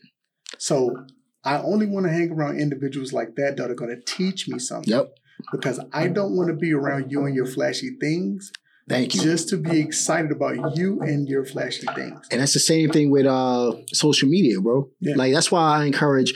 So 0.59 1.07
I 1.45 1.59
only 1.59 1.87
want 1.87 2.07
to 2.07 2.13
hang 2.13 2.33
around 2.33 2.59
individuals 2.59 3.13
like 3.13 3.37
that 3.37 3.57
that 3.57 3.71
are 3.71 3.75
going 3.75 3.95
to 3.95 4.03
teach 4.05 4.49
me 4.49 4.59
something. 4.59 4.93
Yep. 4.93 5.15
Because 5.53 5.79
I 5.93 6.09
don't 6.09 6.37
want 6.37 6.49
to 6.49 6.55
be 6.55 6.73
around 6.73 7.13
you 7.13 7.27
and 7.27 7.35
your 7.35 7.47
flashy 7.47 7.97
things. 8.01 8.53
Thank 8.89 9.15
you. 9.15 9.23
Just 9.23 9.49
to 9.49 9.57
be 9.57 9.81
excited 9.81 10.31
about 10.31 10.77
you 10.77 11.01
and 11.01 11.27
your 11.29 11.45
flashy 11.47 11.87
things. 11.95 12.27
And 12.31 12.41
that's 12.41 12.53
the 12.53 12.61
same 12.61 12.91
thing 12.91 13.11
with 13.11 13.25
uh 13.27 13.73
social 13.89 14.29
media, 14.29 14.61
bro. 14.61 14.91
Yeah. 15.01 15.15
Like 15.17 15.33
that's 15.33 15.51
why 15.51 15.79
I 15.79 15.85
encourage. 15.87 16.35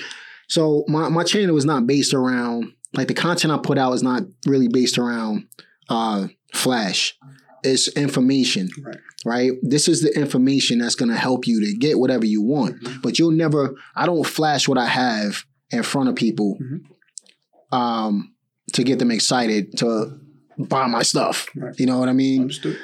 So 0.49 0.85
my 0.89 1.09
my 1.11 1.25
channel 1.25 1.57
is 1.59 1.65
not 1.67 1.87
based 1.87 2.15
around 2.15 2.73
like 2.95 3.09
the 3.09 3.15
content 3.15 3.53
I 3.53 3.59
put 3.59 3.77
out 3.77 3.93
is 3.93 4.03
not 4.03 4.23
really 4.47 4.69
based 4.69 4.97
around 4.99 5.47
uh 5.91 6.29
flash. 6.55 7.17
It's 7.65 7.89
information, 7.97 8.71
Right. 8.83 8.97
right? 9.27 9.53
This 9.63 9.89
is 9.89 10.01
the 10.01 10.17
information 10.17 10.79
that's 10.79 10.95
gonna 10.95 11.17
help 11.17 11.47
you 11.47 11.61
to 11.67 11.77
get 11.77 11.99
whatever 11.99 12.25
you 12.25 12.41
want. 12.41 12.81
Mhm. 12.83 13.03
But 13.03 13.19
you'll 13.19 13.33
never. 13.33 13.75
I 13.95 14.07
don't 14.07 14.25
flash 14.25 14.69
what 14.69 14.79
I 14.79 14.87
have 14.87 15.45
in 15.71 15.83
front 15.83 16.09
of 16.09 16.15
people, 16.15 16.57
Mhm. 16.63 17.77
um, 17.77 18.33
to 18.73 18.85
get 18.85 18.99
them 18.99 19.11
excited 19.11 19.77
to 19.79 20.19
buy 20.59 20.87
my 20.87 21.03
stuff. 21.03 21.47
Right. 21.55 21.75
You 21.79 21.87
know 21.87 21.99
what 21.99 22.09
I 22.09 22.13
mean? 22.13 22.43
Understood. 22.43 22.79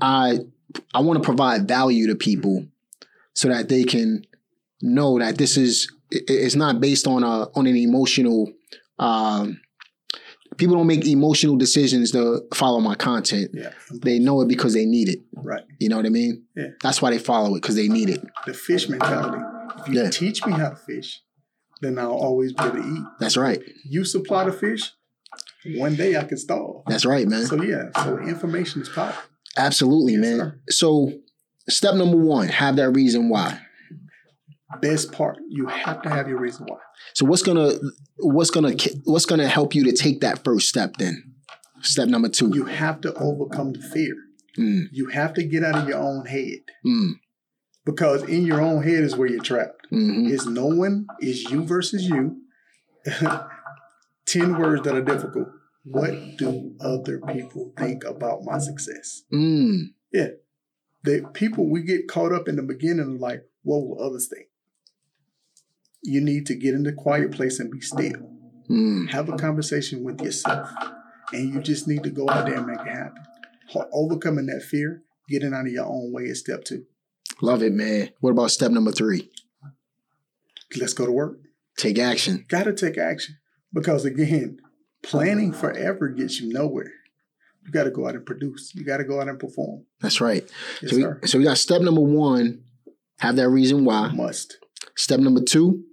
I 0.00 0.38
I 0.94 1.00
want 1.00 1.22
to 1.22 1.24
provide 1.24 1.66
value 1.68 2.06
to 2.08 2.14
people 2.14 2.66
so 3.34 3.48
that 3.48 3.68
they 3.68 3.84
can 3.84 4.24
know 4.82 5.18
that 5.18 5.38
this 5.38 5.56
is 5.56 5.90
it- 6.10 6.24
it's 6.28 6.54
not 6.54 6.80
based 6.80 7.06
on 7.06 7.22
a 7.22 7.48
on 7.56 7.66
an 7.66 7.76
emotional 7.76 8.52
um 8.98 9.60
people 10.56 10.76
don't 10.76 10.86
make 10.86 11.06
emotional 11.06 11.56
decisions 11.56 12.12
to 12.12 12.40
follow 12.54 12.80
my 12.80 12.94
content. 12.94 13.50
Yeah. 13.52 13.72
They 14.02 14.18
know 14.18 14.40
it 14.40 14.48
because 14.48 14.72
they 14.72 14.86
need 14.86 15.08
it. 15.10 15.18
Right. 15.34 15.62
You 15.78 15.88
know 15.90 15.96
what 15.96 16.06
I 16.06 16.10
mean? 16.10 16.44
Yeah. 16.56 16.68
That's 16.82 17.02
why 17.02 17.10
they 17.10 17.18
follow 17.18 17.54
it 17.56 17.60
because 17.62 17.74
they 17.76 17.88
need 17.88 18.08
it. 18.08 18.24
The 18.46 18.54
fish 18.54 18.88
mentality. 18.88 19.42
If 19.80 19.88
you 19.88 20.00
Yeah. 20.02 20.08
teach 20.10 20.46
me 20.46 20.52
how 20.52 20.70
to 20.70 20.76
fish, 20.76 21.20
then 21.82 21.98
I'll 21.98 22.12
always 22.12 22.54
be 22.54 22.64
able 22.64 22.82
to 22.82 22.88
eat. 22.88 23.02
That's 23.20 23.36
right. 23.36 23.60
You 23.84 24.04
supply 24.04 24.44
the 24.44 24.52
fish, 24.52 24.92
one 25.76 25.94
day 25.96 26.16
I 26.16 26.24
can 26.24 26.38
stall. 26.38 26.82
That's 26.86 27.04
right, 27.04 27.26
man. 27.26 27.46
So 27.46 27.62
yeah, 27.62 27.90
so 28.02 28.18
information 28.18 28.82
is 28.82 28.88
power. 28.88 29.14
Absolutely, 29.56 30.12
Yes, 30.14 30.20
man. 30.22 30.38
sir. 30.38 30.60
So 30.70 31.12
step 31.68 31.94
number 31.94 32.16
one, 32.18 32.48
have 32.48 32.76
that 32.76 32.90
reason 32.90 33.28
why. 33.28 33.60
Best 34.80 35.12
part, 35.12 35.38
you 35.48 35.66
have 35.68 36.02
to 36.02 36.10
have 36.10 36.28
your 36.28 36.38
reason 36.38 36.66
why. 36.68 36.78
So 37.14 37.24
what's 37.24 37.42
gonna 37.42 37.72
what's 38.18 38.50
gonna 38.50 38.74
what's 39.04 39.24
gonna 39.24 39.48
help 39.48 39.74
you 39.74 39.84
to 39.84 39.92
take 39.92 40.20
that 40.20 40.44
first 40.44 40.68
step 40.68 40.96
then? 40.98 41.34
Step 41.82 42.08
number 42.08 42.28
two. 42.28 42.50
You 42.54 42.64
have 42.64 43.00
to 43.02 43.14
overcome 43.14 43.72
the 43.74 43.80
fear. 43.80 44.14
Mm, 44.58 44.86
You 44.92 45.06
have 45.08 45.34
to 45.34 45.44
get 45.44 45.62
out 45.62 45.76
of 45.76 45.88
your 45.88 45.98
own 45.98 46.26
head. 46.26 46.60
mm, 46.84 47.12
Because 47.84 48.22
in 48.24 48.44
your 48.46 48.60
own 48.60 48.82
head 48.82 49.04
is 49.04 49.14
where 49.14 49.28
you're 49.28 49.42
trapped. 49.42 49.86
mhm. 49.92 50.30
It's 50.30 50.46
no 50.46 50.66
one, 50.66 51.06
it's 51.20 51.44
you 51.50 51.62
versus 51.62 52.04
you. 52.08 52.40
10 54.26 54.58
words 54.58 54.82
that 54.82 54.94
are 54.94 55.02
difficult. 55.02 55.48
What 55.84 56.36
do 56.36 56.74
other 56.80 57.20
people 57.32 57.72
think 57.78 58.04
about 58.04 58.42
my 58.42 58.58
success? 58.58 59.22
Mm, 59.32 59.90
The 61.04 61.28
people 61.32 61.68
we 61.70 61.82
get 61.82 62.08
caught 62.08 62.32
up 62.32 62.48
in 62.48 62.56
the 62.56 62.62
beginning 62.62 63.14
of 63.14 63.20
like, 63.20 63.44
what 63.62 63.78
will 63.86 64.02
others 64.02 64.26
think? 64.28 64.46
You 66.02 66.20
need 66.20 66.46
to 66.46 66.54
get 66.56 66.74
in 66.74 66.82
the 66.82 66.92
quiet 66.92 67.32
place 67.32 67.60
and 67.60 67.70
be 67.70 67.80
still. 67.80 68.30
mm. 68.68 69.08
Have 69.10 69.28
a 69.28 69.36
conversation 69.36 70.02
with 70.02 70.20
yourself. 70.20 70.68
And 71.32 71.52
you 71.52 71.60
just 71.60 71.86
need 71.88 72.02
to 72.04 72.10
go 72.10 72.28
out 72.28 72.46
there 72.46 72.56
and 72.56 72.66
make 72.66 72.80
it 72.80 72.86
happen. 72.88 73.22
Overcoming 73.92 74.46
that 74.46 74.62
fear, 74.62 75.02
getting 75.28 75.52
out 75.52 75.66
of 75.66 75.72
your 75.72 75.86
own 75.86 76.12
way 76.12 76.24
is 76.24 76.40
step 76.40 76.64
two. 76.64 76.84
Love 77.42 77.62
it, 77.62 77.72
man. 77.72 78.10
What 78.20 78.30
about 78.30 78.50
step 78.50 78.70
number 78.70 78.92
three? 78.92 79.30
Let's 80.78 80.92
go 80.94 81.06
to 81.06 81.12
work. 81.12 81.38
Take 81.76 81.98
action. 81.98 82.44
Got 82.48 82.64
to 82.64 82.72
take 82.72 82.96
action. 82.98 83.36
Because 83.76 84.04
again, 84.06 84.58
planning 85.02 85.52
forever 85.52 86.08
gets 86.08 86.40
you 86.40 86.52
nowhere. 86.52 86.90
You 87.64 87.70
got 87.70 87.84
to 87.84 87.90
go 87.90 88.08
out 88.08 88.14
and 88.14 88.24
produce. 88.24 88.72
You 88.74 88.84
got 88.84 88.96
to 88.96 89.04
go 89.04 89.20
out 89.20 89.28
and 89.28 89.38
perform. 89.38 89.84
That's 90.00 90.20
right. 90.20 90.42
Yes, 90.82 90.90
so, 90.92 90.96
we, 91.20 91.28
so 91.28 91.38
we 91.38 91.44
got 91.44 91.58
step 91.58 91.82
number 91.82 92.00
one, 92.00 92.62
have 93.18 93.36
that 93.36 93.48
reason 93.50 93.84
why. 93.84 94.08
Must 94.12 94.58
Step 94.96 95.20
number 95.20 95.42
two, 95.42 95.84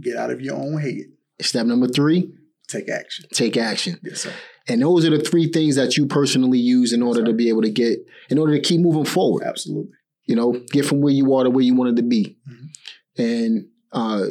get 0.00 0.16
out 0.16 0.30
of 0.30 0.40
your 0.40 0.54
own 0.54 0.78
head. 0.80 1.06
step 1.40 1.66
number 1.66 1.88
three, 1.88 2.30
Take 2.68 2.88
action. 2.88 3.24
take 3.32 3.56
action. 3.56 3.98
Yes, 4.04 4.20
sir. 4.22 4.32
And 4.68 4.80
those 4.82 5.04
are 5.04 5.10
the 5.10 5.18
three 5.24 5.50
things 5.50 5.74
that 5.76 5.96
you 5.96 6.06
personally 6.06 6.58
use 6.58 6.92
in 6.92 7.02
order 7.02 7.24
to 7.24 7.32
be 7.32 7.48
able 7.48 7.62
to 7.62 7.70
get, 7.70 7.98
in 8.30 8.38
order 8.38 8.52
to 8.54 8.60
keep 8.60 8.80
moving 8.80 9.06
forward. 9.06 9.42
Absolutely. 9.44 9.90
You 10.26 10.36
know, 10.36 10.52
get 10.70 10.84
from 10.84 11.00
where 11.00 11.12
you 11.12 11.34
are 11.34 11.44
to 11.44 11.50
where 11.50 11.64
you 11.64 11.74
wanted 11.74 11.96
to 11.96 12.02
be. 12.02 12.36
Mhm. 12.48 12.68
And 13.16 13.66
uh, 13.92 14.26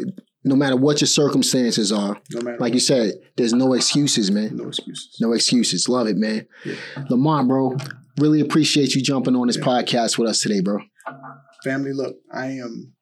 no 0.48 0.56
matter 0.56 0.76
what 0.76 1.02
your 1.02 1.08
circumstances 1.08 1.92
are, 1.92 2.20
No 2.32 2.42
matter 2.42 2.58
like 2.60 2.74
you 2.74 2.80
said, 2.80 3.14
there's 3.36 3.54
no 3.54 3.74
excuses, 3.74 4.32
man. 4.32 4.56
no 4.56 4.68
excuses. 4.68 5.18
No 5.20 5.34
excuses. 5.34 5.88
Love 5.90 6.08
it, 6.08 6.18
man. 6.18 6.48
Yeah. 6.66 6.76
Lamont, 7.10 7.48
bro, 7.48 7.78
really 8.20 8.40
appreciate 8.42 8.96
you 8.96 9.02
jumping 9.02 9.36
on 9.36 9.48
this 9.48 9.58
Yeah. 9.58 9.64
podcast 9.64 10.18
with 10.18 10.30
us 10.30 10.40
today, 10.42 10.62
bro. 10.62 10.80
Family, 11.64 11.94
look, 11.94 12.18
I 12.32 12.48
am 12.48 12.94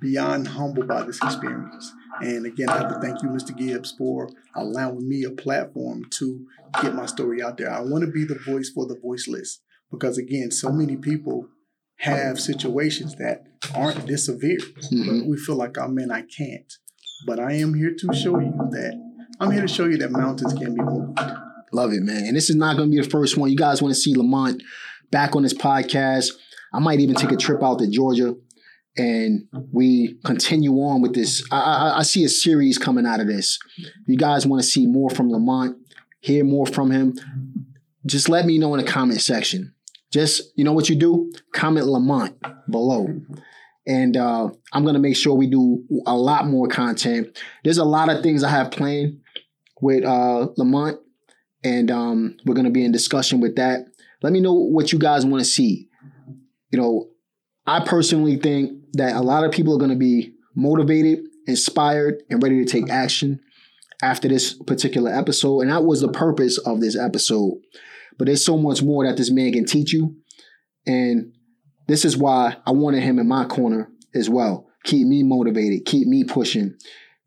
beyond 0.00 0.48
humbled 0.48 0.88
by 0.88 1.02
this 1.04 1.18
experience. 1.22 1.92
And 2.22 2.46
again, 2.46 2.68
I 2.68 2.78
have 2.78 2.88
to 2.94 3.00
thank 3.00 3.22
you, 3.22 3.28
Mr. 3.28 3.56
Gibbs, 3.56 3.92
for 3.98 4.28
allowing 4.54 5.08
me 5.08 5.24
a 5.24 5.30
platform 5.30 6.04
to 6.18 6.46
get 6.80 6.94
my 6.94 7.06
story 7.06 7.42
out 7.42 7.56
there. 7.58 7.70
I 7.70 7.80
want 7.80 8.04
to 8.04 8.10
be 8.10 8.24
the 8.24 8.38
voice 8.46 8.70
for 8.70 8.86
the 8.86 8.98
voiceless 9.00 9.60
because, 9.90 10.16
again, 10.18 10.50
so 10.50 10.70
many 10.70 10.96
people 10.96 11.48
have 12.04 12.40
situations 12.40 13.16
that 13.16 13.44
aren't 13.74 14.06
this 14.06 14.26
severe, 14.26 14.58
Mhm. 14.92 15.06
but 15.22 15.28
we 15.28 15.36
feel 15.36 15.56
like, 15.56 15.76
oh 15.78 15.88
man, 15.88 16.10
I 16.10 16.22
can't. 16.22 16.70
But 17.26 17.38
I 17.40 17.52
am 17.54 17.74
here 17.74 17.94
to 17.98 18.14
show 18.14 18.38
you 18.38 18.52
that 18.72 19.00
I'm 19.40 19.50
here 19.50 19.62
to 19.62 19.68
show 19.68 19.86
you 19.86 19.96
that 19.98 20.10
mountains 20.12 20.52
can 20.52 20.74
be 20.74 20.82
moved. 20.82 21.18
Love 21.72 21.92
it, 21.92 22.02
man. 22.02 22.24
And 22.26 22.36
this 22.36 22.50
is 22.50 22.56
not 22.56 22.76
going 22.76 22.90
to 22.90 22.96
be 22.96 23.02
the 23.02 23.08
first 23.08 23.36
one. 23.36 23.50
You 23.50 23.56
guys 23.56 23.82
want 23.82 23.92
to 23.94 24.00
see 24.00 24.14
Lamont 24.14 24.62
back 25.10 25.34
on 25.34 25.42
this 25.42 25.54
podcast. 25.54 26.28
I 26.72 26.78
might 26.78 27.00
even 27.00 27.16
take 27.16 27.32
a 27.32 27.36
trip 27.36 27.62
out 27.62 27.78
to 27.80 27.88
Georgia 27.88 28.34
and 28.96 29.42
we 29.72 30.18
continue 30.24 30.72
on 30.74 31.02
with 31.02 31.14
this. 31.14 31.42
I, 31.50 31.58
I, 31.60 31.98
I 31.98 32.02
see 32.02 32.22
a 32.24 32.28
series 32.28 32.78
coming 32.78 33.06
out 33.06 33.18
of 33.20 33.26
this. 33.26 33.58
You 34.06 34.16
guys 34.16 34.46
want 34.46 34.62
to 34.62 34.68
see 34.68 34.86
more 34.86 35.10
from 35.10 35.30
Lamont, 35.30 35.76
hear 36.20 36.44
more 36.44 36.66
from 36.66 36.90
him, 36.92 37.14
just 38.06 38.28
let 38.28 38.46
me 38.46 38.58
know 38.58 38.74
in 38.74 38.84
the 38.84 38.90
comment 38.90 39.20
section. 39.20 39.73
Just, 40.14 40.52
you 40.54 40.62
know 40.62 40.72
what 40.72 40.88
you 40.88 40.94
do? 40.94 41.32
Comment 41.52 41.84
Lamont 41.84 42.40
below. 42.70 43.08
And 43.84 44.16
uh, 44.16 44.48
I'm 44.72 44.84
to 44.94 45.00
make 45.00 45.16
sure 45.16 45.34
we 45.34 45.48
do 45.48 45.82
a 46.06 46.16
lot 46.16 46.46
more 46.46 46.68
content. 46.68 47.36
There's 47.64 47.78
a 47.78 47.84
lot 47.84 48.08
of 48.08 48.22
things 48.22 48.44
I 48.44 48.50
have 48.50 48.70
planned 48.70 49.18
with 49.80 50.04
uh, 50.04 50.46
Lamont 50.56 51.00
and 51.64 51.90
um, 51.90 52.36
we're 52.46 52.54
to 52.64 52.70
be 52.70 52.84
in 52.84 52.92
discussion 52.92 53.40
with 53.40 53.56
that. 53.56 53.86
Let 54.22 54.32
me 54.32 54.38
know 54.38 54.52
what 54.52 54.92
you 54.92 55.00
guys 55.00 55.26
want 55.26 55.42
to 55.42 55.50
see. 55.50 55.88
You 56.70 56.78
know, 56.78 57.08
I 57.66 57.84
personally 57.84 58.36
think 58.36 58.70
that 58.92 59.16
a 59.16 59.20
lot 59.20 59.42
of 59.42 59.50
people 59.50 59.74
are 59.74 59.78
to 59.90 59.96
be 59.96 60.32
motivated, 60.54 61.24
inspired, 61.48 62.22
and 62.30 62.40
ready 62.40 62.64
to 62.64 62.70
take 62.70 62.88
action 62.88 63.40
after 64.00 64.28
this 64.28 64.54
particular 64.54 65.12
episode. 65.12 65.62
And 65.62 65.72
that 65.72 65.84
was 65.84 66.02
the 66.02 66.12
purpose 66.12 66.56
of 66.58 66.80
this 66.80 66.96
episode. 66.96 67.54
But 68.18 68.26
there's 68.26 68.44
so 68.44 68.56
much 68.56 68.82
more 68.82 69.06
that 69.06 69.16
this 69.16 69.30
man 69.30 69.52
can 69.52 69.64
teach 69.64 69.92
you. 69.92 70.16
And 70.86 71.32
this 71.86 72.04
is 72.04 72.16
why 72.16 72.56
I 72.66 72.72
wanted 72.72 73.02
him 73.02 73.18
in 73.18 73.28
my 73.28 73.44
corner 73.44 73.90
as 74.14 74.28
well. 74.28 74.68
Keep 74.84 75.06
me 75.06 75.22
motivated, 75.22 75.86
keep 75.86 76.06
me 76.06 76.24
pushing. 76.24 76.74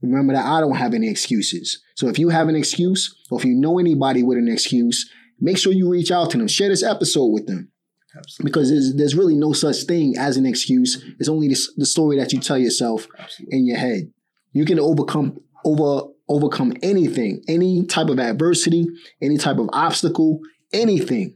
Remember 0.02 0.34
that 0.34 0.46
I 0.46 0.60
don't 0.62 0.76
have 0.76 0.94
any 0.94 1.10
excuses. 1.10 1.82
So 1.96 2.08
if 2.08 2.20
you 2.20 2.30
have 2.30 2.50
an 2.50 2.56
excuse, 2.56 3.16
or 3.32 3.40
if 3.40 3.46
you 3.46 3.56
know 3.56 3.80
anybody 3.80 4.22
with 4.22 4.38
an 4.38 4.48
excuse, 4.48 5.10
make 5.40 5.58
sure 5.58 5.74
you 5.74 5.90
reach 5.90 6.12
out 6.12 6.30
to 6.32 6.38
them. 6.38 6.48
Share 6.48 6.70
this 6.70 6.84
episode 6.84 7.28
with 7.28 7.48
them 7.48 7.72
Absolutely. 8.16 8.50
because 8.50 8.70
there's, 8.70 8.96
there's 8.96 9.16
really 9.16 9.36
no 9.36 9.54
such 9.54 9.84
thing 9.84 10.16
as 10.18 10.38
an 10.38 10.46
excuse. 10.46 11.04
It's 11.20 11.30
only 11.30 11.48
this, 11.48 11.74
the 11.76 11.86
story 11.86 12.18
that 12.20 12.32
you 12.32 12.40
tell 12.40 12.60
yourself 12.60 13.08
Absolutely. 13.18 13.58
in 13.58 13.66
your 13.66 13.78
head. 13.78 14.12
You 14.54 14.66
can 14.66 14.80
overcome 14.80 15.40
over 15.66 16.08
overcome 16.30 16.74
anything, 16.84 17.42
any 17.48 17.86
type 17.86 18.10
of 18.10 18.20
adversity, 18.20 18.86
any 19.22 19.38
type 19.38 19.58
of 19.58 19.70
obstacle, 19.72 20.42
anything. 20.74 21.36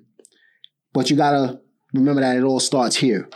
But 0.94 1.10
you 1.10 1.16
gotta 1.16 1.60
remember 1.94 2.22
that 2.22 2.36
it 2.38 2.44
all 2.44 2.60
starts 2.60 2.96
here. 2.96 3.30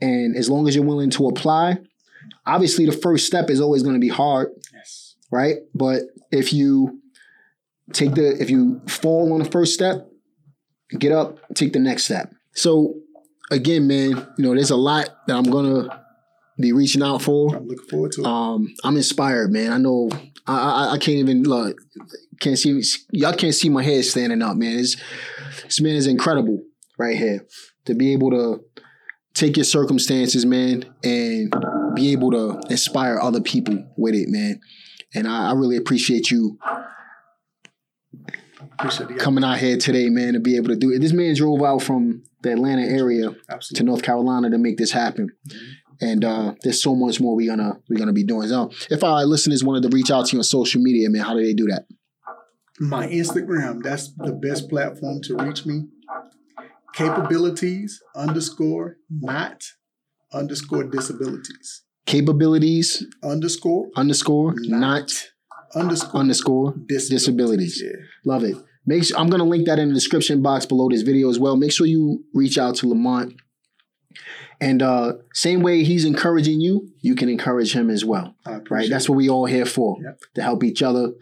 And 0.00 0.36
as 0.36 0.50
long 0.50 0.66
as 0.66 0.74
you're 0.74 0.84
willing 0.84 1.10
to 1.10 1.28
apply, 1.28 1.78
obviously 2.46 2.86
the 2.86 2.92
first 2.92 3.26
step 3.26 3.50
is 3.50 3.60
always 3.60 3.82
going 3.82 3.94
to 3.94 4.00
be 4.00 4.08
hard, 4.08 4.50
Yes. 4.72 5.14
right? 5.30 5.58
But 5.74 6.02
if 6.32 6.52
you 6.52 7.00
take 7.92 8.14
the 8.14 8.40
if 8.42 8.50
you 8.50 8.80
fall 8.88 9.32
on 9.32 9.38
the 9.38 9.50
first 9.50 9.74
step, 9.74 10.08
get 10.98 11.12
up, 11.12 11.38
take 11.54 11.72
the 11.72 11.78
next 11.78 12.04
step. 12.04 12.32
So 12.54 12.94
again, 13.50 13.86
man, 13.86 14.10
you 14.38 14.44
know, 14.44 14.54
there's 14.54 14.70
a 14.70 14.76
lot 14.76 15.08
that 15.28 15.36
I'm 15.36 15.44
gonna 15.44 16.01
be 16.60 16.72
reaching 16.72 17.02
out 17.02 17.22
for. 17.22 17.54
I'm 17.54 17.66
looking 17.66 17.88
forward 17.88 18.12
to 18.12 18.20
it. 18.22 18.26
Um, 18.26 18.74
I'm 18.84 18.96
inspired, 18.96 19.52
man. 19.52 19.72
I 19.72 19.78
know 19.78 20.10
I 20.46 20.88
I, 20.88 20.92
I 20.92 20.98
can't 20.98 21.18
even 21.18 21.42
look. 21.44 21.76
Can't 22.40 22.58
see 22.58 22.82
y'all 23.10 23.34
can't 23.34 23.54
see 23.54 23.68
my 23.68 23.82
head 23.82 24.04
standing 24.04 24.42
up, 24.42 24.56
man. 24.56 24.78
It's, 24.78 24.96
this 25.64 25.80
man 25.80 25.94
is 25.94 26.06
incredible 26.06 26.62
right 26.98 27.16
here 27.16 27.46
to 27.86 27.94
be 27.94 28.12
able 28.12 28.30
to 28.30 28.64
take 29.34 29.56
your 29.56 29.64
circumstances, 29.64 30.44
man, 30.44 30.84
and 31.02 31.54
be 31.94 32.12
able 32.12 32.30
to 32.32 32.60
inspire 32.68 33.18
other 33.18 33.40
people 33.40 33.84
with 33.96 34.14
it, 34.14 34.28
man. 34.28 34.60
And 35.14 35.26
I, 35.26 35.50
I 35.50 35.52
really 35.54 35.76
appreciate 35.76 36.30
you 36.30 36.58
Appreciate 38.78 39.18
coming 39.18 39.44
out 39.44 39.58
here 39.58 39.76
today, 39.76 40.08
man, 40.08 40.34
to 40.34 40.40
be 40.40 40.56
able 40.56 40.68
to 40.68 40.76
do 40.76 40.90
it. 40.90 41.00
This 41.00 41.12
man 41.12 41.34
drove 41.34 41.62
out 41.62 41.82
from 41.82 42.22
the 42.42 42.52
Atlanta 42.52 42.82
area 42.82 43.34
to 43.74 43.82
North 43.82 44.02
Carolina 44.02 44.50
to 44.50 44.58
make 44.58 44.76
this 44.76 44.90
happen. 44.90 45.30
And 46.02 46.24
uh, 46.24 46.54
there's 46.62 46.82
so 46.82 46.94
much 46.94 47.20
more 47.20 47.34
we're 47.36 47.48
gonna 47.54 47.78
we're 47.88 47.98
gonna 47.98 48.12
be 48.12 48.24
doing. 48.24 48.48
So 48.48 48.70
if 48.90 49.02
our 49.04 49.24
listeners 49.24 49.62
wanted 49.64 49.88
to 49.88 49.96
reach 49.96 50.10
out 50.10 50.26
to 50.26 50.32
you 50.36 50.40
on 50.40 50.44
social 50.44 50.82
media, 50.82 51.08
man, 51.08 51.22
how 51.22 51.34
do 51.34 51.42
they 51.42 51.54
do 51.54 51.66
that? 51.68 51.86
My 52.80 53.06
Instagram, 53.06 53.82
that's 53.82 54.12
the 54.16 54.32
best 54.32 54.68
platform 54.68 55.20
to 55.22 55.36
reach 55.36 55.64
me. 55.64 55.84
Capabilities 56.94 58.02
underscore 58.16 58.96
not 59.08 59.62
underscore 60.32 60.84
disabilities. 60.84 61.84
Capabilities 62.04 63.06
Underscore 63.22 63.86
underscore 63.96 64.54
not 64.58 65.10
underscore 65.74 66.20
underscore 66.20 66.74
disabilities. 66.88 67.08
disabilities. 67.08 67.82
Yeah. 67.84 68.00
Love 68.26 68.44
it. 68.44 68.56
Make 68.84 69.04
sure, 69.04 69.16
I'm 69.18 69.28
gonna 69.30 69.44
link 69.44 69.66
that 69.66 69.78
in 69.78 69.88
the 69.88 69.94
description 69.94 70.42
box 70.42 70.66
below 70.66 70.88
this 70.90 71.02
video 71.02 71.30
as 71.30 71.38
well. 71.38 71.56
Make 71.56 71.72
sure 71.72 71.86
you 71.86 72.24
reach 72.34 72.58
out 72.58 72.74
to 72.76 72.88
Lamont. 72.88 73.34
And 74.62 74.80
uh, 74.80 75.14
same 75.34 75.60
way 75.60 75.82
he's 75.82 76.04
encouraging 76.04 76.60
you, 76.60 76.88
you 77.00 77.14
can 77.14 77.28
encourage 77.28 77.72
him 77.74 77.90
as 77.90 78.04
well. 78.04 78.36
Right? 78.70 78.88
That's 78.88 79.08
what 79.08 79.16
we 79.16 79.28
all 79.28 79.46
here 79.46 79.66
for. 79.66 79.96
Yep. 80.00 80.20
To 80.36 80.42
help 80.42 80.62
each 80.62 80.82
other 80.82 81.12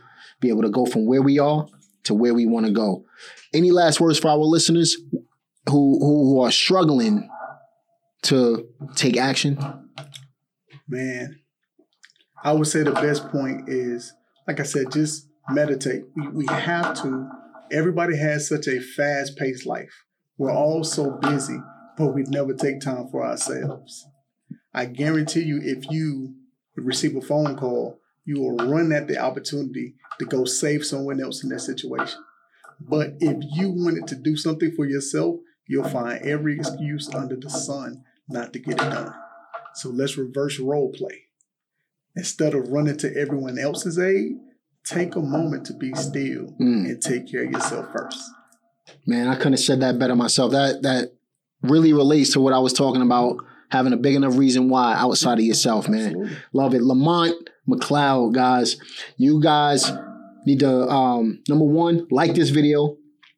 be 0.40 0.50
able 0.50 0.62
to 0.62 0.70
go 0.70 0.84
from 0.86 1.06
where 1.06 1.22
we 1.22 1.38
are 1.38 1.66
to 2.04 2.14
where 2.14 2.34
we 2.34 2.46
want 2.46 2.66
to 2.66 2.72
go. 2.72 3.04
Any 3.52 3.70
last 3.70 4.00
words 4.00 4.18
for 4.18 4.28
our 4.28 4.36
listeners 4.38 4.96
who 5.68 5.98
who, 6.00 6.34
who 6.34 6.40
are 6.40 6.50
struggling 6.50 7.28
to 8.22 8.68
take 8.94 9.16
action? 9.16 9.58
Man, 10.88 11.40
I 12.42 12.52
would 12.52 12.66
say 12.66 12.82
the 12.82 12.92
best 12.92 13.28
point 13.28 13.68
is, 13.68 14.12
like 14.46 14.60
I 14.60 14.64
said, 14.64 14.92
just 14.92 15.28
meditate. 15.48 16.02
We, 16.16 16.28
we 16.28 16.46
have 16.46 16.94
to, 17.02 17.28
everybody 17.70 18.16
has 18.16 18.48
such 18.48 18.66
a 18.66 18.80
fast 18.80 19.36
paced 19.36 19.66
life. 19.66 20.04
We're 20.36 20.52
all 20.52 20.84
so 20.84 21.10
busy, 21.10 21.58
but 22.00 22.14
we 22.14 22.22
never 22.22 22.54
take 22.54 22.80
time 22.80 23.08
for 23.08 23.24
ourselves. 23.24 24.06
I 24.72 24.86
guarantee 24.86 25.42
you, 25.42 25.60
if 25.62 25.90
you 25.90 26.34
receive 26.76 27.14
a 27.16 27.20
phone 27.20 27.56
call, 27.56 27.98
you 28.24 28.40
will 28.40 28.56
run 28.56 28.92
at 28.92 29.06
the 29.08 29.18
opportunity 29.18 29.94
to 30.18 30.24
go 30.24 30.44
save 30.44 30.84
someone 30.84 31.20
else 31.20 31.42
in 31.42 31.50
that 31.50 31.60
situation. 31.60 32.24
But 32.80 33.14
if 33.20 33.36
you 33.52 33.70
wanted 33.70 34.06
to 34.08 34.14
do 34.16 34.36
something 34.36 34.72
for 34.74 34.86
yourself, 34.86 35.36
you'll 35.68 35.88
find 35.88 36.22
every 36.24 36.56
excuse 36.56 37.12
under 37.14 37.36
the 37.36 37.50
sun 37.50 38.04
not 38.28 38.52
to 38.54 38.58
get 38.58 38.74
it 38.74 38.78
done. 38.78 39.14
So 39.74 39.90
let's 39.90 40.16
reverse 40.16 40.58
role 40.58 40.92
play. 40.92 41.24
Instead 42.16 42.54
of 42.54 42.68
running 42.68 42.96
to 42.98 43.14
everyone 43.16 43.58
else's 43.58 43.98
aid, 43.98 44.38
take 44.84 45.14
a 45.16 45.20
moment 45.20 45.66
to 45.66 45.74
be 45.74 45.94
still 45.94 46.54
Mm. 46.58 46.86
and 46.88 47.02
take 47.02 47.30
care 47.30 47.44
of 47.44 47.50
yourself 47.52 47.92
first. 47.92 48.18
Man, 49.06 49.28
I 49.28 49.34
couldn't 49.36 49.52
have 49.54 49.60
said 49.60 49.80
that 49.80 49.98
better 49.98 50.16
myself. 50.16 50.52
That 50.52 50.82
that 50.82 51.12
really 51.62 51.92
relates 51.92 52.32
to 52.32 52.40
what 52.40 52.52
I 52.52 52.58
was 52.58 52.72
talking 52.72 53.02
about. 53.02 53.36
Having 53.70 53.92
a 53.92 53.98
big 53.98 54.16
enough 54.16 54.36
reason 54.36 54.68
why 54.68 54.94
outside 54.96 55.38
of 55.38 55.44
yourself, 55.44 55.88
man. 55.88 56.06
Absolutely. 56.06 56.36
Love 56.52 56.74
it. 56.74 56.82
Lamont 56.82 57.50
McLeod, 57.68 58.34
guys. 58.34 58.76
You 59.16 59.40
guys 59.40 59.92
need 60.44 60.60
to 60.60 60.88
um 60.88 61.40
number 61.48 61.64
one, 61.64 62.08
like 62.10 62.34
this 62.34 62.50
video. 62.50 62.96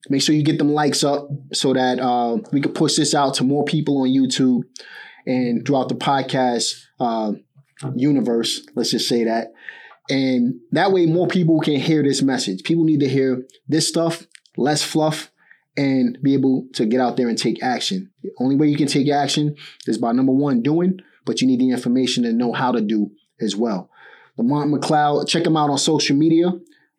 Make 0.08 0.22
sure 0.22 0.34
you 0.34 0.42
get 0.42 0.58
them 0.58 0.72
likes 0.72 1.04
up 1.04 1.28
so 1.52 1.74
that 1.74 2.00
uh, 2.00 2.38
we 2.50 2.60
can 2.60 2.72
push 2.72 2.96
this 2.96 3.14
out 3.14 3.34
to 3.34 3.44
more 3.44 3.64
people 3.64 4.02
on 4.02 4.08
YouTube 4.08 4.62
and 5.26 5.64
throughout 5.66 5.88
the 5.88 5.94
podcast 5.94 6.72
uh, 6.98 7.32
universe. 7.94 8.66
Let's 8.74 8.90
just 8.90 9.08
say 9.08 9.24
that. 9.24 9.52
And 10.10 10.60
that 10.72 10.92
way 10.92 11.06
more 11.06 11.28
people 11.28 11.60
can 11.60 11.78
hear 11.78 12.02
this 12.02 12.22
message. 12.22 12.64
People 12.64 12.84
need 12.84 13.00
to 13.00 13.08
hear 13.08 13.44
this 13.68 13.86
stuff, 13.86 14.26
less 14.56 14.82
fluff, 14.82 15.30
and 15.76 16.18
be 16.22 16.34
able 16.34 16.66
to 16.74 16.86
get 16.86 17.00
out 17.00 17.16
there 17.16 17.28
and 17.28 17.38
take 17.38 17.62
action. 17.62 18.10
The 18.22 18.30
only 18.38 18.56
way 18.56 18.66
you 18.66 18.76
can 18.76 18.88
take 18.88 19.08
action 19.10 19.56
is 19.86 19.98
by 19.98 20.12
number 20.12 20.32
one, 20.32 20.62
doing, 20.62 21.00
but 21.24 21.40
you 21.40 21.46
need 21.46 21.60
the 21.60 21.70
information 21.70 22.24
to 22.24 22.32
know 22.32 22.52
how 22.52 22.72
to 22.72 22.80
do 22.80 23.10
as 23.40 23.56
well. 23.56 23.90
Lamont 24.36 24.72
McLeod, 24.72 25.28
check 25.28 25.46
him 25.46 25.56
out 25.56 25.70
on 25.70 25.78
social 25.78 26.16
media. 26.16 26.52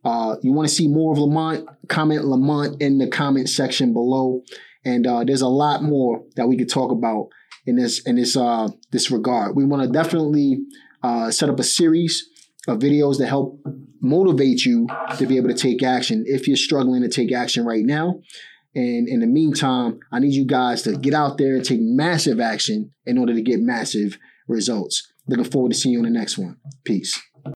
Uh, 0.05 0.35
you 0.41 0.51
want 0.51 0.67
to 0.67 0.73
see 0.73 0.87
more 0.87 1.13
of 1.13 1.19
Lamont? 1.19 1.67
Comment 1.87 2.23
Lamont 2.25 2.81
in 2.81 2.97
the 2.97 3.07
comment 3.07 3.49
section 3.49 3.93
below. 3.93 4.41
And 4.85 5.07
uh, 5.07 5.23
there's 5.23 5.41
a 5.41 5.47
lot 5.47 5.81
more 5.81 6.23
that 6.35 6.47
we 6.47 6.57
could 6.57 6.69
talk 6.69 6.91
about 6.91 7.29
in 7.65 7.77
this 7.77 8.01
in 8.05 8.15
this 8.15 8.35
uh, 8.35 8.67
this 8.91 9.09
regard. 9.11 9.55
We 9.55 9.65
want 9.65 9.83
to 9.83 9.89
definitely 9.89 10.59
uh, 11.01 11.31
set 11.31 11.49
up 11.49 11.59
a 11.59 11.63
series 11.63 12.27
of 12.67 12.79
videos 12.79 13.17
to 13.17 13.25
help 13.25 13.61
motivate 14.01 14.65
you 14.65 14.87
to 15.17 15.25
be 15.25 15.37
able 15.37 15.49
to 15.49 15.55
take 15.55 15.81
action 15.81 16.23
if 16.27 16.47
you're 16.47 16.57
struggling 16.57 17.01
to 17.01 17.09
take 17.09 17.31
action 17.31 17.65
right 17.65 17.85
now. 17.85 18.19
And 18.75 19.07
in 19.07 19.19
the 19.19 19.27
meantime, 19.27 19.99
I 20.11 20.19
need 20.19 20.33
you 20.33 20.45
guys 20.45 20.81
to 20.83 20.97
get 20.97 21.13
out 21.13 21.37
there 21.37 21.55
and 21.55 21.63
take 21.63 21.79
massive 21.81 22.39
action 22.39 22.91
in 23.05 23.17
order 23.17 23.33
to 23.33 23.41
get 23.41 23.59
massive 23.59 24.17
results. 24.47 25.11
Looking 25.27 25.45
forward 25.45 25.71
to 25.71 25.77
seeing 25.77 25.93
you 25.93 25.99
on 25.99 26.05
the 26.05 26.11
next 26.11 26.37
one. 26.37 26.57
Peace. 26.83 27.21